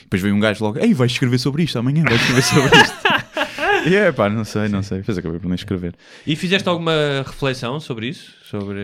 [0.03, 2.97] Depois veio um gajo logo, ei, vais escrever sobre isto amanhã, vais escrever sobre isto.
[3.89, 4.99] e é, pá, não sei, não sei.
[4.99, 5.95] Depois acabei por nem escrever.
[6.25, 6.93] E fizeste alguma
[7.25, 8.33] reflexão sobre isso?
[8.43, 8.79] Sobre.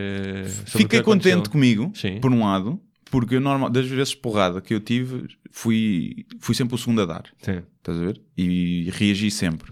[0.66, 1.52] sobre Fiquei contente aconteceu?
[1.52, 2.20] comigo, Sim.
[2.20, 2.82] por um lado,
[3.12, 7.06] porque eu normal, das vezes porrada que eu tive, fui, fui sempre o segundo a
[7.06, 7.24] dar.
[7.42, 7.62] Sim.
[7.78, 8.20] Estás a ver?
[8.36, 9.72] E reagi sempre.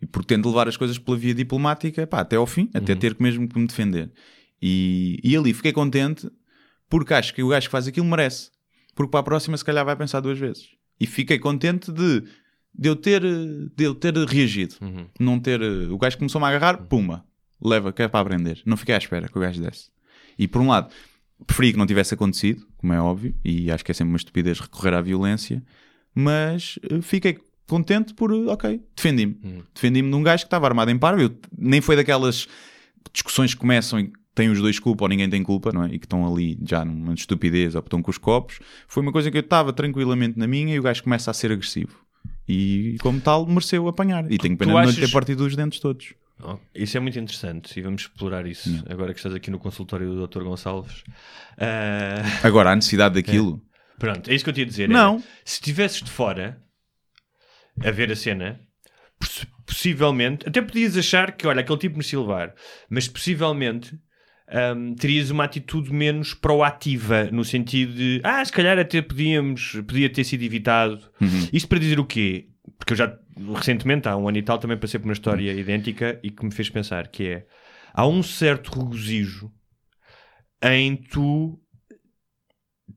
[0.00, 2.98] E porque tento levar as coisas pela via diplomática, pá, até ao fim, até Uhum.
[2.98, 4.10] ter que mesmo que me defender.
[4.60, 6.30] E, e ali fiquei contente
[6.88, 8.50] porque acho que o gajo que faz aquilo merece.
[8.94, 10.68] Porque para a próxima, se calhar, vai pensar duas vezes.
[10.98, 12.22] E fiquei contente de,
[12.74, 14.76] de, eu, ter, de eu ter reagido.
[14.80, 15.06] Uhum.
[15.20, 15.60] Não ter.
[15.90, 17.24] O gajo começou-me a agarrar, puma,
[17.62, 18.62] leva, que é para aprender.
[18.64, 19.90] Não fiquei à espera que o gajo desse.
[20.38, 20.90] E por um lado,
[21.46, 24.60] preferi que não tivesse acontecido, como é óbvio, e acho que é sempre uma estupidez
[24.60, 25.62] recorrer à violência,
[26.14, 29.64] mas eh, fiquei contente por, eh, ok, defendi-me.
[29.74, 31.22] Defendi-me de um gajo que estava armado em parvo.
[31.22, 32.46] Eu, nem foi daquelas
[33.12, 35.88] discussões que começam e têm os dois culpa ou ninguém tem culpa, não é?
[35.94, 38.58] E que estão ali já numa estupidez ou que estão com os copos.
[38.86, 41.50] Foi uma coisa que eu estava tranquilamente na minha e o gajo começa a ser
[41.52, 42.04] agressivo.
[42.48, 44.30] E como tal, mereceu apanhar.
[44.30, 46.14] E tenho pena de não ter partido os dentes todos.
[46.42, 50.14] Oh, Isso é muito interessante e vamos explorar isso agora que estás aqui no consultório
[50.14, 50.42] do Dr.
[50.42, 51.02] Gonçalves.
[51.58, 53.60] Ah, Agora, a necessidade daquilo.
[53.98, 54.88] pronto, é isso que eu te ia dizer.
[54.88, 55.14] Não.
[55.14, 56.60] era, se estivesses de fora
[57.84, 58.60] a ver a cena,
[59.18, 62.54] poss- possivelmente, até podias achar que, olha, aquele tipo merecia levar,
[62.88, 63.98] mas possivelmente
[64.76, 70.08] hum, terias uma atitude menos proativa, no sentido de, ah, se calhar até podíamos, podia
[70.08, 71.00] ter sido evitado.
[71.52, 72.48] Isto para dizer o quê?
[72.78, 73.18] Porque eu já,
[73.54, 76.52] recentemente, há um ano e tal, também passei por uma história idêntica e que me
[76.52, 77.46] fez pensar, que é,
[77.92, 79.50] há um certo regozijo
[80.62, 81.60] em tu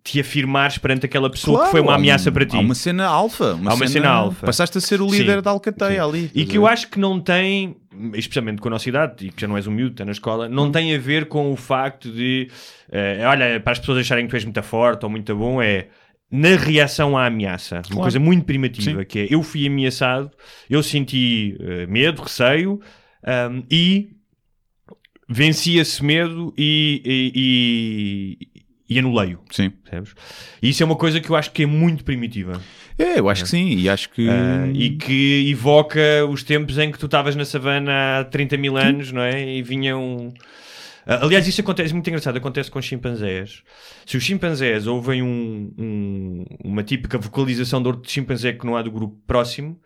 [0.03, 2.55] te afirmares perante aquela pessoa que Claro, foi uma há um- ameaça para ti.
[2.55, 3.59] Há uma cena alfa.
[3.65, 4.45] Há uma cena alfa.
[4.45, 6.09] Passaste a ser o líder Sim, da alcateia sim.
[6.09, 6.31] ali.
[6.33, 7.75] E que eu acho que não tem
[8.13, 10.47] especialmente com a nossa idade, e que já não és um miúdo, está na escola,
[10.47, 12.49] não tem a ver com o facto de,
[12.91, 15.87] eh, olha, para as pessoas acharem que tu és muito forte ou muito bom, é
[16.31, 17.81] na reação à ameaça.
[17.91, 20.31] Uma coisa muito primitiva, que é eu fui ameaçado,
[20.69, 22.79] eu senti eh, medo, receio
[23.25, 24.11] ahm, e
[25.27, 27.01] venci esse medo e,
[27.35, 28.49] e,
[28.89, 29.39] e, anulei-o.
[29.51, 29.69] Sim.
[29.69, 30.13] percebes?
[30.61, 32.61] E isso é uma coisa que eu acho que é muito primitiva.
[32.97, 34.27] É, eu acho que sim, e acho que.
[34.29, 38.75] Ah, e que evoca os tempos em que tu estavas na savana há 30 mil
[38.75, 39.41] anos, não é?
[39.55, 40.33] E vinham.
[41.07, 43.63] Ah, aliás, isso acontece, é muito engraçado, acontece com chimpanzés.
[44.05, 48.81] Se os chimpanzés ouvem um- um- uma típica vocalização de outro chimpanzé que não há
[48.81, 49.79] do grupo próximo,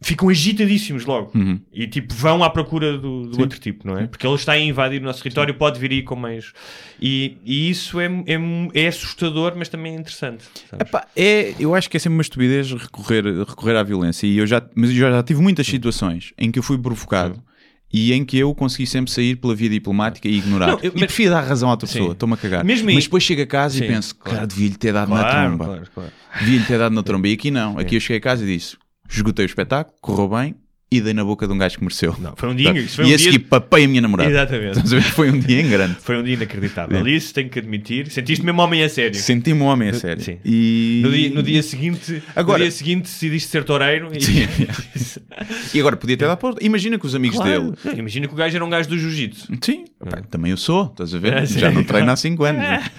[0.00, 1.30] ficam agitadíssimos logo.
[1.34, 1.60] Uhum.
[1.72, 4.06] E tipo, vão à procura do, do outro tipo, não é?
[4.06, 6.52] Porque ele está a invadir o nosso território, pode vir aí com mais.
[7.00, 8.38] E, e isso é, é,
[8.84, 10.44] é assustador, mas também é interessante.
[10.78, 14.26] Epá, é, eu acho que é sempre uma estupidez recorrer, recorrer à violência.
[14.26, 17.42] E eu já, mas eu já, tive muitas situações em que eu fui provocado
[17.92, 20.66] e em que eu consegui sempre sair pela via diplomática e ignorar.
[20.66, 21.94] Não, eu- e mas- prefiro dar razão à outra Sim.
[21.98, 22.64] pessoa, estou-me a cagar.
[22.64, 24.36] Mesmo mas depois chego a casa Sim, e penso, claro.
[24.38, 25.64] cara, devia-lhe ter dado na Claro, tromba.
[25.64, 26.10] claro, claro.
[26.40, 27.28] Devia-lhe ter dado na tromba.
[27.28, 27.78] E aqui não.
[27.78, 28.76] Aqui eu cheguei a casa e disse:
[29.08, 30.54] esgotei o espetáculo, correu bem
[30.92, 32.14] e dei na boca de um gajo que mereceu.
[32.20, 34.30] Não, foi um dia- isso foi e um a dia- seguir papei a minha namorada.
[34.30, 34.76] Exatamente.
[34.76, 35.02] Estás a ver?
[35.02, 35.96] Foi um dia em grande.
[36.00, 37.08] Foi um dia inacreditável.
[37.08, 38.08] Isso tenho que admitir.
[38.12, 39.16] Sentiste mesmo homem a sério.
[39.18, 40.22] Senti-me um homem a sério.
[40.22, 40.38] Sim.
[40.44, 41.00] E...
[41.02, 44.20] No dia, no dia seguinte, Agora- no dia seguinte decidiste ser toureiro e...
[44.22, 44.46] Sim.
[45.74, 46.54] E agora podia ter dado para...
[46.60, 47.72] Imagina que os amigos Claro.
[47.82, 49.48] dele Imagina que o gajo era um gajo do jiu-jitsu.
[49.60, 51.32] Sim, pá, também eu sou, estás a ver?
[51.32, 51.58] É, sim.
[51.58, 52.62] Já não treino há 5 anos.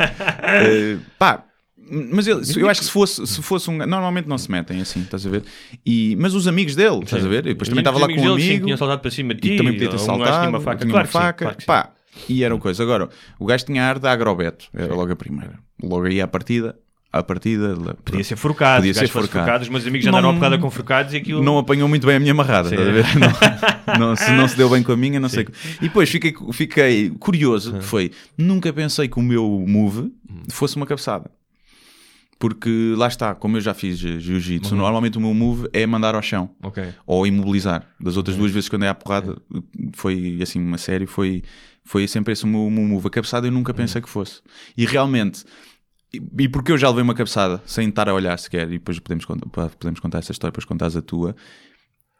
[0.47, 1.43] Eh, pá,
[1.89, 3.77] mas ele- eu acho que se fosse, se fosse um.
[3.77, 5.43] Normalmente não se metem assim, estás a ver?
[5.85, 7.37] E, mas os amigos dele, estás a ver?
[7.45, 9.53] Eu depois também estava lá com um sim, amigo tinham saltado para cima de ti.
[9.53, 10.37] e também podia ter um saltado.
[10.39, 10.77] tinha uma faca.
[10.79, 11.65] tinha claro uma sim, faca, claro sim.
[11.65, 11.91] pá.
[12.29, 12.81] E era uma coisa.
[12.81, 13.09] Agora,
[13.39, 15.59] o gajo tinha ar da agrobeto, era logo a primeira.
[15.83, 16.77] Logo aí à partida,
[17.11, 17.75] à partida.
[18.05, 18.77] Podia ser forcado.
[18.77, 19.61] Podia ser forcado.
[19.63, 21.43] Os meus amigos já Não- andaram a porrada com forcados e aquilo...
[21.43, 22.75] não apanhou muito bem a minha amarrada, Sim.
[22.75, 23.05] estás a ver?
[23.99, 25.45] Não, não- se não se deu bem com a minha, não sei.
[25.79, 30.11] E depois fiquei, fiquei curioso, foi, nunca pensei que o meu move
[30.49, 31.29] fosse uma cabeçada.
[32.37, 36.21] Porque lá está, como eu já fiz jiu-jitsu, normalmente o meu move é mandar ao
[36.21, 36.83] chão Ok.
[37.07, 37.87] ou imobilizar.
[37.99, 39.37] Das outras duas vezes que andei à porrada,
[39.93, 41.43] foi assim, uma série, foi,
[41.83, 43.07] foi sempre esse o meu, meu move.
[43.07, 44.41] A cabeçada eu nunca pensei que fosse.
[44.75, 45.45] E realmente,
[46.13, 48.99] e, e porque eu já levei uma cabeçada sem estar a olhar sequer, e depois
[48.99, 49.25] podemos,
[49.79, 51.35] podemos contar essa história, depois contares a tua,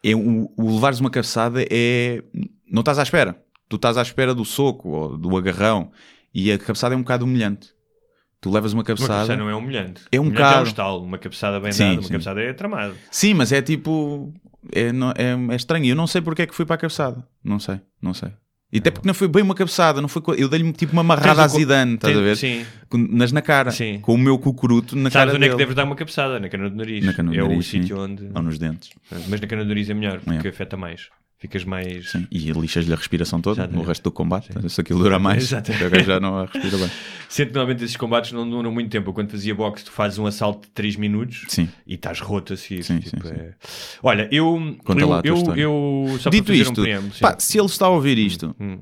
[0.02, 2.24] é o, o levares uma cabeçada é.
[2.72, 3.42] Não estás à espera.
[3.68, 5.92] Tu estás à espera do soco ou do agarrão.
[6.34, 7.75] E a cabeçada é um bocado humilhante.
[8.46, 9.14] Tu levas uma Uma cabeçada.
[9.14, 10.04] cabeçada não é humilhante.
[10.12, 10.62] É um Humilhante É bocado.
[10.62, 11.04] um estalo.
[11.04, 12.10] Uma cabeçada bem Sim, dada, uma sim.
[12.12, 12.94] cabeçada é tramado.
[13.10, 14.32] Sim, mas é tipo.
[14.72, 15.84] É, não- é, é estranho.
[15.88, 17.28] Eu não sei porque é que fui para a cabeçada.
[17.44, 18.30] Não sei, não sei.
[18.72, 21.42] E até porque não foi bem uma cabeçada, não foi eu dei-lhe tipo uma amarrada
[21.50, 22.38] co- Zidane, estás a ver?
[22.38, 22.64] Sim.
[22.94, 24.00] Nas na cara, Sim.
[24.00, 26.40] com o meu cucuruto na Sabes cara onde é que deves dar uma cabeçada?
[26.40, 27.04] Na cana do nariz.
[27.04, 27.82] Na cana do é o nariz, sim.
[27.82, 28.30] sítio onde...
[28.32, 28.92] Ou nos dentes.
[29.28, 30.52] Mas na cana do nariz é melhor, porque É.
[30.52, 31.10] afeta mais.
[31.38, 32.12] Ficas mais...
[32.12, 32.26] Sim.
[32.32, 34.48] E lixas-lhe a respiração toda no resto do combate.
[34.70, 36.90] Se aquilo dura mais, gajo já não respira bem.
[37.28, 39.12] Sendo que normalmente esses combates não duram muito tempo.
[39.12, 41.68] Quando fazia boxe, tu fazes um assalto de 3 minutos Sim.
[41.86, 42.84] e estás roto a seguir.
[42.84, 43.40] Sim, tipo, sim, sim.
[43.42, 43.54] é-
[44.02, 44.78] Olha, eu.
[44.86, 47.20] Conta eu, lá eu, eu- só Dito isto, um preâmbulo, sim.
[47.20, 48.80] pá, se ele está a ouvir isto, Hum.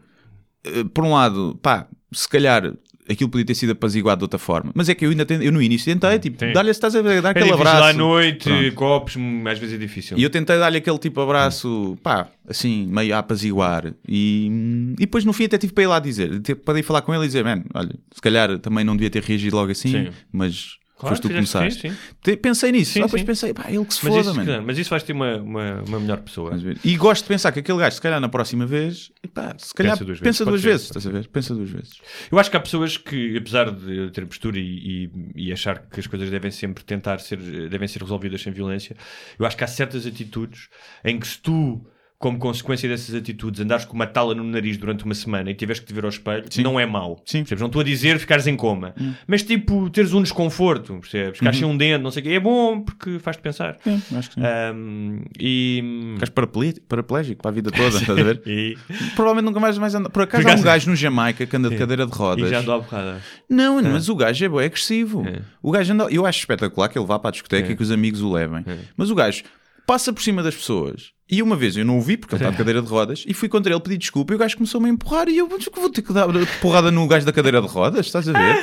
[0.64, 2.72] eh, por um lado, pá, se calhar
[3.10, 4.72] aquilo podia ter sido apaziguado de outra forma.
[4.74, 7.12] Mas é que eu ainda tentei, eu no início tentei, tipo, dar-lhe, estás a dar
[7.14, 7.84] É aquele abraço.
[7.84, 8.74] à noite, Pronto.
[8.76, 10.18] copos, hum, às vezes é difícil.
[10.18, 13.94] E eu tentei dar-lhe aquele tipo de abraço, pá, assim, meio a apaziguar.
[14.08, 14.48] E,
[14.94, 17.24] e depois no fim até tive para ir lá dizer, para ir falar com ele
[17.24, 20.10] e dizer, mano, olha, se calhar também não devia ter reagido logo assim, Sim.
[20.32, 21.82] mas Claro, foste tu começaste.
[21.82, 22.36] sim, sim.
[22.38, 23.26] Pensei nisso, Sim, só depois sim.
[23.26, 24.64] pensei, pá, ele que se Mas, foda, isso, mano.
[24.66, 26.52] mas isso vais ter uma, uma, uma melhor pessoa.
[26.84, 29.94] E gosto de pensar que aquele gajo, se calhar na próxima vez, pá, se calhar
[29.94, 31.28] Pensa duas vezes, pensa pode duas vezes, estás a ver?
[31.28, 31.94] Pensa duas vezes.
[32.32, 36.00] Eu acho que há pessoas que, apesar de ter postura e, e- e achar que
[36.00, 37.38] as coisas devem sempre tentar ser,
[37.70, 38.96] devem ser resolvidas sem violência,
[39.38, 40.70] eu acho que há certas atitudes
[41.04, 41.86] em que se tu,
[42.24, 45.82] como consequência dessas atitudes, andares com uma tala no nariz durante uma semana e tiveres
[45.82, 47.22] que te ver ao espelho, não é mau.
[47.26, 47.40] Sim.
[47.40, 47.60] Percebes?
[47.60, 48.96] Não estou a dizer ficares em coma.
[49.28, 51.40] Mas tipo, teres um desconforto, percebes?
[51.40, 53.76] Ficares sem um dente, não sei o quê, é bom porque faz-te pensar.
[53.84, 54.42] Sim, acho que sim.
[54.42, 56.14] Ahm, e...
[56.14, 58.42] Ficas paraplé- paraplégico para a vida toda, estás a ver?
[58.48, 58.78] E,
[59.16, 60.10] Provavelmente nunca mais mais anda.
[60.10, 62.48] Por acaso há Ficaste- um gajo no Jamaica que anda de cadeira de rodas.
[62.48, 63.22] e já andou à porrada.
[63.50, 65.26] Não, mas o gajo é bem agressivo.
[65.28, 65.42] É.
[65.62, 66.08] O gajo anda...
[66.10, 67.72] Eu acho espetacular que ele vá para a discoteca É.
[67.72, 68.64] e que os amigos o levem.
[68.96, 69.44] Mas o gajo
[69.86, 71.12] passa por cima das pessoas.
[71.30, 73.34] E uma vez eu não o vi porque ele está de cadeira de rodas e
[73.34, 75.80] fui contra ele pedir desculpa e o gajo começou-me a empurrar e eu "Mas que
[75.80, 76.28] vou ter que dar
[76.62, 78.62] porrada no gajo da cadeira de rodas, estás a ver?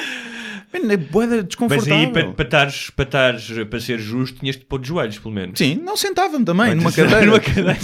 [0.72, 1.94] Mano, é boeda Mas desconfortável.
[1.96, 5.34] aí, para, para, estares, para, estares, para ser justo, tinhas de pôr de joelhos, pelo
[5.34, 5.58] menos.
[5.58, 7.26] Sim, não sentava-me também numa Mas- cadeira.
[7.26, 7.76] numa cadeira.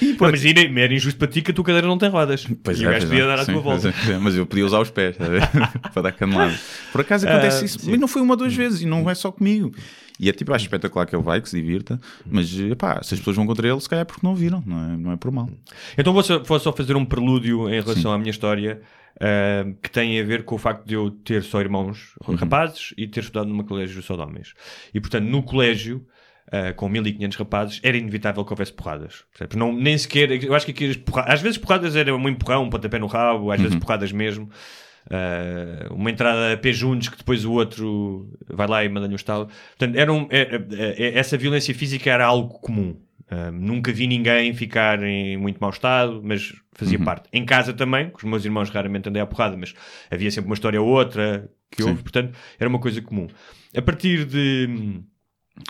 [0.00, 2.46] E, Pá, mas ainda era injusto para ti que a tua cadeira não tem rodas.
[2.64, 3.26] Pois e é, o gajo podia é.
[3.28, 3.92] dar a tua volta.
[3.92, 5.42] pois é, Mas eu podia usar os pés, ver?
[5.94, 6.52] para dar canelada.
[6.90, 7.90] Por acaso acontece Ah, isso, sim.
[7.92, 9.72] mas não foi uma ou duas vezes e não é só comigo.
[10.18, 13.20] E é tipo, acho espetacular que ele vai, que se divirta, mas pá, se as
[13.20, 15.30] pessoas vão contra ele, se calhar é porque não viram, não é, não é por
[15.30, 15.48] mal.
[15.96, 18.80] Então vou só, vou só fazer um prelúdio em relação à minha história
[19.16, 23.06] uh, que tem a ver com o facto de eu ter só irmãos rapazes e
[23.06, 24.54] ter estudado numa colégio só de homens.
[24.92, 26.06] E portanto, no colégio,
[26.48, 29.24] uh, com 1500 rapazes, era inevitável que houvesse porradas.
[29.30, 29.56] Percebes?
[29.56, 33.06] Não, nem sequer, eu acho que às vezes porradas era um empurrão, um pontapé no
[33.06, 34.48] rabo, às vezes porradas mesmo.
[35.06, 39.16] Uh, uma entrada a pé juntos que depois o outro vai lá e manda-lhe um
[39.16, 39.48] estalo.
[39.76, 42.96] Portanto, era um- é- é- é- essa violência física era algo comum.
[43.30, 47.28] Uh, nunca vi ninguém ficar em muito mau estado, mas fazia parte.
[47.32, 49.74] Em casa também, com os meus irmãos raramente andei à porrada, mas
[50.10, 53.26] havia sempre uma história ou outra que houve, portanto, era uma coisa comum.
[53.74, 55.00] A partir de,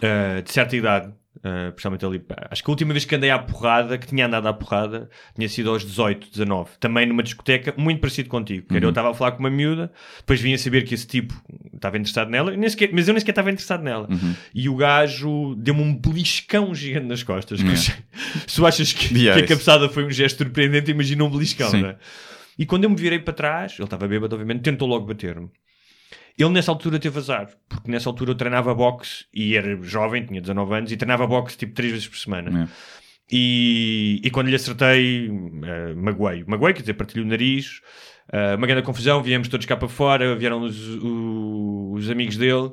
[0.03, 3.39] uh, de certa idade, uh, principalmente ali, acho que a última vez que andei à
[3.39, 8.01] porrada, que tinha andado à porrada, tinha sido aos 18, 19, também numa discoteca, muito
[8.01, 8.67] parecido contigo.
[8.69, 11.35] Que era eu estava a falar com uma miúda, depois vinha saber que esse tipo
[11.75, 14.09] estava interessado nela, nem sequer- mas eu nem sequer estava interessado nela.
[14.55, 17.61] E o gajo deu-me um beliscão gigante nas costas.
[17.73, 17.95] achei-
[18.47, 21.71] Se tu achas que, Yeah, que a cabeçada foi um gesto surpreendente, imagina um beliscão,
[21.87, 21.97] é?
[22.59, 25.49] E quando eu me virei para trás, ele estava bêbado, obviamente, tentou logo bater-me.
[26.39, 30.41] Ele nessa altura teve azar, porque nessa altura eu treinava boxe e era jovem, tinha
[30.41, 32.65] 19 anos, e treinava boxe tipo 3 vezes por semana.
[32.65, 32.69] É.
[33.31, 36.45] E, e quando lhe acertei, uh, magoei.
[36.47, 37.81] Magoei, quer dizer, partilhei o nariz,
[38.33, 42.73] uh, uma grande confusão, viemos todos cá para fora, vieram os, o- os amigos dele.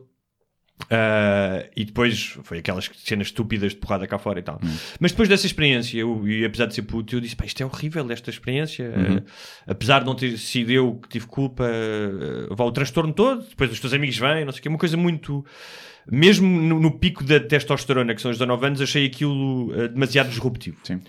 [0.83, 4.59] Uh, e depois foi aquelas cenas estúpidas de porrada cá fora e tal.
[4.99, 7.65] Mas depois dessa experiência, eu, e apesar de ser puto, eu disse: pá, isto é
[7.65, 8.89] horrível, esta experiência.
[8.89, 9.23] Uh,
[9.67, 13.43] apesar de não ter sido eu que tive culpa, uh, vá o transtorno todo.
[13.47, 15.45] Depois os teus amigos vêm, não sei o que, é uma coisa muito.
[16.11, 20.29] Mesmo no, no pico da testosterona, que são os 19 anos, achei aquilo uh, demasiado
[20.29, 20.77] disruptivo.
[20.83, 21.01] Sim.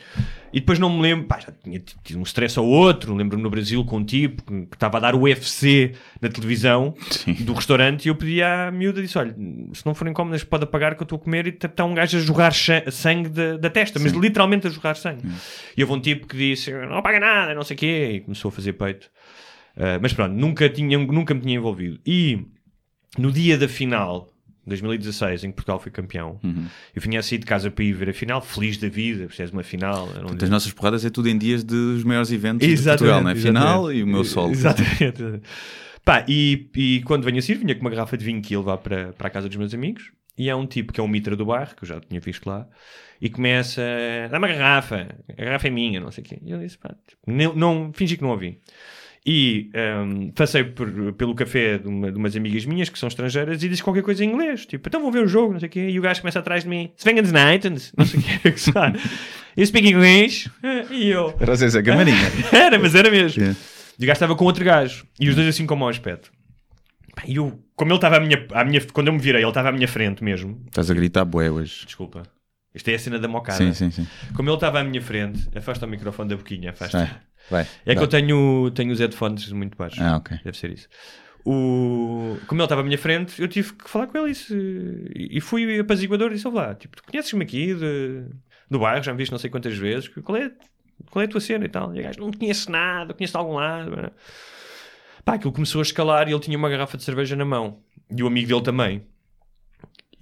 [0.52, 3.14] E depois não me lembro, pá, já tinha tido um stress ou outro.
[3.14, 6.94] Lembro-me no Brasil com um tipo que estava a dar o UFC na televisão
[7.40, 9.34] do restaurante e eu pedi à miúda disse: Olha,
[9.72, 12.18] se não forem incómodas, pode apagar que eu estou a comer e está um gajo
[12.18, 15.22] a cha- sangue da, da testa, mas literalmente a jorrar sangue.
[15.76, 18.48] E houve um tipo que disse: Não apaga nada, não sei o quê, e começou
[18.48, 19.08] a fazer peito.
[19.76, 22.00] Ah, mas pronto, nunca, tinha, nunca me tinha envolvido.
[22.04, 22.44] E
[23.16, 24.28] no dia da final.
[24.70, 26.40] 2016, em que Portugal foi campeão,
[26.94, 29.52] eu vinha a sair de casa para ir ver a final, feliz da vida, percebes
[29.52, 30.08] uma final.
[30.08, 33.22] um Portanto, as nossas porradas é tudo em dias dos maiores eventos de Exatamente, Portugal,
[33.22, 33.34] não é?
[33.34, 34.50] Final e o meu sol.
[34.50, 35.42] Exatamente.
[36.04, 38.58] Pá, e, e quando venho a sair, vinha com uma garrafa de vinho que ia
[38.58, 40.10] levar para, para a casa dos meus amigos.
[40.38, 42.46] E há um tipo que é um mitra do bairro, que eu já tinha visto
[42.46, 42.66] lá,
[43.20, 43.82] e começa
[44.30, 46.38] dá uma garrafa, a garrafa é minha, não sei o quê.
[46.42, 48.58] E eu disse, pá, tipo, não, não, fingi que não ouvi.
[49.26, 49.70] E
[50.06, 53.68] hum, passei por- pelo café de, uma- de umas amigas minhas que são estrangeiras e
[53.68, 55.88] disse qualquer coisa em inglês, tipo, então vão ver o jogo, não sei o quê.
[55.90, 58.98] E o gajo começa atrás de mim, Svengens Nightens, não sei o quê, que sabe.
[59.56, 60.50] You speak English?
[60.90, 62.16] E eu, Era assim, essa camarinha.
[62.50, 63.42] era, mas era mesmo.
[63.42, 63.60] Yeah.
[63.98, 65.04] E o gajo estava com outro gajo.
[65.20, 66.32] E os dois assim com mau aspecto.
[67.26, 68.80] E eu, como ele estava à minha, à minha...
[68.92, 70.62] Quando eu me virei, ele estava à minha frente mesmo.
[70.66, 71.84] Estás a gritar bué hoje.
[71.84, 72.22] Desculpa.
[72.74, 73.58] Isto é a cena da mocada.
[73.58, 74.06] Sim, sim, sim.
[74.34, 75.46] Como ele estava à minha frente...
[75.54, 76.98] Afasta o microfone da boquinha, afasta.
[76.98, 77.10] Vai.
[77.50, 77.66] Vai.
[77.84, 80.00] É que eu tenho, tenho os headphones muito baixos.
[80.00, 80.38] Ah, ok.
[80.44, 80.88] Deve ser isso.
[81.44, 82.36] O...
[82.46, 85.40] Como ele estava à minha frente, eu tive que falar com ele e, se- e
[85.40, 88.24] fui apaziguador e disse: "Ouve lá, tipo, tu conheces-me aqui de...
[88.70, 90.50] do bairro, já me viste não sei quantas vezes, qual é,
[91.10, 91.94] qual é a tua cena e tal?
[91.96, 94.12] E o gajo, não conheço nada, conheço de algum lado.
[95.24, 97.80] Pá, aquilo começou a escalar e ele tinha uma garrafa de cerveja na mão
[98.10, 99.06] e o amigo dele também.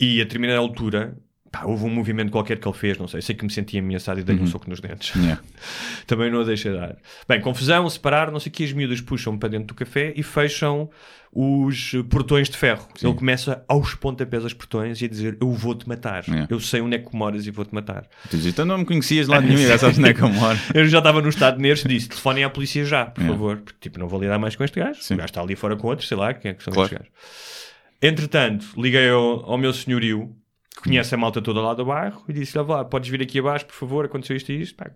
[0.00, 1.16] E a determinada altura,
[1.50, 4.20] pá, houve um movimento qualquer que ele fez, não sei, sei que me sentia ameaçado
[4.20, 5.14] e dei-lhe um soco nos dentes.
[5.16, 5.40] Yeah.
[6.06, 6.96] Também não a deixa dar.
[7.28, 10.22] Bem, confusão, separar, não sei o que, as miúdas puxam para dentro do café e
[10.22, 10.88] fecham
[11.30, 12.88] os portões de ferro.
[13.02, 16.24] Ele começa aos pontapés aos portões e a dizer: Eu vou-te matar.
[16.26, 16.46] Yeah.
[16.50, 18.04] Eu sei onde é que moras e vou-te matar.
[18.30, 20.22] Tu dizes, então não me conhecias de lado nenhum e já sabes onde é que
[20.22, 20.58] eu moro.
[20.74, 23.38] Eu já estava no estado de nervos e disse: Telefonem à polícia já, por Yeah.
[23.38, 23.56] favor.
[23.58, 25.02] Porque, tipo, não vou lidar mais com este gajo.
[25.02, 25.14] Sim.
[25.14, 26.86] O gajo está ali fora com outros, sei lá, quem é que são Claro.
[26.94, 27.68] estes gajos.
[28.00, 30.34] Entretanto, liguei ao, ao meu senhorio,
[30.82, 33.66] conhece a malta toda lá do bairro, e disse-lhe: "Vá lá, podes vir aqui abaixo,
[33.66, 34.76] por favor, aconteceu isto e isto.
[34.76, 34.90] Pá,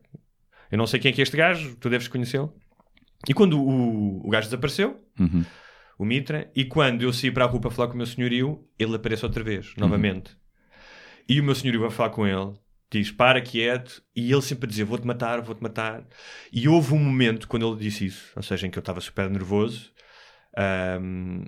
[0.70, 2.53] eu não sei quem é que é este gajo, tu deves conhecê-lo.
[3.28, 5.45] E quando o, o gajo desapareceu, Uhum.
[5.99, 8.66] o Mitra, e quando eu saí para a rua para falar com o meu senhorio,
[8.78, 10.37] ele aparece outra vez, novamente.
[11.28, 12.55] E o meu senhorio vai falar com ele,
[12.91, 16.05] diz para quieto, e ele sempre a dizer vou-te matar, vou-te matar.
[16.53, 19.30] E houve um momento quando ele disse isso, ou seja, em que eu estava super
[19.30, 19.93] nervoso,
[20.57, 21.45] ahm,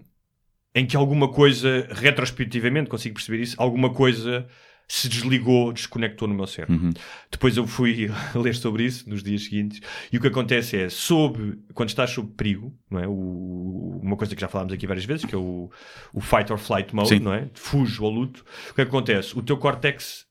[0.75, 4.47] em que alguma coisa, retrospectivamente, consigo perceber isso, alguma coisa
[4.87, 6.91] se desligou, desconectou no meu cérebro.
[7.31, 9.81] Depois eu fui ler sobre isso nos dias seguintes
[10.13, 13.09] e o que acontece é, sob, quando estás sob perigo, não é?
[13.09, 15.71] O- uma coisa que já falámos aqui várias vezes, que é o,
[16.13, 17.21] o fight or flight mode, Sim.
[17.21, 17.49] não é?
[17.55, 18.45] Fujo ou luto.
[18.71, 19.39] O que acontece?
[19.39, 20.27] O teu córtex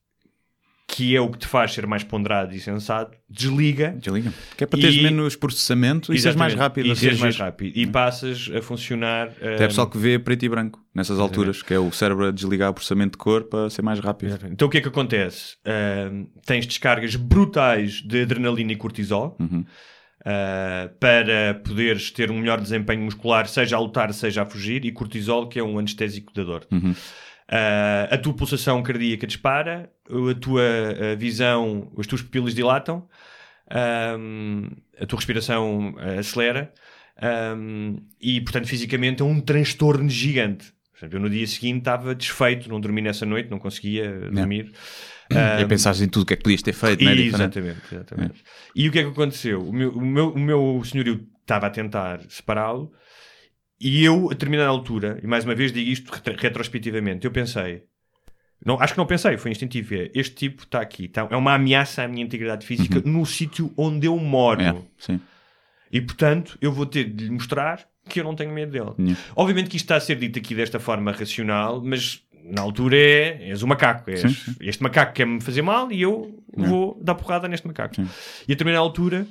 [0.88, 3.96] que é o que te faz ser mais ponderado e sensato, desliga.
[3.98, 4.32] Desliga.
[4.56, 6.84] Que é para teres E- menos processamento e seres mais Exatamente.
[6.84, 6.94] rápido.
[6.94, 7.42] E seres mais reagir.
[7.42, 7.78] rápido.
[7.78, 9.30] E passas a funcionar.
[9.30, 12.32] Até hum, pessoal que vê preto e branco nessas alturas, que é o cérebro a
[12.32, 14.30] desligar o processamento de cor para ser mais rápido.
[14.30, 14.54] Exatamente.
[14.54, 15.56] Então o que é que acontece?
[15.66, 19.66] Ahm, tens descargas brutais de adrenalina e cortisol Uhum.
[20.26, 24.92] ah, para poderes ter um melhor desempenho muscular, seja a lutar, seja a fugir, e
[24.92, 26.68] cortisol, que é um anestésico da dor.
[26.72, 26.94] Uhum.
[27.50, 33.08] Ah, a tua pulsação cardíaca dispara, a tua ah, visão, as tuas pupilas dilatam,
[33.70, 36.74] a tua respiração ah, acelera,
[38.20, 40.74] e portanto fisicamente é um transtorno gigante.
[41.12, 44.72] Eu no dia seguinte estava desfeito, não dormi nessa noite, não conseguia dormir.
[45.30, 47.16] E a Ahm, pensares em tudo o que é que podias ter feito, não é?
[47.16, 48.44] Exatamente, exatamente.
[48.74, 49.62] E o que é que aconteceu?
[49.62, 52.94] O meu, o meu, o meu senhorio estava a tentar separá-lo
[53.84, 57.84] e eu, a determinada altura, e mais uma vez digo isto retro- retrospectivamente, eu pensei,
[58.66, 61.54] não, acho que não pensei, foi instintivo, é, este tipo está aqui, tá- é uma
[61.54, 64.62] ameaça à minha integridade física no sítio onde eu moro.
[64.62, 65.20] É, sim.
[65.92, 68.92] E portanto, eu vou ter de lhe mostrar que eu não tenho medo dele.
[69.00, 69.22] Yeah.
[69.36, 73.50] Obviamente que isto está a ser dito aqui desta forma racional, mas na altura é,
[73.50, 74.10] és o macaco.
[74.10, 74.56] És, Sim, sim.
[74.60, 77.96] Este macaco quer-me fazer mal e eu vou dar porrada neste macaco.
[78.02, 78.08] E a
[78.48, 79.26] determinada altura,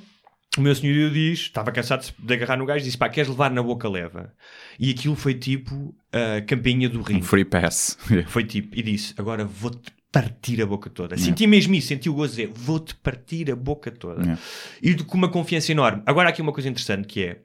[0.57, 3.63] o meu senhorio diz, estava cansado de agarrar no gajo, disse: pá, queres levar na
[3.63, 4.31] boca leva?
[4.79, 7.25] E aquilo foi tipo a campainha do Um ringue.
[7.25, 7.97] free pass.
[8.27, 11.17] Foi tipo, e disse: agora vou-te partir a boca toda.
[11.17, 14.21] Senti mesmo isso, senti o gozo de dizer: vou-te partir a boca toda.
[14.21, 14.41] Yeah.
[14.81, 16.03] E com uma confiança enorme.
[16.05, 17.39] Agora, há aqui uma coisa interessante que é: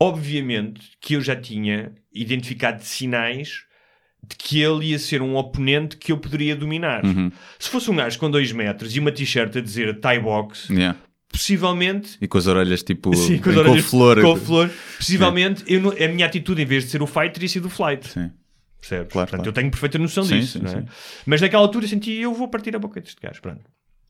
[0.00, 3.64] obviamente que eu já tinha identificado sinais
[4.26, 7.04] de que ele ia ser um oponente que eu poderia dominar.
[7.04, 7.30] Uhum.
[7.58, 10.98] Se fosse um gajo com 2 metros e uma t-shirt a dizer Thai Box, Yeah.
[11.36, 12.16] Possivelmente.
[12.20, 14.20] E com as orelhas tipo Sim, com as com orelhas- flor.
[14.22, 17.66] com flor, possivelmente eu a minha atitude, em vez de ser o fight, teria sido
[17.66, 18.08] o flight.
[18.08, 18.30] Sim.
[18.80, 19.12] Percebes?
[19.12, 19.48] Claro, Portanto, claro.
[19.48, 20.58] eu tenho perfeita noção Sim, disso.
[20.58, 20.84] sim, é?
[21.26, 23.40] Mas naquela altura senti eu vou partir a boca deste gajo.
[23.40, 23.62] Pronto.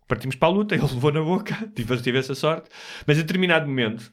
[0.09, 2.69] Partimos para a luta, ele levou na boca, tive, tive essa sorte.
[3.07, 4.13] Mas a determinado momento,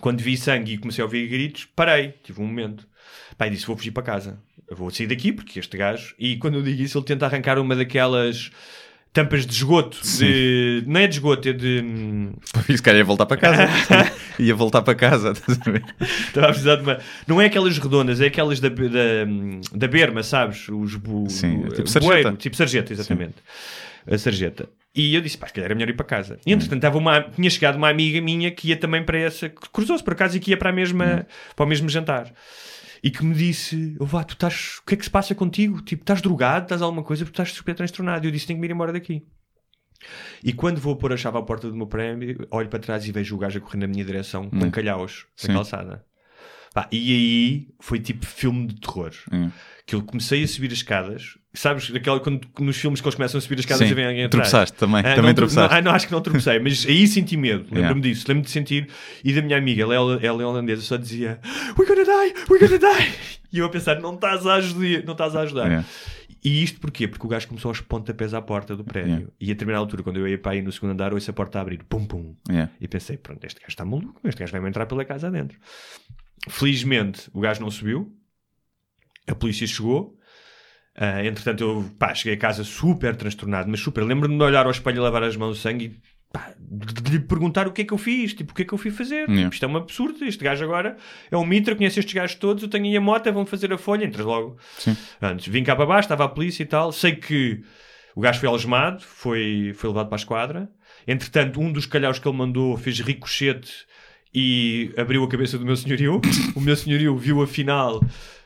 [0.00, 2.14] quando vi sangue e comecei a ouvir gritos, parei.
[2.24, 2.88] Tive um momento.
[3.36, 4.40] Pai disse: Vou fugir para casa.
[4.68, 6.14] Eu vou sair daqui porque este gajo.
[6.18, 8.50] E quando eu digo isso, ele tenta arrancar uma daquelas
[9.12, 9.98] tampas de esgoto.
[10.18, 10.84] De...
[10.86, 11.82] Não é de esgoto, é de.
[11.84, 12.32] hum,
[12.68, 13.68] Isso cara ia voltar para casa.
[14.38, 15.32] ia voltar para casa.
[15.36, 15.84] estás a ver?
[16.00, 16.98] Estava a precisar de uma.
[17.26, 19.26] Não é aquelas redondas, é aquelas da, da,
[19.74, 20.68] da berma, sabes?
[20.68, 21.28] Os bu...
[21.28, 22.00] Sim, tipo sarjeta.
[22.00, 23.36] bueiro, tipo sarjeta, exatamente.
[24.10, 24.68] A sarjeta.
[24.94, 26.38] E eu disse, pá, se calhar era melhor ir para casa.
[26.44, 29.48] E entretanto, estava uma, tinha chegado uma amiga minha que ia também para essa.
[29.48, 32.32] Cruzou-se por acaso e que ia para, a mesma, para o mesmo jantar.
[33.02, 34.78] E que me disse: oh, vá, tu estás.
[34.78, 35.80] O que é que se passa contigo?
[35.82, 36.64] Tipo, estás drogado?
[36.64, 37.24] Estás alguma coisa?
[37.24, 38.24] Porque estás super transtornado.
[38.24, 39.26] E eu disse: tenho que me ir embora daqui.
[40.42, 43.12] E quando vou pôr a chave à porta do meu prémio, olho para trás e
[43.12, 44.70] vejo o gajo a correr na minha direção com Hum.
[44.70, 46.06] calhaus na calçada.
[46.74, 49.10] Pá, e aí foi tipo filme de terror.
[49.32, 49.50] Hum.
[49.86, 51.36] Que eu comecei a subir as escadas.
[51.52, 53.90] Sabes, aquela, quando, nos filmes que eles começam a subir as escadas Sim.
[53.90, 54.48] e vem alguém atrás.
[54.48, 55.68] Tropeçaste também, Ah, também não, tropeçaste.
[55.72, 57.62] Não, ah, não, acho que não tropecei, mas aí senti medo.
[57.64, 58.00] Lembro-me Yeah.
[58.00, 58.24] disso.
[58.28, 58.88] Lembro-me de sentir.
[59.24, 61.40] E da minha amiga, ela, ela é holandesa, só dizia
[61.76, 63.12] We're gonna die, we're gonna die.
[63.52, 65.02] E eu a pensar, não estás a ajudar.
[65.04, 65.64] Não estás a ajudar.
[65.66, 65.84] Yeah.
[66.44, 67.08] E isto porquê?
[67.08, 69.10] Porque o gajo começou aos pontapés à porta do prédio.
[69.10, 69.26] Yeah.
[69.40, 71.58] E a determinada altura, quando eu ia para aí no segundo andar, ouço a porta
[71.58, 71.82] a abrir.
[71.88, 72.36] Pum, pum.
[72.48, 72.70] Yeah.
[72.80, 74.20] E pensei, pronto, este gajo está maluco.
[74.22, 75.58] Este gajo vai-me entrar pela casa adentro.
[76.48, 78.16] Felizmente, o gajo não subiu.
[79.26, 80.16] A polícia chegou.
[80.96, 84.02] Ah, entretanto, eu pá, cheguei a casa super transtornado, mas super.
[84.04, 86.00] Lembro-me de olhar ao espelho e lavar as mãos de sangue e
[86.32, 88.72] pá, de lhe perguntar o que é que eu fiz, tipo, o que é que
[88.72, 89.28] eu fui fazer.
[89.28, 89.36] Yeah.
[89.36, 90.24] Tipo, isto é um absurdo.
[90.24, 90.96] Este gajo agora
[91.30, 92.62] é um mitra, conhece estes gajos todos.
[92.62, 94.04] Eu tenho aí a moto, vão fazer a folha.
[94.04, 94.58] Entras logo.
[94.78, 94.96] Sim.
[95.20, 96.90] Antes, vim cá para baixo, estava a polícia e tal.
[96.92, 97.62] Sei que
[98.14, 100.70] o gajo foi algemado, foi, foi levado para a esquadra.
[101.06, 103.86] Entretanto, um dos calhaus que ele mandou fez ricochete
[104.34, 106.20] e abriu a cabeça do meu senhorio.
[106.54, 108.02] o meu senhorio viu a final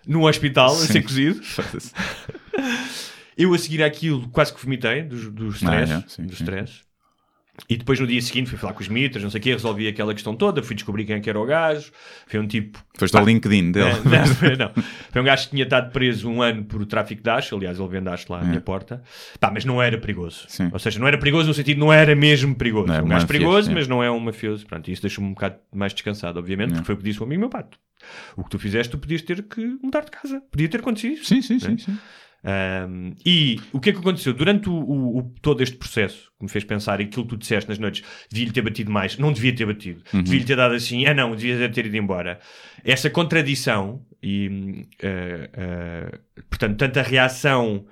[0.07, 1.03] no hospital a ser Sim.
[1.03, 1.41] cozido.
[3.37, 5.93] Eu a seguir àquilo quase que vomitei do, do stress.
[5.93, 6.45] Ah, é, sim, do sim.
[6.45, 6.84] stress.
[7.69, 9.87] E depois no dia seguinte fui falar com os mitras, não sei o quê, resolvi
[9.87, 11.93] aquela questão toda, fui descobrir quem é que era o gajo.
[12.27, 13.91] Foi um tipo Foste ao LinkedIn dele.
[13.91, 14.73] é, não, foi- não.
[15.13, 17.89] Foi um gajo que tinha estado preso um ano por tráfico de hash, aliás, ele
[17.89, 19.03] vende hash lá à minha porta.
[19.39, 20.47] Pá, mas não era perigoso.
[20.47, 20.51] É.
[20.51, 20.69] Sim.
[20.73, 22.89] Ou seja, não era perigoso no sentido, não era mesmo perigoso.
[22.89, 24.67] Não É era um um gajo perigoso, mas não é um mafioso.
[24.67, 27.41] Pronto, isso deixa-me um bocado mais descansado, obviamente, porque foi o que disse o amigo
[27.41, 27.63] meu pá.
[27.63, 27.79] tu-
[28.37, 30.43] O que tu fizeste, tu podias ter que mudar de casa.
[30.51, 31.25] Podia ter acontecido.
[31.25, 31.61] Sim, sim, Né?
[31.61, 31.79] sim.
[31.79, 31.99] sim.
[32.47, 34.35] Um, e o que é que aconteceu?
[34.35, 37.37] Durante o, o- o- todo este processo que me fez pensar em aquilo que tu
[37.39, 41.07] disseste nas noites, devia-lhe ter batido mais, não devia ter batido, devia-lhe ter dado assim,
[41.07, 42.39] ah não, devia ter ido embora.
[42.85, 46.19] Essa contradição e, eh, eh,
[46.51, 47.87] portanto, tanto a reação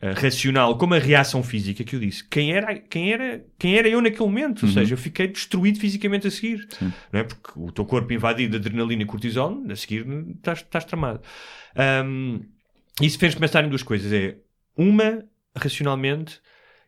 [0.00, 3.86] eh, racional como a reação física que eu disse, quem era, quem era, quem era
[3.86, 4.64] eu naquele momento?
[4.64, 6.66] Ou seja, eu fiquei destruído fisicamente a seguir,
[7.12, 7.24] não é?
[7.24, 11.20] Porque o teu corpo invadido de adrenalina e cortisol, a seguir estás, estás tramado.
[12.06, 12.40] Um,
[13.00, 14.12] isso fez-me pensar em duas coisas.
[14.12, 14.36] É,
[14.76, 15.24] uma,
[15.56, 16.40] racionalmente,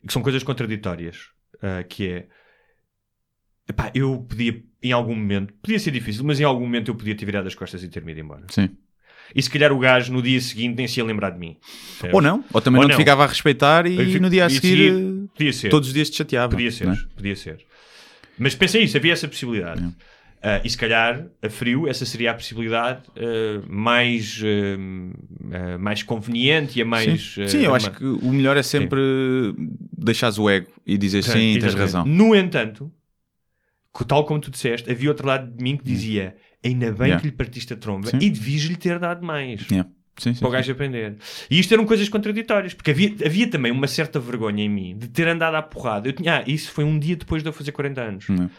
[0.07, 2.26] que são coisas contraditórias, uh, que é
[3.68, 7.14] epá, eu podia, em algum momento, podia ser difícil, mas em algum momento eu podia
[7.14, 8.44] ter virado as costas e ter-me ido embora.
[8.50, 8.70] Sim.
[9.34, 11.57] E se calhar o gajo no dia seguinte nem se ia lembrar de mim.
[12.12, 12.98] Ou não, ou também Ou não, não.
[12.98, 15.68] ficava a respeitar e, fico- no dia a seguir seguir- podia ser.
[15.70, 16.50] todos os dias te chateava.
[16.50, 16.96] Podia ser, é?
[17.14, 17.64] podia ser.
[18.38, 19.82] Mas pensei isso, havia essa possibilidade.
[20.43, 24.40] Ah, e se calhar, a frio, essa seria a possibilidade ah, mais,
[25.53, 27.34] ah, mais conveniente e a mais.
[27.34, 29.01] Sim, Sim, eu a acho que o melhor é sempre
[29.97, 31.78] deixares o ego e dizer sim, tens Exatamente.
[31.80, 32.05] razão.
[32.07, 32.90] No entanto,
[34.07, 36.34] tal como tu disseste, havia outro lado de mim que dizia
[36.64, 37.20] ainda bem Yeah.
[37.20, 38.18] que lhe partiste a tromba Sim.
[38.20, 39.68] e devias-lhe ter dado mais.
[39.70, 39.88] Yeah.
[40.18, 40.57] Sim, sim, Para o sim.
[40.57, 41.16] gajo aprender.
[41.51, 45.09] E isto eram coisas contraditórias, porque havia, havia também uma certa vergonha em mim de
[45.09, 46.09] ter andado à porrada.
[46.09, 48.28] Eu tinha, ah, isso foi um dia depois de eu fazer 40 anos.
[48.28, 48.51] Não.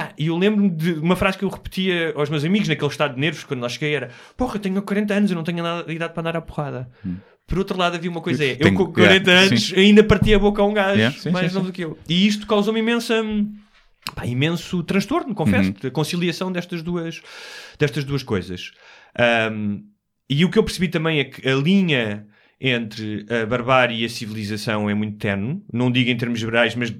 [0.00, 3.14] Pá, e eu lembro-me de uma frase que eu repetia aos meus amigos naquele estado
[3.14, 5.92] de nervos quando lá cheguei: era porra, eu tenho 40 anos, eu não tenho nada,
[5.92, 6.88] idade para andar à porrada.
[7.46, 9.74] Por outro lado, havia uma coisa: é, eu Tenho- com 40 yeah, anos sim.
[9.76, 11.98] ainda partia a boca a um gajo Yeah, sim, mais sim, novo do que eu.
[12.08, 13.22] E isto causou-me imensa.
[14.14, 15.88] pá, imenso transtorno, confesso, Uhum.
[15.88, 17.20] a conciliação destas duas,
[17.78, 18.70] destas duas coisas.
[19.18, 19.80] Ahm,
[20.30, 22.26] e o que eu percebi também é que a linha
[22.60, 26.90] entre a barbárie e a civilização é muito tenue, não digo em termos gerais, mas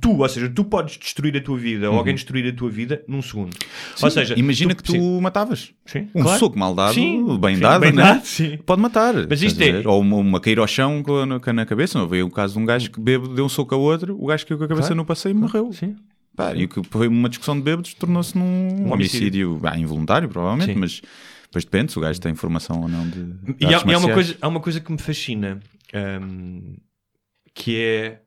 [0.00, 3.02] tu, ou seja, tu podes destruir a tua vida ou alguém destruir a tua vida
[3.08, 3.56] num segundo.
[4.02, 5.72] ou seja, Imagina que tu sim, matavas.
[5.86, 6.38] sim, Um claro.
[6.38, 8.02] soco mal dado, Sim, bem sim, dado, bem né?
[8.02, 8.58] dado, sim.
[8.64, 9.14] pode matar.
[9.28, 9.86] Mas isto é-?
[9.86, 11.98] Ou uma, uma cair ao chão com, na- na cabeça.
[11.98, 14.26] Não veio o caso de um gajo que bebo deu um soco a outro, o
[14.26, 14.96] gajo caiu com a cabeça Claro.
[14.96, 15.72] no passeio e morreu.
[15.72, 15.96] Sim.
[16.36, 19.52] Pá, e o que foi uma discussão de bêbados tornou-se num Um homicídio.
[19.52, 20.78] homicídio, ah, involuntário, provavelmente, Sim.
[20.80, 21.00] mas
[21.44, 23.22] depois depende se o gajo tem formação ou não de.
[23.22, 25.60] de E há, e há uma coisa, há uma coisa que me fascina,
[26.20, 26.74] hum,
[27.54, 28.20] que é...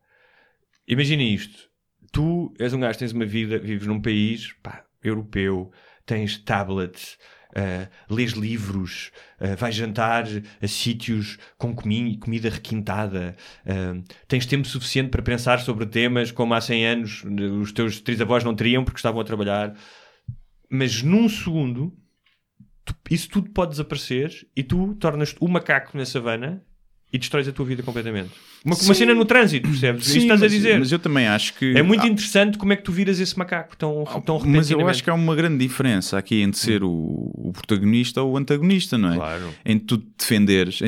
[0.87, 1.67] Imagina isto.
[2.11, 5.71] Tu és um gajo, tens uma vida, vives num país pá, europeu,
[6.05, 7.17] tens tablets,
[7.53, 10.23] ah, lês livros, ah, vais jantar
[10.61, 13.35] a sítios com comi- comida requintada,
[13.65, 17.23] ah, tens tempo suficiente para pensar sobre temas como há 100 anos
[17.61, 19.75] os teus trisavós não teriam porque estavam a trabalhar.
[20.69, 21.93] Mas num segundo,
[22.85, 26.65] tu- isso tudo pode desaparecer e tu tornas-te o macaco na savana
[27.11, 28.31] e destróis a tua vida completamente.
[28.65, 30.05] Uma, uma cena no trânsito, percebes?
[30.05, 30.79] Sim, isso estás mas, a dizer.
[30.79, 31.77] Mas eu também acho que.
[31.77, 34.57] É muito há- interessante como é que tu viras esse macaco tão, tão repentinamente.
[34.57, 38.33] Mas eu acho que há uma grande diferença aqui entre ser o, o protagonista ou
[38.33, 39.15] o antagonista, não é?
[39.15, 39.53] Claro.
[39.65, 40.81] Em tu defenderes.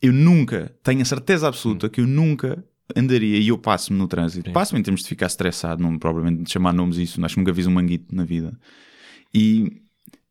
[0.00, 2.62] Eu nunca, tenho a certeza absoluta que eu nunca
[2.96, 4.50] andaria e eu passo-me no trânsito.
[4.52, 7.54] Passo-me em termos de ficar estressado, não propriamente de chamar nomes isso, acho que nunca
[7.54, 8.58] fiz um manguito na vida.
[9.32, 9.80] E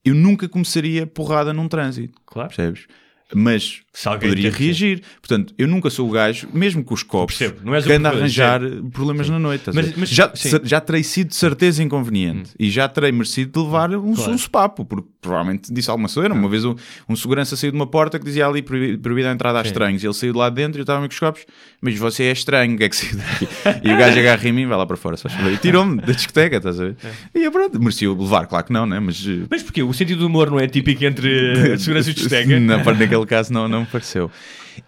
[0.03, 2.20] eu nunca começaria porrada num trânsito.
[2.26, 2.49] Claro.
[2.49, 2.88] Percebes?
[3.34, 5.02] Mas Se alguém poderia reagir.
[5.22, 8.10] Portanto, eu nunca sou o gajo, mesmo com os copos, Percebo, não és que anda
[8.10, 8.60] a arranjar
[8.91, 9.66] problemas na noite.
[9.72, 10.50] Mas- mas- já, sim.
[10.64, 14.32] já terei sido de certeza inconveniente e já terei merecido de levar um, Claro.
[14.32, 16.34] um sopapo, porque provavelmente disse alguma coisa.
[16.34, 16.74] Uma vez um,
[17.08, 20.04] um segurança saiu de uma porta que dizia ali proibi- proibida a entrada a estranhos.
[20.04, 21.46] Ele saiu de lá de dentro e eu estava com os copos,
[21.80, 23.48] mas você é estranho, o que é que saiu daqui?
[23.88, 25.54] e o gajo agarra em mim e vai lá para fora, só faz favor.
[25.54, 26.96] e tirou-me da discoteca, estás a ver?
[27.36, 27.39] É.
[27.39, 29.00] E eu pronto, merecia levar, claro que não, né?
[29.00, 29.24] mas.
[29.28, 29.84] eh, Mas porquê?
[29.84, 31.30] O sentido do humor não é típico entre
[31.78, 32.60] segurança e destega?
[32.60, 34.30] Na, naquele caso não, não me pareceu.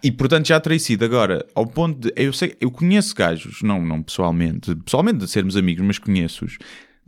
[0.02, 2.12] E portanto já terei sido agora ao ponto de.
[2.16, 6.58] Eu, sei, eu conheço gajos, não, não pessoalmente, pessoalmente de sermos amigos, mas conheço-os,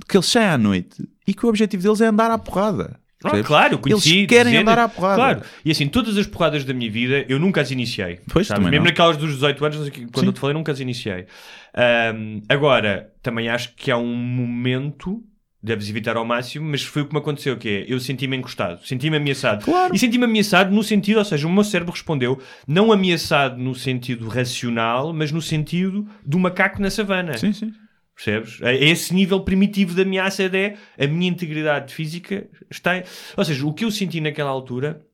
[0.09, 2.99] que eles saem à noite e que o objetivo deles é andar à porrada.
[3.25, 5.17] Ah, claro, conheci Eles querem dezenas- andar à porrada.
[5.17, 5.43] Claro.
[5.65, 8.21] E assim, todas as porradas da minha vida eu nunca as iniciei.
[8.33, 8.63] Pois, sabes?
[8.63, 8.91] também Mesmo não.
[8.93, 10.27] naquelas dos 18 anos, que, quando Sim.
[10.27, 11.27] eu te falei, nunca as iniciei.
[11.75, 15.21] Ahm, agora, também acho que há um momento.
[15.61, 18.87] Deves evitar ao máximo, mas foi o que me aconteceu, que é, eu senti-me encostado,
[18.87, 19.65] senti-me ameaçado.
[19.65, 19.93] Claro.
[19.93, 24.29] E senti-me ameaçado no sentido, ou seja, o meu cérebro respondeu, não ameaçado no sentido
[24.29, 27.37] racional, mas no sentido do macaco na savana.
[27.37, 27.73] Sim, sim.
[28.15, 28.63] Percebes?
[28.63, 33.03] A esse nível primitivo de ameaça é a minha integridade física está.
[33.37, 35.05] Ou seja, o que eu senti naquela altura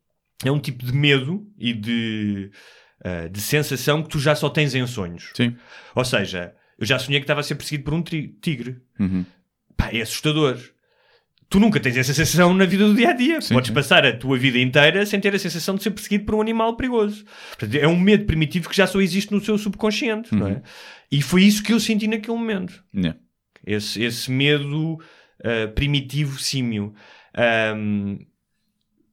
[0.42, 2.50] é um tipo de medo e de,
[3.04, 5.32] ah, de sensação que tu já só tens em sonhos.
[5.34, 5.54] Sim.
[5.94, 8.78] Ou seja, eu já sonhei que estava a ser perseguido por um tigre.
[8.98, 9.24] Uhum.
[9.76, 10.58] Pá, é assustador.
[11.48, 13.40] Tu nunca tens essa sensação na vida do dia a dia.
[13.40, 13.74] Sim, Podes sim.
[13.74, 16.76] passar a tua vida inteira sem ter a sensação de ser perseguido por um animal
[16.76, 17.24] perigoso.
[17.50, 20.52] Portanto, é um medo primitivo que já só existe no seu subconsciente, não Uhum.
[20.54, 20.62] é?
[21.12, 23.18] E foi isso que eu senti naquele momento Yeah.
[23.64, 24.98] esse, esse medo
[25.44, 26.92] ah, primitivo símio.
[27.36, 28.18] Ahm,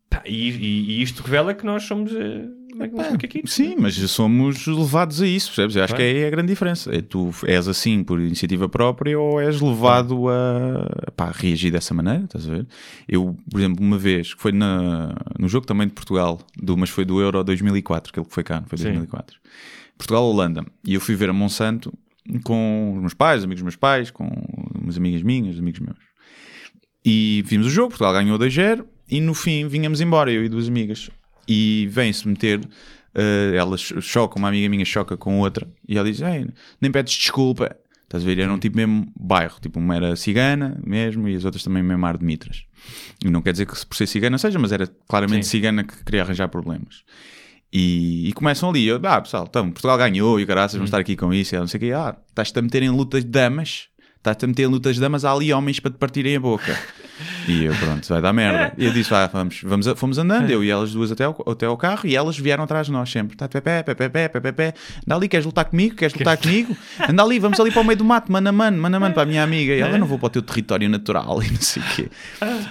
[0.10, 2.50] pá, e, e- e isto revela que nós somos uh,
[2.90, 3.54] macaquitos.
[3.54, 5.76] Sim, mas somos levados a isso, percebes?
[5.76, 6.94] Eu acho que é a grande diferença.
[6.96, 12.24] É tu és assim por iniciativa própria ou és levado a pá, reagir dessa maneira,
[12.24, 12.68] estás a ver?
[13.08, 16.90] Eu, por exemplo, uma vez, que foi na, no jogo também de Portugal, do, mas
[16.90, 18.86] foi do Euro 2004, aquele que foi cá, não foi Sim.
[18.86, 19.38] 2004.
[19.98, 20.66] Portugal-Holanda.
[20.86, 21.94] E eu fui ver a Monsanto
[22.44, 24.30] com os meus pais, amigos dos meus pais, com
[24.80, 25.98] umas amigas minhas, amigos meus.
[27.04, 30.68] E vimos o jogo, Portugal ganhou 2-0 e no fim vinhamos embora, eu e duas
[30.68, 31.10] amigas.
[31.48, 32.62] E vem-se meter
[33.16, 36.48] eh, ela ch- choca, uma amiga minha choca com outra, e ela diz: Ei,
[36.80, 37.76] nem pedes desculpa.
[38.04, 38.40] Estás a ver?
[38.40, 42.06] Era um tipo mesmo bairro, tipo, uma era cigana mesmo e as outras também mesmo
[42.06, 42.66] ar de mitras.
[43.24, 46.22] E não quer dizer que por ser cigana seja, mas era claramente cigana que queria
[46.24, 47.04] arranjar problemas.
[47.72, 51.16] E, e começam ali, eu, ah pessoal, então, Portugal ganhou e graças, vamos estar aqui
[51.16, 53.30] com isso, e ela não sei o quê, ah, estás-te a meter em lutas de
[53.30, 53.88] damas,
[54.18, 56.78] estás-te a meter em lutas de damas, há ali homens para te partirem a boca.
[57.48, 58.74] E eu, pronto, vai dar merda.
[58.78, 61.66] E eu disse, ah, vamos, vamos, fomos andando, eu e elas duas até ao, até
[61.66, 63.36] ao carro, e elas vieram atrás de nós sempre.
[63.36, 64.74] Tá, pé, pé, pé, pé, pé, pé, pé.
[65.06, 65.96] Anda ali, queres lutar comigo?
[65.96, 66.76] Queres lutar comigo?
[67.10, 69.26] Anda ali, vamos ali para o meio do mato, mana mano, mana mano, para a
[69.26, 69.74] minha amiga.
[69.74, 72.10] E ela, não vou para o teu território natural, e não sei o quê.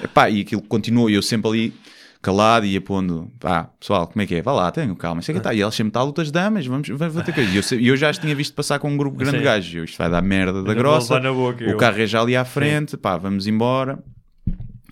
[0.05, 1.75] Epá, e aquilo continuou, e eu sempre ali
[2.23, 4.43] calado e apondo pondo, pá, pessoal, como é que é?
[4.43, 5.41] Vá lá, tenho calma, sei que.
[5.41, 5.55] Tá.
[5.55, 7.51] E elas sempre está a lutas de damas, vamos, vamos ter coisa.
[7.51, 9.75] É e eu, eu, já as tinha visto passar com um grupo grande de gajos.
[9.75, 11.19] Eu, isto vai dar merda da grossa.
[11.21, 11.77] Boca, o eu.
[11.77, 12.97] carro é já ali à frente, Sim.
[12.99, 13.99] pá, vamos embora.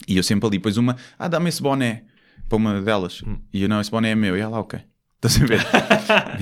[0.08, 2.04] E eu sempre ali, depois uma, ah, dá-me esse boné
[2.48, 3.22] para uma delas.
[3.26, 3.36] Hum.
[3.52, 4.36] E eu, não, esse boné é meu.
[4.36, 4.80] E ela, ok.
[5.22, 5.60] Estás a ver?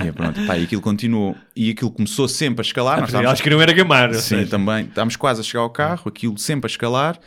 [0.07, 1.35] e pronto, pá, e aquilo continuou.
[1.55, 3.01] E aquilo começou sempre a escalar.
[3.01, 4.13] Nós Elas queriam era gamar.
[4.13, 4.85] Sim, seja, também.
[4.85, 7.19] Estávamos quase a chegar ao carro, aquilo sempre a escalar.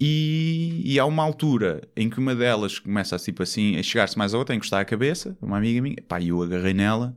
[0.00, 4.34] E, e há uma altura em que uma delas começa tipo assim a chegar-se mais
[4.34, 7.16] a outra, a encostar a cabeça, uma amiga minha, pá, e eu agarrei nela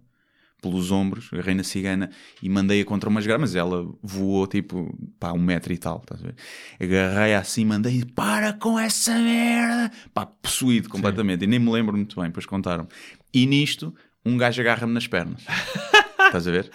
[0.66, 2.09] pelos ombros, agarrei na cigana
[2.41, 3.55] e mandei-a contra umas gramas.
[3.55, 6.36] Ela voou tipo, pá, um metro e tal, estás a ver?
[6.82, 11.43] Agarrei assim, mandei, para com essa merda, pá, possuído completamente.
[11.43, 12.88] E nem me lembro muito bem, depois contaram.
[13.32, 13.93] E nisto,
[14.26, 15.43] um gajo agarra-me nas pernas,
[16.26, 16.72] estás a ver?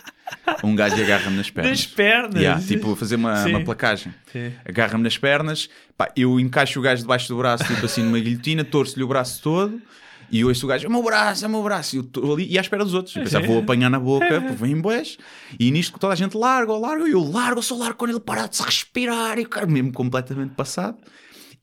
[0.63, 1.79] Um gajo agarra-me nas pernas.
[1.79, 2.41] Das pernas.
[2.41, 3.51] Yeah, tipo, a fazer uma, Sim.
[3.51, 4.15] uma placagem.
[4.31, 4.53] Sim.
[4.65, 8.63] Agarra-me nas pernas, pá, eu encaixo o gajo debaixo do braço, tipo assim, numa guilhotina,
[8.63, 9.83] torço-lhe o braço todo.
[10.31, 11.97] E ouço o gajo, é o meu braço, é o meu braço.
[11.97, 13.15] E eu estou ali e à espera dos outros.
[13.17, 15.19] Eu pensava, vou apanhar na boca, pô, vem boés.
[15.59, 17.07] E nisto que toda a gente larga, larga.
[17.09, 19.39] Eu largo, sou largo quando ele para de se respirar.
[19.39, 20.99] E o cara mesmo completamente passado.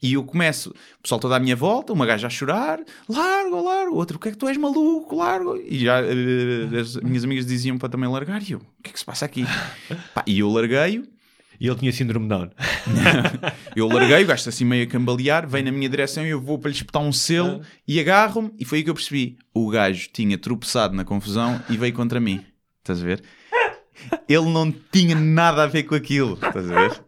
[0.01, 3.95] E eu começo, o pessoal todo à minha volta, uma gaja a chorar, largo, largo,
[3.95, 5.57] outro, o que é que tu és maluco, largo.
[5.57, 8.93] E já eh, as minhas amigas diziam para também largar, e eu, o que é
[8.93, 9.43] que se passa aqui?
[10.13, 11.03] Pá, e eu larguei-o,
[11.60, 12.49] E ele tinha síndrome Down.
[13.76, 16.60] eu larguei, o gajo assim meio a cambalear, vem na minha direção e eu vou
[16.60, 18.51] para lhe espetar um selo e agarro-me.
[18.60, 22.20] E foi aí que eu percebi: o gajo tinha tropeçado na confusão e veio contra
[22.20, 22.43] mim.
[22.80, 23.24] Estás a ver?
[24.30, 26.34] Ele não tinha nada a ver com aquilo.
[26.36, 27.07] Estás a ver?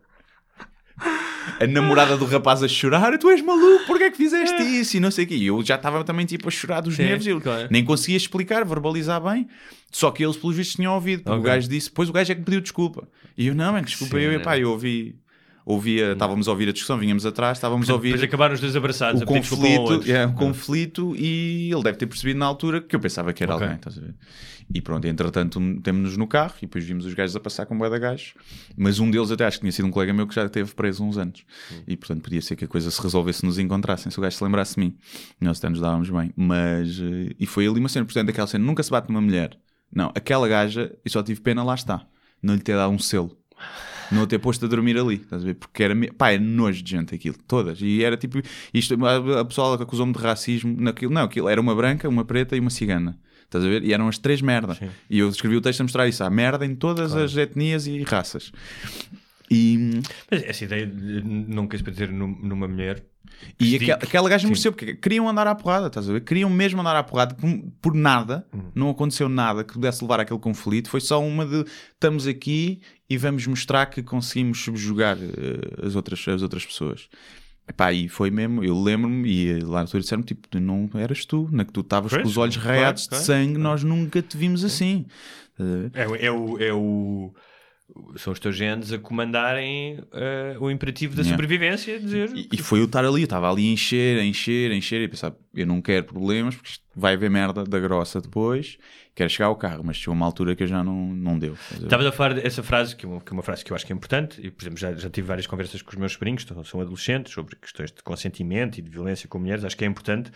[1.59, 4.95] A namorada do rapaz a chorar, tu és maluco, porque é que fizeste isso?
[4.95, 5.35] E não sei o quê.
[5.35, 7.27] E eu já estava também tipo a chorar dos Sim, nervos.
[7.27, 7.67] e Eu claro.
[7.69, 9.47] nem conseguia explicar, verbalizar bem.
[9.91, 11.23] Só que eles, pelos vistos, tinham ouvido.
[11.23, 11.41] Porque Ok.
[11.41, 13.07] O gajo disse, depois o gajo é que pediu desculpa.
[13.37, 14.39] E eu, não, man, desculpa, Sim, eu, né?
[14.39, 15.15] pá, eu ouvi.
[15.71, 18.75] Ouvia, estávamos a ouvir a discussão, vínhamos atrás, estávamos a ouvir Depois acabaram os dois
[18.75, 22.39] abraçados o a pedir desculpa um ao conflito, é, conflito e ele deve ter percebido
[22.39, 23.67] na altura que eu pensava que era Ok.
[23.67, 24.15] alguém, estás a ver?
[24.73, 27.87] E pronto, entretanto temos-nos no carro e depois vimos os gajos a passar com bué
[27.87, 28.33] de gajos,
[28.75, 31.03] mas um deles até acho que tinha sido um colega meu que já esteve preso
[31.03, 31.43] uns anos.
[31.87, 34.37] E portanto podia ser que a coisa se resolvesse se nos encontrassem, se o gajo
[34.37, 34.97] se lembrasse de mim.
[35.39, 38.65] Nós até nos dávamos bem, mas eh, e foi ali uma cena, portanto, aquela cena
[38.65, 39.55] nunca se bate numa mulher.
[39.93, 42.07] Não, aquela gaja, eu só tive pena, lá está,
[42.41, 43.37] não lhe ter dado um selo
[44.11, 45.53] não ter posto a dormir ali, estás a ver?
[45.55, 47.79] Porque era, pá, é nojo de gente aquilo, todas.
[47.81, 48.39] E era tipo,
[48.73, 52.55] isto, a, a pessoa acusou-me de racismo naquilo, não, aquilo era uma branca, uma preta
[52.55, 53.17] e uma cigana.
[53.43, 53.83] Estás a ver?
[53.83, 54.77] E eram as três merda.
[55.09, 56.23] E eu escrevi o texto a mostrar isso.
[56.23, 58.51] Há merda em todas as etnias e raças.
[59.51, 63.03] E, Mas essa ideia de não queres dizer num- numa mulher.
[63.59, 66.21] e aquela, aquela gaja mereceu, porque queriam andar à porrada, estás a ver?
[66.21, 67.49] Queriam mesmo andar à porrada por,
[67.81, 68.45] por nada,
[68.75, 70.87] não aconteceu nada que pudesse levar àquele conflito.
[70.87, 76.25] Foi só uma de estamos aqui e vamos mostrar que conseguimos subjugar eh, as, outras,
[76.27, 77.09] as outras pessoas.
[77.67, 81.23] Epá, e foi mesmo, eu lembro-me, e lá na altura disseram tipo, tu não eras
[81.25, 83.21] tu, na que tu estavas com os olhos claro, raiados claro.
[83.21, 85.05] de sangue, nós nunca te vimos assim.
[85.93, 86.57] É, o- é o.
[86.59, 87.33] É o
[88.17, 91.35] são os teus genes a comandarem eh, o imperativo da Yeah.
[91.35, 94.71] sobrevivência, dizer E, e foi eu estar ali, eu estava ali a encher, a encher,
[94.71, 97.79] a encher, e a pensar, eu não quero problemas, porque isto vai haver merda da
[97.79, 98.77] grossa depois,
[99.15, 101.57] quero chegar ao carro, mas chegou uma altura que eu já não, não deu.
[101.71, 103.85] Estavas a falar dessa frase, que é, uma, que é uma frase que eu acho
[103.85, 106.43] que é importante, e por exemplo, já, já tive várias conversas com os meus sobrinhos,
[106.43, 109.87] que são adolescentes, sobre questões de consentimento e de violência com mulheres, acho que é
[109.87, 110.31] importante,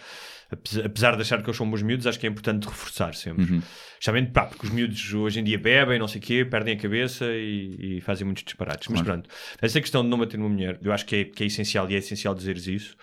[0.51, 3.43] apes- apesar de achar que eles são bons miúdos, acho que é importante reforçar sempre.
[3.53, 3.61] Uhum.
[3.99, 6.77] Justamente, pá, porque os miúdos hoje em dia bebem, não sei o quê, perdem a
[6.77, 8.87] cabeça e, e fazem muitos disparates.
[8.89, 9.29] Mas pronto,
[9.61, 11.95] essa questão de não manter uma mulher, eu acho que é, que é essencial e
[11.95, 12.95] é essencial dizeres isso.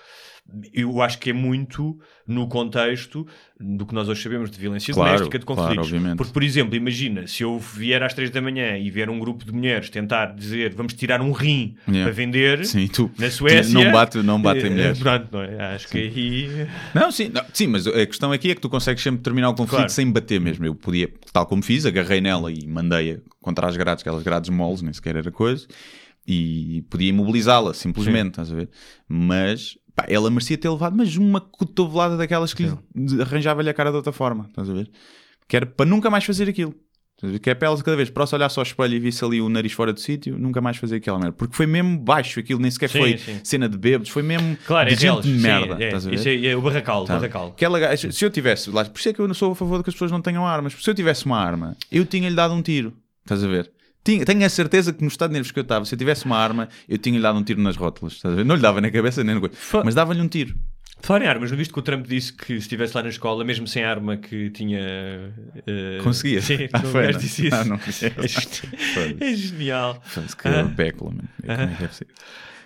[0.72, 3.24] Eu acho que é muito no contexto
[3.60, 5.86] do que nós hoje sabemos de violência Claro, doméstica, de claro, conflitos.
[5.92, 6.16] obviamente.
[6.16, 9.44] Porque, por exemplo, imagina se eu vier às 3 da manhã e vier um grupo
[9.44, 12.04] de mulheres tentar dizer vamos tirar um rim Yeah.
[12.04, 13.72] para vender Sim, tu na Suécia.
[13.72, 14.98] não bate, não bate em eh, mulheres.
[14.98, 15.74] Pronto, não é?
[15.74, 16.66] Acho que aí.
[16.94, 19.54] Não, sim, não, sim, mas a questão aqui é que tu consegues sempre terminar o
[19.54, 19.90] conflito Claro.
[19.90, 20.66] sem bater mesmo.
[20.66, 24.82] Eu podia, tal como fiz, agarrei nela e mandei-a contra as grades, aquelas grades moles,
[24.82, 25.66] nem sequer era coisa,
[26.26, 28.68] e podia imobilizá-la simplesmente, estás a ver?
[29.08, 33.90] Mas Pá, ela merecia ter levado, mas uma cotovelada daquelas que lhe arranjava-lhe a cara
[33.90, 34.46] de outra forma.
[34.48, 34.90] Estás a ver?
[35.48, 36.74] Que era para nunca mais fazer aquilo.
[37.42, 39.42] Que é para ela cada vez, para se olhar só ao espelho e visse ali
[39.42, 41.32] o nariz fora do sítio, nunca mais fazer aquela merda.
[41.34, 43.40] Porque foi mesmo baixo aquilo, nem sequer Sim, foi sim.
[43.44, 45.74] cena de bêbados, foi mesmo Claro, de é gente de Sim, merda.
[45.84, 46.16] é, estás a ver?
[46.16, 47.20] isso é, é o barracal, o Sabe?
[47.20, 47.48] barracal.
[47.48, 49.84] Aquela se eu tivesse, lá, por isso é que eu não sou a favor de
[49.84, 50.72] que as pessoas não tenham armas.
[50.72, 52.94] Se eu tivesse uma arma, eu tinha-lhe dado um tiro.
[53.22, 53.70] Estás a ver?
[54.02, 56.24] Tinha, tenho a certeza que no estado de nervos que eu estava, se eu tivesse
[56.24, 58.20] uma arma, eu tinha-lhe dado um tiro nas rótulas.
[58.46, 60.54] Não lhe dava na cabeça nem na coisa, mas dava-lhe um tiro.
[61.02, 63.42] Falar em armas, não viste que o Trump disse que se estivesse lá na escola,
[63.42, 64.78] mesmo sem arma, que tinha.
[65.66, 66.42] eh, Conseguia?
[66.42, 67.18] Sim, Ah, não, foi, não?
[67.18, 67.56] disse isso.
[67.56, 67.76] Ah, não.
[67.80, 70.02] É, geni- é genial.
[70.42, 70.62] Que Ah.
[70.64, 71.28] becla, mano.
[71.42, 71.52] É
[71.84, 72.06] é que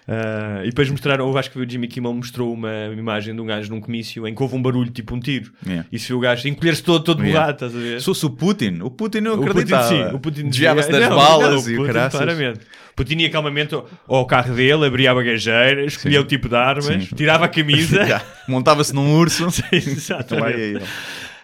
[0.06, 3.46] Ah, e depois mostraram, eu acho que o Jimmy Kimmel mostrou uma imagem de um
[3.46, 5.50] gajo num comício em que houve um barulho, tipo um tiro.
[5.66, 5.86] Yeah.
[5.90, 7.52] E se viu o gajo encolher-se todo, todo Yeah.
[7.52, 8.00] estás a ver?
[8.00, 9.88] Se fosse o Putin, o Putin não O Putin, acreditava.
[9.88, 12.60] sim, o Putin desviava-se das Não, balas não, e o Putin, claramente.
[12.94, 13.74] Putin ia calmamente
[14.06, 16.98] ao- carro dele, abria a bagageira, escolhia o tipo de armas, Sim.
[17.16, 18.22] tirava a camisa.
[18.46, 19.46] Montava-se num urso.
[19.72, 20.58] Exatamente.
[20.60, 20.82] Ele.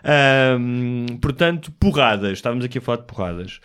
[0.04, 2.32] Ahm, portanto, porradas.
[2.32, 3.60] Estávamos aqui a falar de porradas.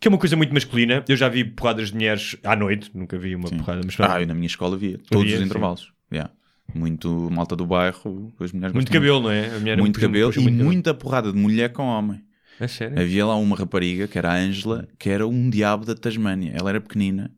[0.00, 1.04] Que é uma coisa muito masculina.
[1.06, 2.90] Eu já vi porradas de mulheres à noite.
[2.94, 3.82] Nunca vi uma porrada.
[3.84, 4.98] Mas Ah, eu na minha escola via.
[5.10, 5.46] Todos Havia, os sim.
[5.46, 5.92] intervalos.
[6.12, 6.32] Yeah.
[6.74, 9.58] Muito malta do bairro, as mulheres muito cabelo, não é?
[9.58, 10.64] Mulher muito cabelo e muito cabelo.
[10.64, 12.22] muita porrada de mulher com homem.
[12.60, 12.98] É sério?
[13.00, 16.52] Havia lá uma rapariga, que era a Ângela, que era um diabo da Tasmânia.
[16.54, 17.30] Ela era pequenina,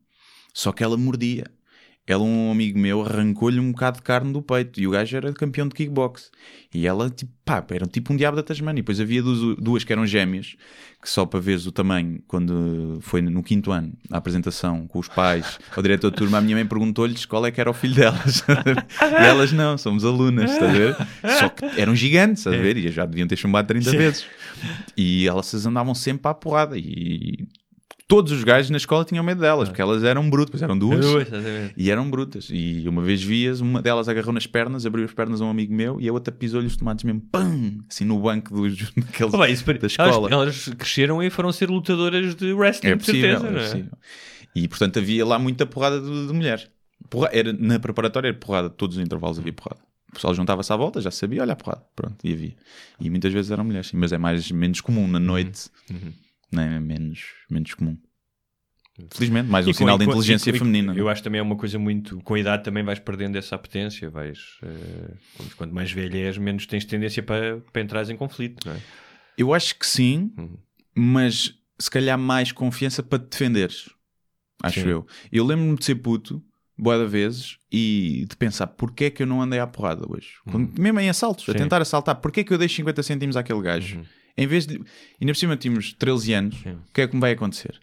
[0.53, 1.47] só que ela mordia.
[2.05, 5.33] Ela, um amigo meu, arrancou-lhe um bocado de carne do peito e o gajo era
[5.33, 6.33] campeão de kickbox.
[6.75, 8.81] E ela, tipo, pá, era tipo um diabo da Tasmânia.
[8.81, 10.57] E depois havia duas, duas que eram gêmeas,
[11.01, 15.07] que só para veres o tamanho, quando foi no quinto ano, a apresentação com os
[15.07, 17.95] pais, ao diretor de turma, a minha mãe perguntou-lhes qual é que era o filho
[17.95, 18.43] delas.
[19.01, 20.97] e elas, não, somos alunas, estás a ver?
[21.39, 22.77] Só que eram gigantes, estás a ver?
[22.79, 23.97] E já deviam ter chumbado 30 Sim.
[23.97, 24.27] vezes.
[24.97, 26.77] E elas andavam sempre à porrada.
[26.77, 27.47] E
[28.15, 31.01] todos os gajos na escola tinham medo delas, porque elas eram brutas, eram duas.
[31.01, 31.75] Duas, exatamente.
[31.77, 32.49] E eram brutas.
[32.51, 35.73] E uma vez vias, uma delas agarrou nas pernas, abriu as pernas a um amigo
[35.73, 37.79] meu e a outra pisou-lhe os tomates mesmo, pam!
[37.89, 40.29] Assim no banco dos, daqueles, bem, isso- da elas, escola.
[40.31, 43.65] elas cresceram e foram ser lutadoras de wrestling, É de possível, certeza, é é?
[43.69, 43.93] possível.
[44.55, 46.71] E portanto havia lá muita porrada de, de mulher.
[47.09, 49.81] Porra- era, na preparatória era porrada, todos os intervalos havia porrada.
[50.11, 52.55] O pessoal juntava-se à volta, já sabia, olha a porrada, pronto, e havia.
[53.01, 56.13] E muitas vezes eram mulheres, mas é mais, menos comum na noite, Uhum.
[56.53, 56.79] Né?
[56.81, 57.97] menos, menos comum.
[59.11, 60.95] Felizmente, mais um E com- sinal de com- inteligência e feminina.
[60.95, 62.21] Eu acho também é uma coisa muito.
[62.21, 64.11] Com a idade também vais perdendo essa apetência.
[64.11, 65.15] Vais, eh,
[65.57, 68.81] quanto- mais velha és, menos tens tendência para, para entrares em conflito, não é?
[69.37, 70.59] Eu acho que sim, Uhum.
[70.95, 73.89] mas se calhar mais confiança para te defenderes.
[74.63, 74.89] Acho Sim.
[74.89, 75.07] eu.
[75.33, 76.45] Eu lembro-me de ser puto,
[76.79, 80.35] boa de vezes, e de pensar porquê é que eu não andei à porrada hoje.
[80.45, 81.53] Quando- mesmo em assaltos, a Uhum.
[81.55, 81.59] Sim.
[81.59, 81.65] Uhum.
[81.65, 84.05] tentar assaltar, porquê é que eu dei 50 cêntimos àquele gajo?
[84.37, 84.75] Em vez de.
[84.77, 84.79] E
[85.21, 86.73] ainda por cima tínhamos 13 anos, Sim.
[86.73, 87.79] o que é que me vai acontecer?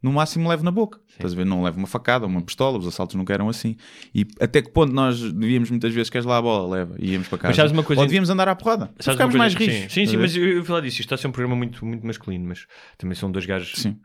[0.00, 1.00] No máximo levo na boca.
[1.08, 1.44] Estás a ver?
[1.44, 3.76] Não levo uma facada, uma pistola, os assaltos nunca eram assim.
[4.14, 7.26] E até que ponto nós devíamos muitas vezes, queres lá a bola, leva, e íamos
[7.26, 7.54] para casa.
[7.54, 8.86] sabes uma coisa- Ou devíamos andar à porrada.
[9.00, 9.92] Sabes Ficámos uma mais rijos.
[9.92, 11.00] Sim, sim, sim, mas eu, eu falar disso.
[11.00, 12.64] Isto está a ser um programa muito, muito masculino, mas
[12.96, 13.72] também são dois gajos.
[13.82, 13.98] Sim.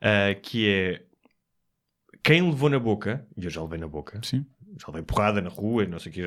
[0.00, 1.02] ah, que é
[2.22, 4.44] quem levou na boca, e eu já levei na boca, Sim.
[4.78, 6.22] Já levei porrada na rua, não sei o que,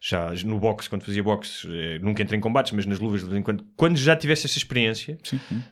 [0.00, 3.20] já, já no boxe, quando fazia boxe, eh, nunca entrei em combates, mas nas luvas
[3.22, 5.62] de vez em quando, quando já tivesse essa experiência, Sim, sim.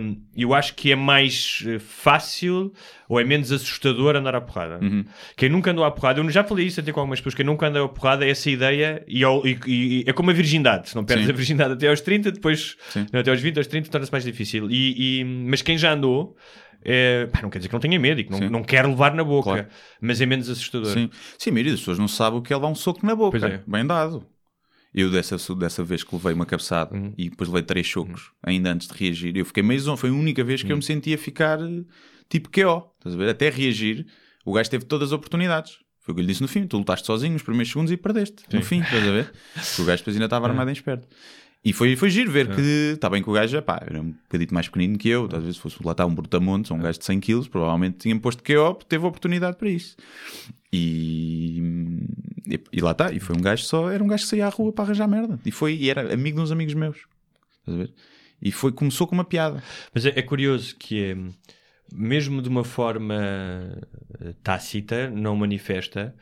[0.00, 2.72] um, eu acho que é mais eh, fácil
[3.08, 4.80] ou é menos assustador andar à porrada.
[4.84, 5.04] Uhum.
[5.36, 7.68] Quem nunca andou à porrada, eu já falei isso até com algumas pessoas, quem nunca
[7.68, 10.88] andou à porrada é essa ideia e, e- e- é como a virgindade.
[10.88, 11.32] Se não perdes Sim.
[11.32, 12.76] a virgindade até aos 30, depois
[13.12, 14.68] não, até aos 20, aos 30 torna-se mais difícil.
[14.70, 16.36] E- mas quem já andou.
[16.84, 18.48] É, pá, não quer dizer que não tenha medo e que não, Sim.
[18.48, 19.66] não quer levar na boca, Claro.
[20.00, 20.92] mas é menos assustador.
[20.92, 23.14] Sim, sim a maioria das pessoas não sabe o que é levar um soco na
[23.14, 23.38] boca.
[23.46, 23.62] É.
[23.66, 24.26] Bem dado.
[24.94, 27.14] Eu dessa, dessa vez que levei uma cabeçada Uhum.
[27.16, 29.96] e depois levei três socos, ainda antes de reagir, eu fiquei meio zonzo.
[29.96, 30.72] Foi a única vez que Uhum.
[30.72, 31.82] eu me sentia ficar eh,
[32.28, 32.90] tipo QO.
[32.98, 33.28] Estás a ver?
[33.30, 34.06] Até reagir,
[34.44, 35.78] o gajo teve todas as oportunidades.
[36.00, 36.66] Foi o que eu lhe disse no fim.
[36.66, 38.42] Tu lutaste sozinho nos primeiros segundos e perdeste.
[38.52, 39.32] No fim, estás a ver?
[39.54, 41.06] Porque o gajo depois ainda estava armado em esperto.
[41.64, 44.52] E foi, foi giro ver que está bem que o gajo pá, era um bocadinho
[44.52, 45.28] mais pequenino que eu.
[45.32, 48.42] Às vezes fosse lá estar um brutamontes, um gajo de 100 kg, provavelmente tinha posto
[48.42, 49.96] QO porque teve oportunidade para isso.
[50.72, 51.62] E,
[52.48, 53.12] e, e lá está.
[53.12, 55.38] E foi um gajo só, era um gajo que saía à rua para arranjar merda.
[55.46, 56.96] E foi, e era amigo de uns amigos meus.
[57.60, 57.94] Estás a ver?
[58.40, 59.62] E foi, começou com uma piada.
[59.94, 61.16] Mas é, é curioso que é,
[61.94, 63.14] mesmo de uma forma
[64.20, 66.12] eh, tácita, não manifesta,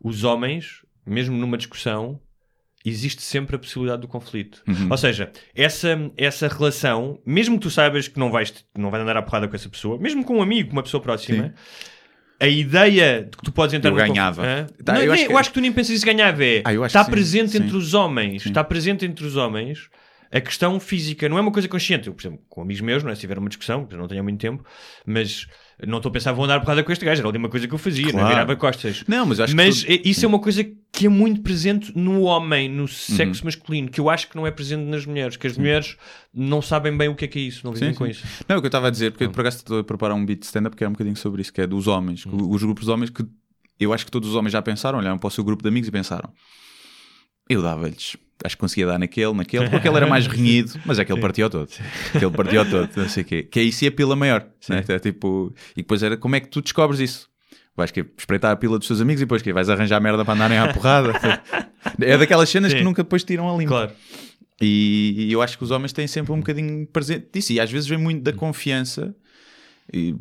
[0.00, 2.20] os homens, mesmo numa discussão,
[2.84, 4.62] existe sempre a possibilidade do conflito.
[4.90, 9.16] Ou seja, essa, essa relação, mesmo que tu saibas que não vais, não vais andar
[9.16, 11.54] à porrada com essa pessoa, mesmo com um amigo, com uma pessoa próxima,
[12.38, 14.42] a ideia de que tu podes entrar Eu conf- ganhava.
[14.44, 14.66] Hã?
[14.84, 16.44] Tá, Não, eu nem- acho que- eu acho que tu nem pensas isso ganhava.
[16.44, 17.58] É, Ah, está sim, presente sim.
[17.62, 18.42] entre os homens.
[18.42, 18.48] Sim.
[18.50, 19.88] Está presente entre os homens
[20.32, 22.08] A questão física não é uma coisa consciente.
[22.08, 23.14] Eu, por exemplo, com amigos meus, não é?
[23.14, 24.64] se tiver uma discussão, que eu não tenho muito tempo,
[25.06, 25.46] mas
[25.86, 27.20] não estou a pensar, vou andar porrada com este gajo.
[27.20, 28.28] Era a última coisa que eu fazia, não Claro.
[28.28, 29.04] virava costas.
[29.06, 31.92] Não, mas acho que Mas tudo- é- isso é uma coisa que é muito presente
[31.96, 33.46] no homem, no sexo Uhum.
[33.46, 35.96] masculino, que eu acho que não é presente nas mulheres, que as mulheres
[36.32, 38.10] não sabem bem o que é que é isso, não vivem Sim, com sim.
[38.12, 38.24] isso.
[38.48, 40.40] Não, o que eu estava a dizer, porque por acaso estou a preparar um beat
[40.40, 42.84] de stand-up que é um bocadinho sobre isso, que é dos homens, que os grupos
[42.86, 43.24] de homens que
[43.80, 45.88] eu acho que todos os homens já pensaram, olharam para o seu grupo de amigos
[45.88, 46.32] e pensaram:
[47.48, 51.04] eu dava-lhes, acho que conseguia dar naquele, naquele, porque ele era mais renhido, mas é
[51.04, 51.68] que ele partiu todo.
[52.14, 53.42] Aquele partiu todo, não sei o quê.
[53.42, 54.46] Que é isso e a pila maior.
[54.68, 54.84] Né?
[54.86, 57.28] É tipo, e depois era como é que tu descobres isso?
[57.74, 60.34] Vais que espreitar a pila dos teus amigos e depois que vais arranjar merda para
[60.34, 61.12] andarem à porrada.
[62.00, 62.78] é daquelas cenas Sim.
[62.78, 63.70] que nunca depois tiram a limpo.
[63.70, 63.90] Claro.
[64.60, 67.52] E, e eu acho que os homens têm sempre um bocadinho presente disso.
[67.52, 69.16] E às vezes vem muito da confiança.
[69.92, 70.14] E,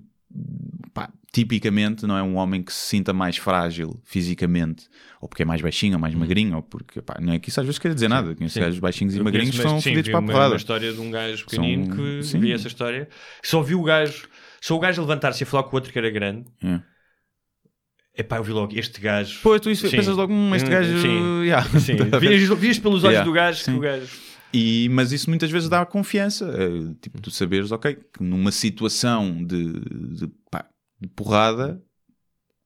[0.94, 4.88] pá, tipicamente não é um homem que se sinta mais frágil fisicamente,
[5.20, 7.60] ou porque é mais baixinho ou mais magrinho, ou porque pá, não é que isso
[7.60, 8.36] às vezes quer dizer nada.
[8.36, 10.50] Conheço gajos baixinhos e Eu magrinhos conheço, que mas, são sim, fodidos para a porrada.
[10.52, 12.40] uma história de um gajo pequenino São- que sim.
[12.40, 13.08] vi essa história.
[13.44, 14.28] Só viu o gajo,
[14.62, 16.46] só o gajo levantar-se e falar com o outro que era grande.
[16.64, 16.80] É.
[18.16, 19.40] Epá, eu vi logo, este gajo.
[19.42, 21.00] Pois, tu isso, pensas logo, hum, este Hum, gajo.
[21.02, 21.80] Sim, yeah.
[21.80, 21.96] sim.
[22.20, 23.26] Vias, vias pelos olhos Yeah.
[23.26, 23.76] do gajo que Sim.
[23.78, 24.08] o gajo.
[24.54, 26.46] E, mas isso muitas vezes dá confiança.
[26.58, 30.66] eh, Tipo, tu saberes, ok, que numa situação de, de, pá,
[31.02, 31.82] de porrada,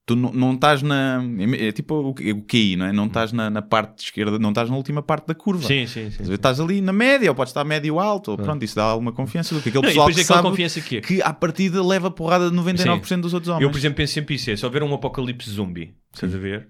[0.05, 1.21] tu não, não estás na.
[1.59, 2.91] É tipo o, o QI, não é?
[2.91, 5.65] Não estás na, na parte esquerda, não estás na última parte da curva.
[5.65, 6.33] Sim, sim, sim.
[6.33, 6.63] Estás ver?
[6.63, 9.61] Ali na média, ou podes estar médio alto, ou pronto, isso dá alguma confiança do
[9.61, 11.01] que aquele Não, pessoal depois que sabe confiança que é.
[11.01, 13.63] que à partida leva a porrada de 99% dos outros homens.
[13.63, 16.67] Eu, por exemplo, penso sempre isso: é se houver um apocalipse zombie, estás a ver?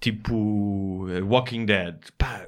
[0.00, 2.46] Tipo eh, Walking Dead, pá,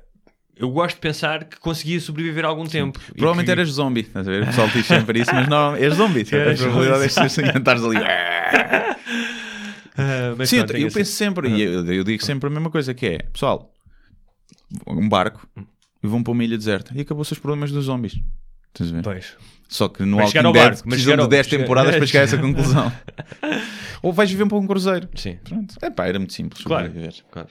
[0.58, 2.98] eu gosto de pensar que conseguia sobreviver algum tempo.
[3.10, 4.42] E Provavelmente que- eras zombie, estás a ver?
[4.42, 6.26] O pessoal diz sempre isso, mas não, és zombie.
[6.32, 7.96] A És probabilidade é que estares ali.
[10.36, 12.50] Mas Sim, eu, pronto, tenho eu essa- penso sempre, e eu, eu digo sempre a
[12.50, 13.72] mesma coisa, que é, pessoal,
[14.86, 15.48] um barco
[16.02, 18.20] e vão para uma ilha deserta e acabou-se os problemas dos zombies.
[18.72, 19.02] Estás a ver?
[19.02, 19.36] Pois.
[19.68, 22.20] Só que no Mas Walking Dead barco, precisam de ao- 10 chegar- temporadas para chegar
[22.20, 22.92] a essa conclusão.
[24.02, 25.08] Ou vais viver para um cruzeiro.
[25.16, 25.74] Sim, Pronto.
[25.82, 26.62] É pá, era muito simples.
[26.62, 26.86] Claro.
[26.86, 27.14] sobreviver.
[27.30, 27.48] claro.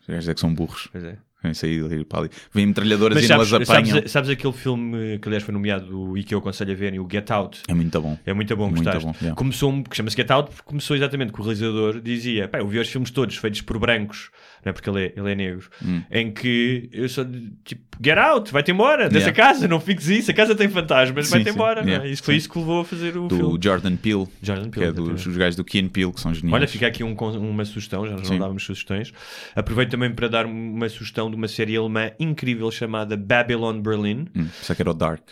[0.00, 0.88] Os gajos é que são burros.
[0.90, 1.18] Pois é.
[1.42, 2.30] Vêm sair dali para ali.
[2.52, 3.86] Vêm metralhadoras e não as sabes, apanham.
[3.96, 7.06] sabes, sabes aquele filme que aliás foi nomeado e que eu aconselho a verem, o
[7.10, 7.60] Get Out?
[7.68, 8.18] É muito bom.
[8.24, 9.04] É muito bom, Muito gostaste?
[9.06, 9.36] bom, yeah.
[9.36, 12.66] Começou, um- que chama-se Get Out, porque começou exatamente que o realizador dizia, pá, eu
[12.66, 14.30] vi os filmes todos feitos por brancos,
[14.64, 16.02] não é porque ele é, ele é negro, Hum.
[16.10, 17.24] em que eu sou
[17.64, 19.32] tipo, Get Out, vai-te embora dessa Yeah.
[19.36, 21.82] casa, não fiques isso, a casa tem fantasmas, vai-te sim, embora.
[21.88, 22.08] é?
[22.08, 22.38] Isso foi sim.
[22.38, 23.58] isso que levou a fazer o Do filme.
[23.62, 26.54] Jordan Peele, Jordan que é Peele, dos gajos do Keen Peele, que são geniais.
[26.54, 28.32] Olha, fica aqui um uma sugestão, já Sim.
[28.32, 29.12] não dávamos sugestões.
[29.54, 34.26] Aproveito também para dar uma sugestão de uma série alemã incrível chamada Babylon Berlin.
[34.34, 35.22] Hum, só que era o Dark.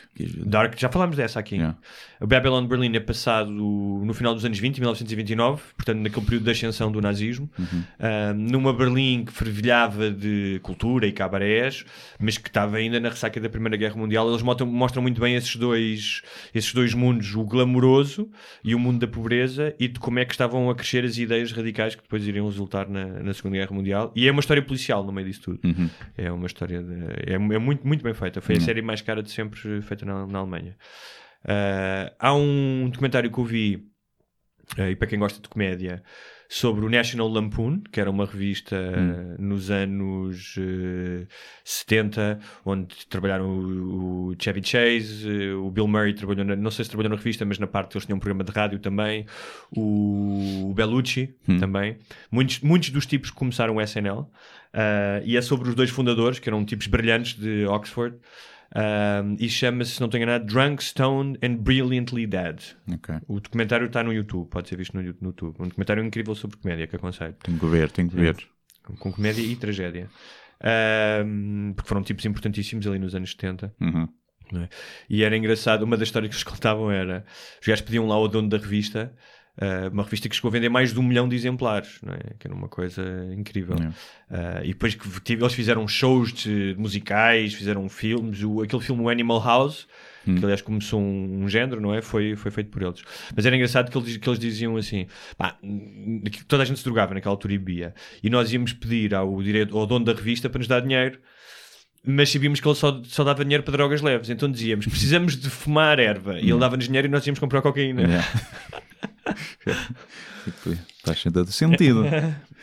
[0.45, 1.57] Dark, já falámos dessa aqui.
[1.57, 1.77] Yeah.
[2.21, 6.51] O Babylon Berlin é passado no final dos anos 20, 1929, portanto, naquele período de
[6.51, 7.83] ascensão do nazismo, Uhum.
[7.99, 11.85] Ah, numa Berlim que fervilhava de cultura e cabarés,
[12.19, 14.29] mas que estava ainda na ressaca da Primeira Guerra Mundial.
[14.31, 16.23] Eles mostram, mostram muito bem esses dois,
[16.55, 18.29] esses dois mundos, o glamouroso
[18.63, 21.53] e o mundo da pobreza, e de como é que estavam a crescer as ideias
[21.53, 24.13] radicais que depois iriam resultar na, na Segunda Guerra Mundial.
[24.15, 25.61] E é uma história policial no meio disso tudo.
[25.65, 25.89] Uhum.
[26.17, 28.41] É uma história de- é, é muito, muito bem feita.
[28.41, 30.77] Foi a série mais cara de sempre feita na, na Alemanha.
[31.45, 33.87] Ah, há um documentário que eu vi,
[34.79, 36.03] ah, e para quem gosta de comédia,
[36.49, 41.27] sobre o National Lampoon, que era uma revista ah, nos anos eh,
[41.65, 46.85] 70, onde trabalharam o, o Chevy Chase, eh, o Bill Murray trabalhou, na, não sei
[46.85, 49.27] se trabalhou na revista, mas na parte eles tinham um programa de rádio também,
[49.71, 51.97] o, o Bellucci também.
[52.31, 54.27] Muitos, muitos dos tipos que começaram o SNL,
[55.25, 58.17] e é sobre os dois fundadores, que eram tipos brilhantes de Oxford,
[58.75, 62.61] ah, e chama-se, se não tenho enganado, Drunk, Stoned and Brilliantly Dead.
[62.93, 63.15] Ok.
[63.29, 65.57] O documentário está no YouTube, pode ser visto no, no YouTube.
[65.61, 67.37] Um documentário incrível sobre comédia que aconselho.
[67.43, 68.37] Tenho que ver, tenho que ver.
[68.83, 70.11] Com, com comédia e tragédia.
[70.61, 73.73] Ahm, porque foram tipos importantíssimos ali nos anos 70.
[73.81, 74.09] Uhum.
[74.61, 74.69] é?
[75.09, 77.25] E era engraçado, uma das histórias que eles contavam era:
[77.61, 79.15] os gajos pediam lá ao dono da revista,
[79.61, 82.19] ah, uma revista que chegou a vender mais de um milhão de exemplares, não é?
[82.39, 83.03] que era uma coisa
[83.37, 83.77] incrível.
[83.77, 83.91] É.
[84.31, 89.03] Ah, e depois que tive- eles fizeram shows de musicais, fizeram filmes, o, aquele filme
[89.03, 89.87] o Animal House.
[90.25, 92.01] Que aliás começou um, um género, não é?
[92.01, 93.03] Foi, foi feito por eles.
[93.37, 95.07] Mas era engraçado que eles, que eles diziam assim:
[95.37, 95.59] pá,
[96.49, 97.95] toda a gente se drogava naquela altura e bebia.
[98.23, 101.19] E nós íamos pedir ao, direito, ao dono da revista para nos dar dinheiro
[102.07, 104.31] mas sabíamos que ele só, só dava dinheiro para drogas leves.
[104.31, 106.39] Então dizíamos: precisamos de fumar erva.
[106.39, 108.03] E ele dava-nos dinheiro e nós íamos comprar cocaína.
[108.03, 108.29] Yeah.
[110.45, 112.05] Tipo, Faz todo sentido.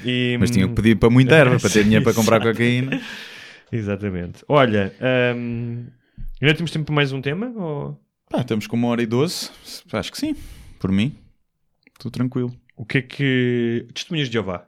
[0.03, 2.99] E, Mas tinha que pedir para muita erva para ter dinheiro para comprar cocaína.
[3.71, 4.43] Exatamente.
[4.47, 4.91] Olha,
[5.35, 5.85] hum,
[6.41, 7.53] ainda temos tempo para mais um tema?
[7.55, 8.01] Ou...
[8.27, 9.51] Pá, estamos com uma hora e doze.
[9.93, 10.35] Acho que sim.
[10.79, 11.15] Por mim,
[11.93, 12.51] estou tranquilo.
[12.75, 13.87] O que é que.
[13.93, 14.67] Testemunhas de Jeová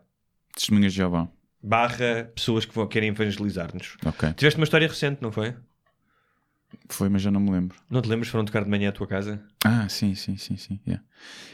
[0.56, 1.28] Testemunhas de Jeová.
[1.64, 3.98] barra pessoas que vão, querem evangelizar-nos.
[4.38, 5.56] Tiveste uma história recente, não foi?
[6.90, 7.78] Foi, mas já não me lembro.
[7.90, 8.30] Não te lembras?
[8.30, 9.42] Foram tocar de manhã à tua casa?
[9.66, 10.80] Ah, sim, sim, sim, sim.
[10.86, 11.04] yeah.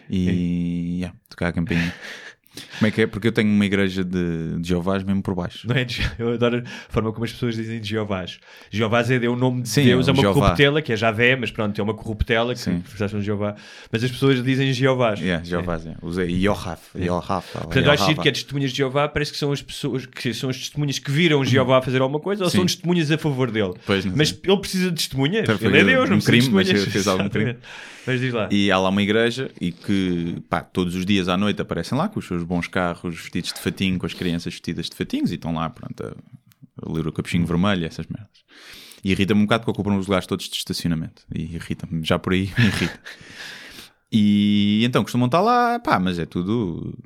[0.09, 1.93] E yeah, tocar a campainha.
[2.77, 3.07] Como é que é?
[3.07, 5.67] Porque eu tenho uma igreja de, de Jeovás mesmo por baixo.
[5.67, 5.85] Não é?
[5.85, 8.39] de- Eu adoro a forma como as pessoas dizem de Jeovás.
[8.71, 10.41] Jeovás é, é o nome de Sim, Deus, é é uma Jeová.
[10.41, 13.55] corruptela, que é Javé, mas pronto, é uma corruptela que prestaste de Jeová.
[13.91, 15.19] Mas as pessoas dizem Jeovás.
[15.19, 15.99] Yeah, Jeovás, yeah.
[16.05, 16.81] usei Yohaf.
[16.97, 17.51] Yohaf.
[17.53, 20.57] Portanto, acho que é testemunhas de Jeová, parece que são as pessoas que são as
[20.57, 22.57] testemunhas que viram Jeová fazer alguma coisa ou Sim.
[22.57, 23.73] são testemunhas a favor dele.
[23.85, 24.39] Pois, mas sei.
[24.43, 25.47] ele precisa de testemunhas.
[25.47, 26.93] Então, ele é Deus, um não precisa crime, de mas testemunhas.
[26.93, 27.55] fez algum crime.
[28.07, 28.47] Mas diz lá.
[28.49, 32.07] E há lá uma igreja e que, pá, todos os dias à noite aparecem lá
[32.07, 35.35] com os seus bons carros vestidos de fatinho, com as crianças vestidas de fatinhos e
[35.35, 36.13] estão lá, pronto, a,
[36.85, 38.29] a ler o capuchinho vermelho, essas merdas.
[39.03, 41.23] E irrita-me um bocado porque ocupam os lugares todos de estacionamento.
[41.33, 42.99] E irrita-me, já por aí me irrita.
[44.11, 46.97] E então costumam estar lá, pá, mas é tudo.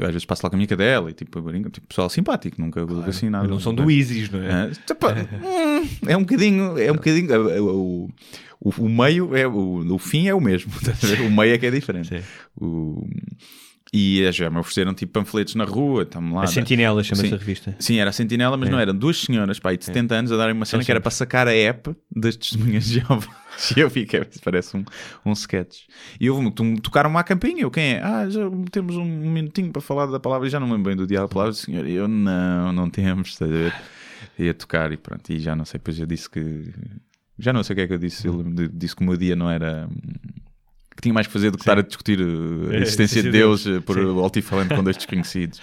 [0.00, 2.84] Às vezes passo lá com a minha cadela e tipo, brinco, tipo pessoal simpático, nunca
[2.84, 3.46] claro, assim nada.
[3.46, 4.50] Não são do ISIS, não é?
[4.50, 7.30] Ah, tipo, hum, é um bocadinho, é um bocadinho.
[7.30, 8.10] uh, O,
[8.58, 10.72] o, o meio é o, o fim é o mesmo,
[11.28, 12.08] o meio é que é diferente.
[12.08, 12.24] Sim.
[12.56, 13.06] O,
[13.98, 16.42] e já me ofereceram tipo panfletos na rua, estamos lá.
[16.42, 17.74] A Sentinela chama-se a revista.
[17.78, 20.36] Sim, era a Sentinela, mas não eram duas senhoras, pá, aí de 70 anos a
[20.36, 23.26] darem uma cena São que era para sacar a app das testemunhas de Jeová.
[23.74, 24.84] E eu fiquei, parece um,
[25.24, 25.84] um sketch.
[26.20, 26.52] E houve
[26.82, 27.62] tocaram-me à campainha.
[27.62, 28.02] Eu, quem é?
[28.02, 30.46] Ah, já temos um minutinho para falar da palavra.
[30.46, 31.86] E já não me lembro bem do dia da palavra, senhor.
[31.86, 33.74] E eu, não, não temos, estás a ver?
[34.38, 35.32] Ia tocar e pronto.
[35.32, 36.70] E já não sei, depois eu disse que.
[37.38, 38.28] Já não sei o que é que eu disse.
[38.28, 39.88] Eu disse que o meu dia não era.
[40.96, 43.28] Que tinha mais que fazer do que estar a discutir uh, a É, existência de
[43.28, 43.78] de Deus Deus.
[43.78, 44.18] uh, por Sim.
[44.20, 45.60] altifalante com dois desconhecidos.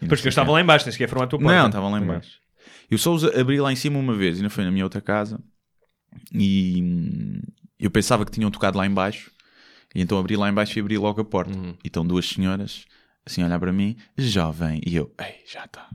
[0.00, 1.54] E Pois que eu estava lá em baixo, nem sequer foram à tua porta.
[1.54, 2.38] Não, estavam lá em baixo.
[2.90, 5.40] Eu só os abri lá em cima uma vez, ainda foi na minha outra casa,
[6.32, 7.40] e hum,
[7.78, 9.30] eu pensava que tinham tocado lá em baixo,
[9.94, 11.52] e então abri lá em baixo e abri logo a porta.
[11.82, 12.84] E estão duas senhoras,
[13.24, 15.88] assim, a olhar para mim, jovem, e eu, ei, já está.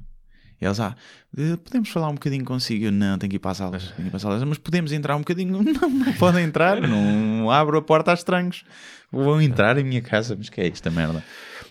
[0.62, 0.96] E elas, ah,
[1.38, 2.86] eh, podemos falar um bocadinho consigo?
[2.86, 4.58] Eu, não, tenho que ir para as aulas, tenho que ir para as aulas, mas
[4.60, 5.52] podemos entrar um bocadinho?
[5.64, 8.64] Não, não podem entrar, não abro a porta a estranhos.
[9.12, 11.22] Vão entrar em minha casa, mas que é esta merda?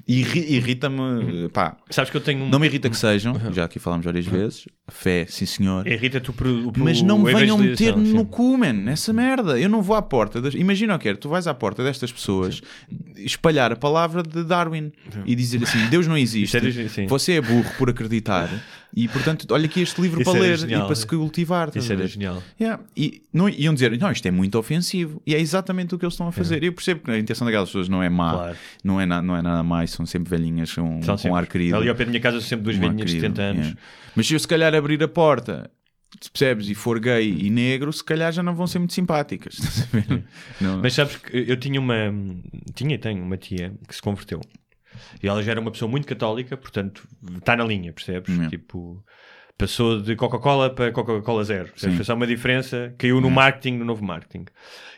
[0.07, 2.49] E irri- irrita-me, pá, Sabes que eu tenho um...
[2.51, 4.67] não me irrita que sejam, já aqui falámos várias vezes.
[4.89, 5.87] Fé, sim senhor.
[5.87, 6.35] Irrita-te o,
[6.69, 8.15] o, Mas não venham evangelização, meter sim.
[8.15, 9.59] no cu, man, nessa merda.
[9.59, 10.41] Eu não vou à porta.
[10.41, 10.53] Das...
[10.55, 12.61] Imagina o que é, tu vais à porta destas pessoas
[13.17, 14.93] espalhar a palavra de Darwin
[15.25, 16.57] e dizer assim: Deus não existe.
[16.57, 17.07] Era- sim.
[17.07, 18.49] Você é burro por acreditar.
[18.95, 20.83] E portanto, olha aqui este livro para ler genial.
[20.83, 21.71] e para se cultivar.
[21.75, 22.43] Isso era genial.
[22.61, 22.83] Yeah.
[22.97, 25.23] E não, iam dizer, não, isto é muito ofensivo.
[25.27, 26.63] E é exatamente o que eles estão a fazer.
[26.65, 28.57] Eu percebo que a intenção daquelas pessoas não é má, Claro.
[28.83, 31.39] não, é na- não é nada mais, são sempre velhinhas com, São com sempre.
[31.39, 31.77] ar querido.
[31.77, 33.63] Ali ao pé da minha casa são sempre duas Um velhinhas de querido, 70 anos.
[33.67, 33.81] yeah.
[34.17, 35.71] Mas se eu se calhar abrir a porta,
[36.21, 39.57] se percebes, e for gay e negro, se calhar já não vão ser muito simpáticas.
[40.61, 41.95] Não- Mas sabes que eu tinha uma.
[42.75, 44.41] Tinha e tenho uma tia que se converteu.
[45.23, 47.07] E ela já era uma pessoa muito católica, portanto,
[47.39, 48.35] está na linha, percebes?
[48.49, 49.05] Tipo,
[49.57, 51.71] passou de Coca-Cola para Coca-Cola Zero.
[51.97, 54.47] Foi só uma diferença, caiu no marketing, no novo marketing.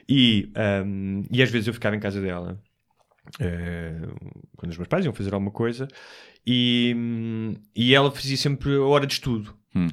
[0.09, 2.61] E, ahm, e às vezes eu ficava em casa dela,
[3.41, 4.01] eh,
[4.57, 5.89] quando os meus pais iam fazer alguma coisa,
[6.47, 9.55] e, hum, e ela fazia sempre a hora de estudo.
[9.75, 9.89] Hum.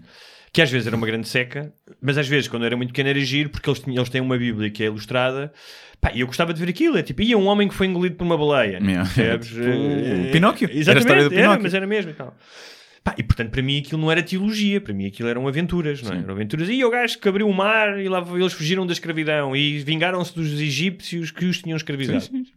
[0.52, 1.72] Que às vezes era uma grande seca,
[2.02, 4.38] mas às vezes, quando era muito pequeno, era giro, porque eles, tinham, eles têm uma
[4.38, 5.54] Bíblia que é ilustrada.
[6.02, 6.98] Pá, e eu gostava de ver aquilo.
[6.98, 8.80] É tipo, ia um homem que foi engolido por uma baleia.
[8.80, 9.04] Yeah.
[9.04, 9.48] Percebes?
[9.50, 10.66] Tipo, o Pinóquio.
[10.68, 11.64] Era a Exatamente, história do era, Pinóquio.
[11.64, 12.36] mas era mesmo e tal.
[13.04, 16.14] Pá, e portanto, para mim aquilo não era teologia, para mim aquilo eram aventuras, não
[16.14, 16.18] é?
[16.18, 16.68] Eram aventuras.
[16.70, 20.34] E o gajo que abriu o mar e lá eles fugiram da escravidão e vingaram-se
[20.36, 22.22] dos egípcios que os tinham escravizado.
[22.22, 22.52] Sim, sim.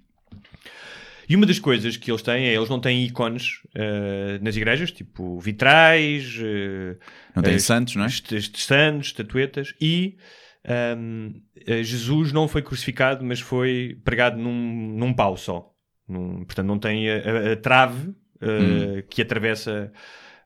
[1.32, 4.92] E uma das coisas que eles têm é eles não têm ícones eh, nas igrejas,
[4.92, 6.96] tipo vitrais, eh,
[7.34, 8.09] Não tem eh, santos, não é?
[8.10, 10.16] santos, estatuetas e
[10.62, 11.32] ahm,
[11.66, 15.72] eh, Jesus não foi crucificado, mas foi pregado num, num pau só.
[16.06, 18.10] Num- portanto, não tem a, a- a trave
[18.42, 19.90] eh, que atravessa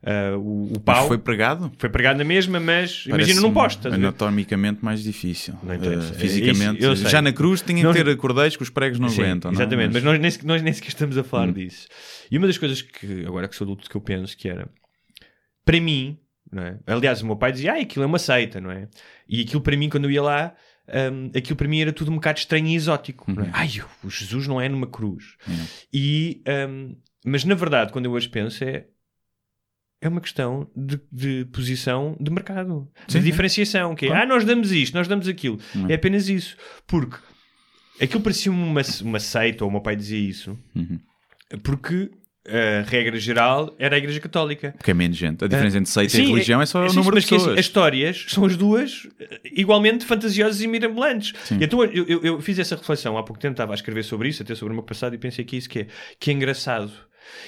[0.09, 0.95] eh, o, o pau.
[0.95, 1.07] Mas Foi...
[1.07, 1.69] foi pregado?
[1.91, 3.87] pregado na mesma, mas imagina num poste.
[3.89, 5.53] Anatomicamente mais difícil.
[5.61, 5.73] Não.
[5.73, 6.77] Eh, fisicamente.
[6.79, 7.09] Isso, eu sei.
[7.09, 9.51] já na cruz tinha Não- que ter cordeiros que os pregos não Sim, aguentam.
[9.51, 9.63] não é?
[9.63, 11.53] Exatamente, mas, nós, nem, nós nem sequer estamos a falar Hum.
[11.53, 11.87] disso.
[12.31, 14.69] E uma das coisas que, agora que sou adulto, que eu penso que era,
[15.65, 16.17] para mim,
[16.51, 16.79] não é?
[16.87, 18.87] aliás, o meu pai dizia, ah, aquilo é uma seita, não é?
[19.27, 20.53] E aquilo para mim, quando eu ia lá,
[21.11, 23.29] hum, aquilo para mim era tudo um bocado estranho e exótico.
[23.29, 23.49] Não é?
[23.51, 23.69] Ai,
[24.03, 25.35] o Jesus não é numa cruz.
[25.47, 25.65] Uhum.
[25.93, 28.85] E, hum, mas na verdade, quando eu hoje penso, é.
[29.99, 33.95] É uma questão de, de posição de mercado, Sim, de diferenciação.
[33.95, 35.57] Que é, ah, nós damos isto, nós damos aquilo.
[35.75, 35.89] Uhum.
[35.89, 36.55] É apenas isso.
[36.85, 37.17] Porque
[37.99, 40.99] aquilo parecia uma, uma seita, ou o meu pai dizia isso, Uhum.
[41.63, 42.11] porque
[42.47, 44.71] a regra geral era a Igreja Católica.
[44.77, 45.43] Porque é menos gente.
[45.43, 47.43] A diferença entre seita Sim, e religião é só o número mas de que, assim,
[47.45, 47.59] pessoas.
[47.59, 51.33] as histórias são as duas eh, igualmente fantasiosas e mirabolantes.
[51.43, 51.57] Sim.
[51.59, 54.29] E então eu, eu- eu fiz essa reflexão há pouco tempo, estava a escrever sobre
[54.29, 55.87] isso, até sobre o meu passado, e pensei que isso que é,
[56.19, 56.91] que é engraçado.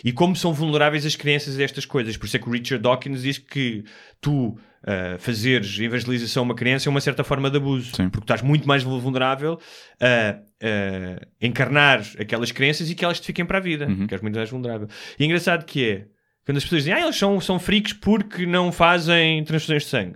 [0.03, 2.17] E como são vulneráveis as crianças a estas coisas.
[2.17, 3.83] Por isso é que o Richard Dawkins diz que
[4.21, 8.09] tu uh, fazeres evangelização a uma criança é uma certa forma de abuso, Sim.
[8.09, 9.59] porque estás muito mais vulnerável
[9.99, 14.07] a, a encarnar aquelas crenças e que elas te fiquem para a vida, Uhum.
[14.07, 14.87] que és muito mais vulnerável.
[15.17, 16.05] E é engraçado que é
[16.45, 20.15] quando as pessoas dizem, ah, eles são, são freaks porque não fazem transfusões de sangue.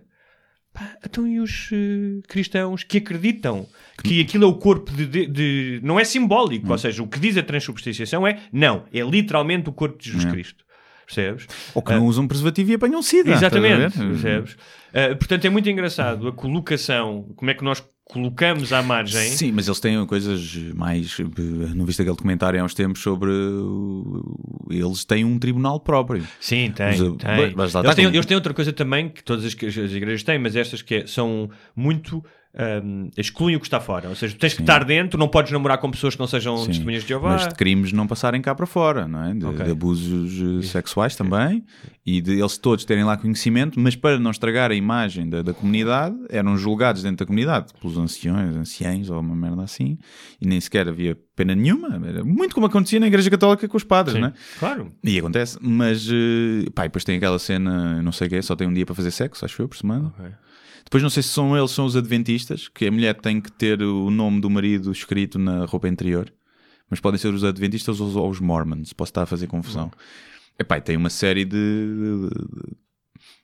[0.74, 3.68] Pá, então e os eh, cristãos que acreditam
[4.04, 6.72] que aquilo é o corpo de, de- de- não é simbólico, Hum.
[6.72, 10.26] ou seja, o que diz a transubstanciação é não, é literalmente o corpo de Jesus
[10.26, 10.64] Cristo.
[11.06, 11.46] Percebes?
[11.76, 13.32] Ou que não usam preservativo e apanham sida.
[13.32, 14.54] Exatamente, percebes?
[14.54, 19.30] Uh, portanto, é muito engraçado a colocação, como é que nós colocamos à margem.
[19.30, 21.18] Sim, mas eles têm coisas mais.
[21.76, 23.32] Não viste aquele documentário há uns tempos sobre.
[24.70, 26.26] Eles têm um tribunal próprio.
[26.40, 26.88] Sim, tem.
[26.88, 27.56] Mas, tem.
[27.56, 30.56] mas- eles, têm, eles têm outra coisa também que todas as, as igrejas têm, mas
[30.56, 32.24] estas que é- são muito.
[32.56, 34.10] Um, excluem o que está fora.
[34.10, 36.68] Ou seja, tens que estar dentro, não podes namorar com pessoas que não sejam Sim,
[36.68, 37.30] testemunhas de Jeová.
[37.30, 39.34] Mas de crimes não passarem cá para fora, não é?
[39.34, 39.66] De, Ok.
[39.66, 41.64] de abusos eh, sexuais também
[42.06, 45.54] e de eles todos terem lá conhecimento, mas para não estragar a imagem da, da
[45.54, 49.98] comunidade, eram julgados dentro da comunidade pelos anciões, anciães ou uma merda assim,
[50.40, 52.00] e nem sequer havia pena nenhuma.
[52.06, 54.34] Era muito como acontecia na Igreja Católica com os padres, Sim, não é?
[54.60, 54.92] Claro.
[55.04, 58.42] E acontece, mas eh, pá, e depois tem aquela cena, não sei o que é,
[58.42, 60.14] só tem um dia para fazer sexo, acho eu, por semana.
[60.20, 60.32] Ok.
[60.94, 63.82] Depois não sei se são eles, são os adventistas, que a mulher tem que ter
[63.82, 66.32] o nome do marido escrito na roupa interior,
[66.88, 69.92] mas podem ser os adventistas ou os, ou os mormons, posso estar a fazer confusão.
[70.60, 72.30] Epá, tem uma série de,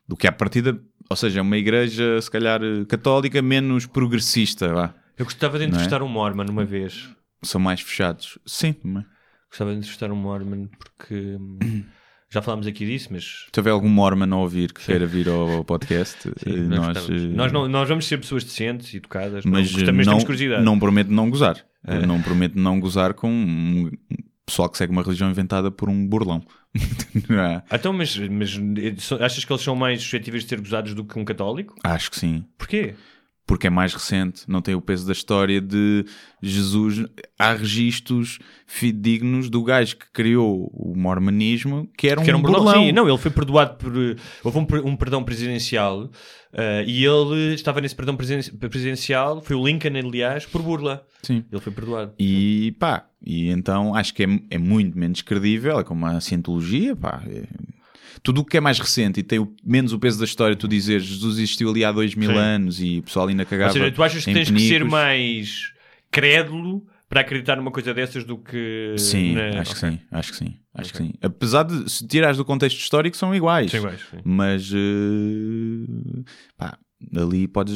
[0.08, 4.94] do que à partida, ou seja, é uma igreja se calhar católica menos progressista, vá.
[5.18, 5.68] Eu gostava de é?
[5.70, 7.10] entrevistar um Mormon uma vez.
[7.42, 8.38] São mais fechados.
[8.46, 9.06] Sim, mas
[9.50, 11.58] Gostava de entrevistar um Mormon porque hum,
[12.32, 15.64] já falámos aqui disso, mas se houver algum mormon a ouvir que queira vir ao,
[15.64, 17.24] podcast, eh, Sim, nós, gostávamos.
[17.24, 20.64] eh, nós, não, nós vamos ser pessoas decentes, educadas, mas não, também não, temos curiosidade.
[20.64, 21.64] não prometo não gozar.
[21.86, 22.06] É.
[22.06, 23.90] Não prometo não gozar com um
[24.46, 26.44] pessoal que segue uma religião inventada por um burlão.
[27.32, 28.60] Ah, Então, mas, mas
[29.20, 31.74] achas que eles são mais suscetíveis de ser gozados do que um católico?
[31.84, 32.46] Acho que sim.
[32.58, 32.94] Porquê?
[33.50, 36.06] Porque é mais recente, não tem o peso da história de
[36.40, 37.04] Jesus.
[37.38, 42.42] Há registros fidedignos do gajo que criou o mormonismo, que era um, Que era um
[42.44, 42.64] burlão.
[42.64, 42.84] burlão.
[42.84, 43.92] Sim, não, ele foi perdoado por.
[43.98, 46.12] eh, Houve um, um perdão presidencial
[46.54, 51.04] eh, e ele estava nesse perdão presiden- presidencial, foi o Lincoln, aliás, por burla.
[51.24, 51.44] Sim.
[51.52, 52.14] Ele foi perdoado.
[52.20, 56.96] E pá, e então acho que é, é muito menos credível, é como a cientologia,
[56.96, 57.24] pá.
[57.26, 57.48] é-
[58.24, 60.68] tudo o que é mais recente e tem o- menos o peso da história, tu
[60.68, 62.38] dizer Jesus existiu ali há dois mil Sim.
[62.38, 63.72] anos e o pessoal ainda cagava.
[63.72, 64.92] Ou seja, tu achas que tens que ser penicos.
[64.92, 65.74] mais
[66.12, 68.94] crédulo para acreditar numa coisa dessas do que.
[68.98, 71.06] Sim, na- acho que sim, acho que sim, acho Ok.
[71.08, 71.14] que sim.
[71.22, 74.18] Apesar de se tirares do contexto histórico são iguais, São iguais, sim.
[74.24, 76.24] mas eh,
[76.58, 76.78] pá,
[77.16, 77.76] ali podes,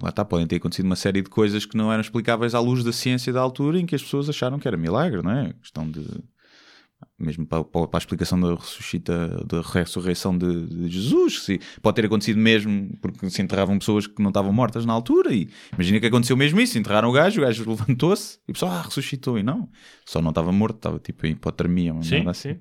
[0.00, 2.82] lá está, podem ter acontecido uma série de coisas que não eram explicáveis à luz
[2.82, 5.52] da ciência da altura em que as pessoas acharam que era milagre, não é?
[5.60, 6.04] Questão de
[7.18, 12.06] mesmo para, para a explicação da, ressuscita, da ressurreição de, de Jesus, se, pode ter
[12.06, 15.32] acontecido mesmo porque se enterravam pessoas que não estavam mortas na altura.
[15.32, 18.72] E imagina que aconteceu mesmo isso: enterraram o gajo, o gajo levantou-se e o pessoal
[18.72, 19.38] ah, ressuscitou.
[19.38, 19.68] E não,
[20.04, 22.54] só não estava morto, estava tipo em hipotermia, uma Sim, assim.
[22.54, 22.58] sim.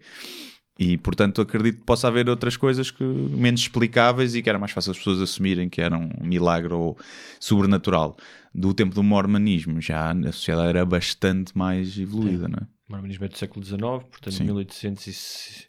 [0.79, 4.71] E portanto acredito que possa haver outras coisas que menos explicáveis e que era mais
[4.71, 6.97] fácil as pessoas assumirem que era um milagre ou
[7.39, 8.17] sobrenatural.
[8.53, 12.67] Do tempo do mormonismo, já a sociedade era bastante mais evoluída, não é?
[12.91, 14.43] Mormonismo é do século XIX, portanto, Sim.
[14.45, 15.65] 1800 e se-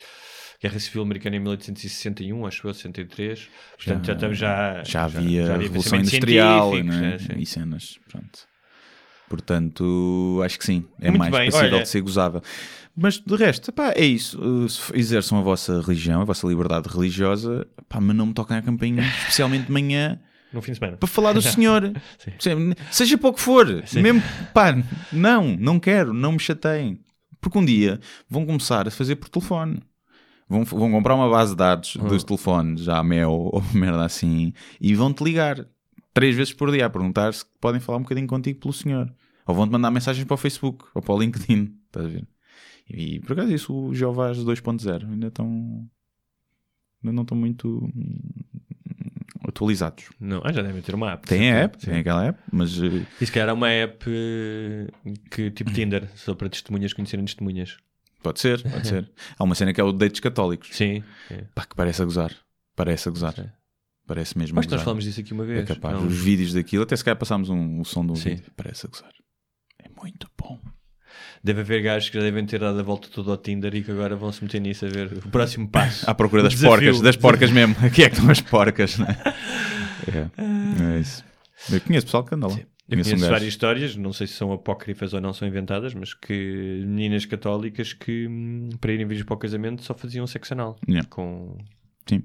[0.60, 3.48] Guerra Civil Americana em 1861, acho eu, 63.
[3.76, 4.82] Portanto, já, estamos já.
[4.84, 7.18] já havia já Revolução Industrial científico, né?
[7.18, 7.40] já, sim.
[7.40, 7.98] e cenas.
[8.08, 8.38] Pronto.
[9.28, 12.42] Portanto, acho que sim, é Muito mais bem, passível olha- de ser gozável.
[12.94, 14.38] Mas de resto, pá, é isso.
[14.38, 18.62] Uh, Exerçam a vossa religião, a vossa liberdade religiosa, pá, mas não me toquem a
[18.62, 20.20] campainha, especialmente de manhã,
[20.52, 20.98] No fim de semana.
[20.98, 21.82] para falar do Senhor.
[22.18, 22.32] Sim.
[22.38, 23.66] Sim, Seja para o que for.
[23.94, 24.22] Mesmo,
[24.52, 24.76] pá,
[25.10, 27.00] não, não quero, não me chateiem.
[27.43, 28.01] Porque um dia
[28.31, 29.82] vão começar a fazer por telefone.
[30.48, 32.06] Vão, vão comprar uma base de dados Hum.
[32.09, 35.66] dos telefones, já a Mel ou merda assim, e vão-te ligar
[36.14, 39.12] três vezes por dia a perguntar se podem falar um bocadinho contigo pelo Senhor.
[39.47, 41.74] Ou vão-te mandar mensagens para o Facebook ou para o LinkedIn.
[41.86, 42.27] Estás a ver?
[42.89, 45.47] E por acaso isso, o Jeovás 2.0 ainda estão.
[47.02, 47.90] Ainda não estão muito
[49.52, 50.04] atualizados.
[50.18, 51.26] Não, ah, já devem ter uma app.
[51.28, 51.90] Tem a app, Sim.
[51.90, 54.86] tem aquela app, mas eh, E se calhar há uma app eh,
[55.30, 57.76] que tipo Tinder, só para testemunhas conhecerem testemunhas.
[58.22, 59.10] pode ser, pode ser.
[59.38, 60.70] Há uma cena que é o Dates Católicos.
[60.72, 61.02] Sim.
[61.30, 61.44] é.
[61.54, 62.32] Pá, que parece a gozar.
[62.74, 63.34] Parece a gozar.
[63.34, 63.48] Sim.
[64.06, 65.68] Parece mesmo Acho que nós falamos disso aqui uma É vez.
[65.68, 65.96] capaz.
[65.96, 66.06] Não.
[66.06, 68.30] Os vídeos daquilo, até se calhar passámos um, o som de um Sim.
[68.30, 68.50] vídeo.
[68.56, 69.12] Parece a gozar.
[69.78, 70.58] É muito bom.
[71.44, 73.90] Deve haver gajos que já devem ter dado a volta toda ao Tinder e que
[73.90, 76.09] agora vão se meter nisso a ver o próximo passo.
[76.10, 76.77] À procura das desafio.
[76.77, 77.74] porcas, das porcas mesmo.
[77.85, 79.16] Aqui é que estão as porcas, né?
[80.06, 80.94] é.
[80.97, 81.24] é isso.
[81.70, 82.55] Eu conheço pessoal que anda lá.
[82.55, 86.12] Eu Conheço conheço várias histórias, não sei se são apócrifas ou não são inventadas, mas
[86.14, 90.77] que meninas católicas que hum, para irem virgens para o casamento só faziam sexo anal.
[90.86, 91.09] Yeah.
[91.09, 91.56] Com...
[92.06, 92.23] Sim.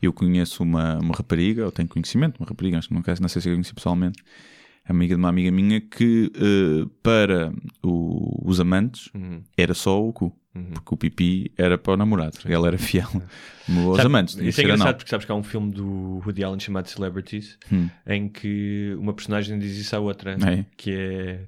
[0.00, 3.42] Eu conheço uma, uma rapariga, ou tenho conhecimento, uma rapariga, acho que não, não sei
[3.42, 4.22] se eu conheci pessoalmente,
[4.84, 7.52] amiga de uma amiga minha, que eh, para
[7.82, 9.42] o- os amantes Uhum.
[9.56, 10.36] era só o cu.
[10.74, 12.36] Porque o pipi era para o namorado.
[12.44, 13.08] Ela era fiel
[13.86, 14.36] aos Sabe, amantes.
[14.36, 17.88] Isso é engraçado porque sabes que há um filme do Woody Allen chamado Celebrities Hum.
[18.06, 20.66] em que uma personagem diz isso à outra É.
[20.76, 21.40] que é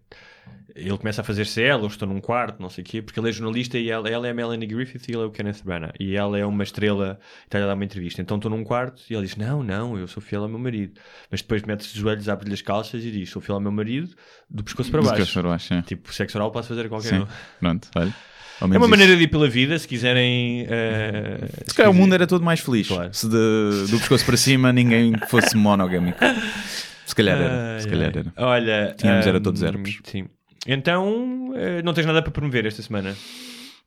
[0.74, 3.28] ele começa a fazer-se ela, ou estou num quarto, não sei o quê, porque ele
[3.28, 5.92] é jornalista e ela, ela é a Melanie Griffith e ele é o Kenneth Branagh.
[6.00, 8.20] E ela é uma estrela e está a dar uma entrevista.
[8.20, 10.94] Então estou num quarto e ele diz: Não, não, eu sou fiel ao meu marido.
[11.30, 14.10] Mas depois mete-se de joelhos, abre-lhe as calças e diz: Sou fiel ao meu marido,
[14.50, 15.18] do pescoço para Do baixo.
[15.22, 15.82] pescoço para baixo, é.
[15.82, 17.18] Tipo, sexo oral posso fazer a qualquer Sim.
[17.20, 17.26] um.
[17.60, 18.14] Pronto, olha.
[18.60, 18.88] É uma isso.
[18.88, 20.64] maneira de ir pela vida, se quiserem.
[20.68, 22.86] eh, Se calhar o mundo era todo mais feliz.
[22.88, 23.12] Claro.
[23.12, 26.18] Se de- do pescoço para cima ninguém fosse monogâmico.
[27.06, 27.80] Se calhar era.
[27.80, 28.32] Se calhar era.
[28.36, 29.98] Olha, Tínhamos era ahm, todos herpes.
[30.04, 30.26] Sim.
[30.66, 33.14] Então, eh, não tens nada para promover esta semana?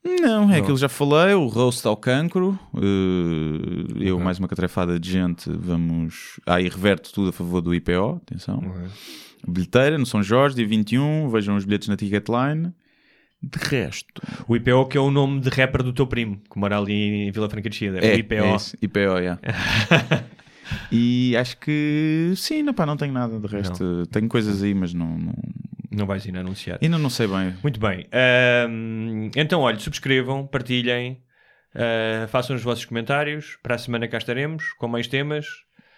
[0.03, 2.57] Não, é aquilo que já falei, o roast ao cancro.
[2.75, 6.39] eh, eu, mais uma catrefada de gente, vamos.
[6.45, 8.61] Ah, e reverto tudo a favor do IPO, atenção.
[9.47, 11.29] Bilheteira no São Jorge, dia 21.
[11.29, 12.73] Vejam os bilhetes na Ticketline.
[13.41, 14.21] De resto.
[14.47, 17.31] O IPO que é o nome de rapper do teu primo, que mora ali em
[17.31, 17.99] Vila Franca de Xida.
[17.99, 18.33] É, o IPO.
[18.33, 19.39] é isso, IPO, yeah.
[20.91, 24.05] e acho que sim, não, pá, não tenho nada de resto.
[24.11, 25.33] Tenho coisas aí, mas não, não-
[25.91, 26.77] Não vais ir anunciar.
[26.81, 27.55] ainda não sei bem.
[27.63, 28.05] Muito bem.
[29.35, 31.21] Então, olha, subscrevam, partilhem,
[31.75, 33.57] ah, façam os vossos comentários.
[33.63, 35.45] Para a semana cá estaremos com mais temas.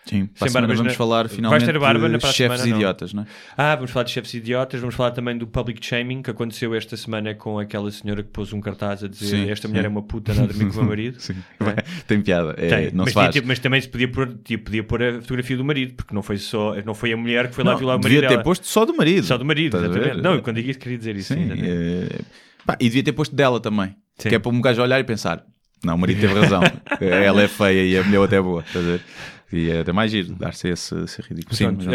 [0.10, 2.34] Sim, para Sem barbas vamos na- falar Vais finalmente ter barba na de para a
[2.34, 2.78] chefes semana, não?
[2.82, 3.26] idiotas, não é?
[3.56, 6.98] Ah, vamos falar de chefes idiotas, vamos falar também do public shaming que aconteceu esta
[6.98, 9.74] semana com aquela senhora que pôs um cartaz a dizer Sim, esta sim.
[9.74, 11.20] mulher é uma puta, anda a dormir com o meu marido.
[11.22, 11.36] Sim.
[11.60, 11.76] Não é?
[12.08, 12.56] Tem piada.
[12.58, 13.32] É, Tem, não mas, se faz.
[13.34, 16.24] tinha- mas também se podia pôr, tipo, podia pôr a fotografia do marido, porque não
[16.24, 18.34] foi só, não foi a mulher que foi lá Não, violar o devia marido ter
[18.36, 18.44] dela.
[18.44, 19.26] posto só do marido.
[19.26, 20.24] Só do marido, Estás exatamente.
[20.24, 21.34] Não, eu quando digo isso queria dizer isso.
[21.34, 22.20] Sim, é...
[22.66, 23.96] Pá, e devia ter posto dela também.
[24.18, 25.44] Que é para um gajo olhar e pensar:
[25.84, 26.62] não, o marido teve razão.
[27.00, 28.62] Ela é feia e a mulher até é boa.
[28.68, 29.02] Estás a ver?
[29.52, 31.56] E é até mais giro dar-se esse, esse ridículo.
[31.56, 31.90] Sim, disso.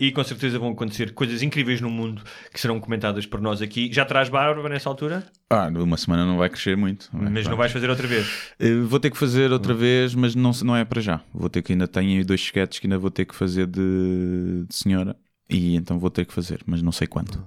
[0.00, 2.22] e com certeza vão acontecer coisas incríveis no mundo
[2.52, 3.90] que serão comentadas por nós aqui.
[3.92, 5.24] Já traz barba nessa altura?
[5.48, 7.08] Ah, uma semana não vai crescer muito.
[7.12, 8.52] Mas não vais fazer outra vez.
[8.58, 11.20] Eh, Vou ter que fazer outra vez, mas não, não é para já.
[11.32, 14.74] Vou ter que ainda tenho dois sketches que ainda vou ter que fazer de, de
[14.74, 15.16] senhora.
[15.48, 17.42] E então vou ter que fazer, mas não sei quanto.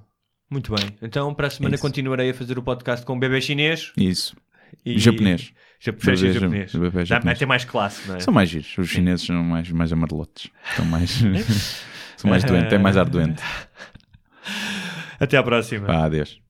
[0.50, 0.96] Muito bem.
[1.02, 1.82] Então, para a semana Isso.
[1.82, 4.36] continuarei a fazer o podcast com um bebê chinês Isso.
[4.86, 5.54] e Japonês.
[5.82, 6.72] Fecha Bebê japonês.
[6.74, 7.24] Dá- japonês.
[7.24, 8.20] Vai ter mais classe, não é?
[8.20, 8.76] São mais giros.
[8.78, 10.50] Os chineses são mais, mais amarelotes.
[10.76, 11.10] São mais,
[12.18, 12.70] são mais doentes.
[12.70, 13.42] Têm mais ar doente.
[15.20, 15.86] Até à próxima.
[15.88, 16.41] Pá, adeus.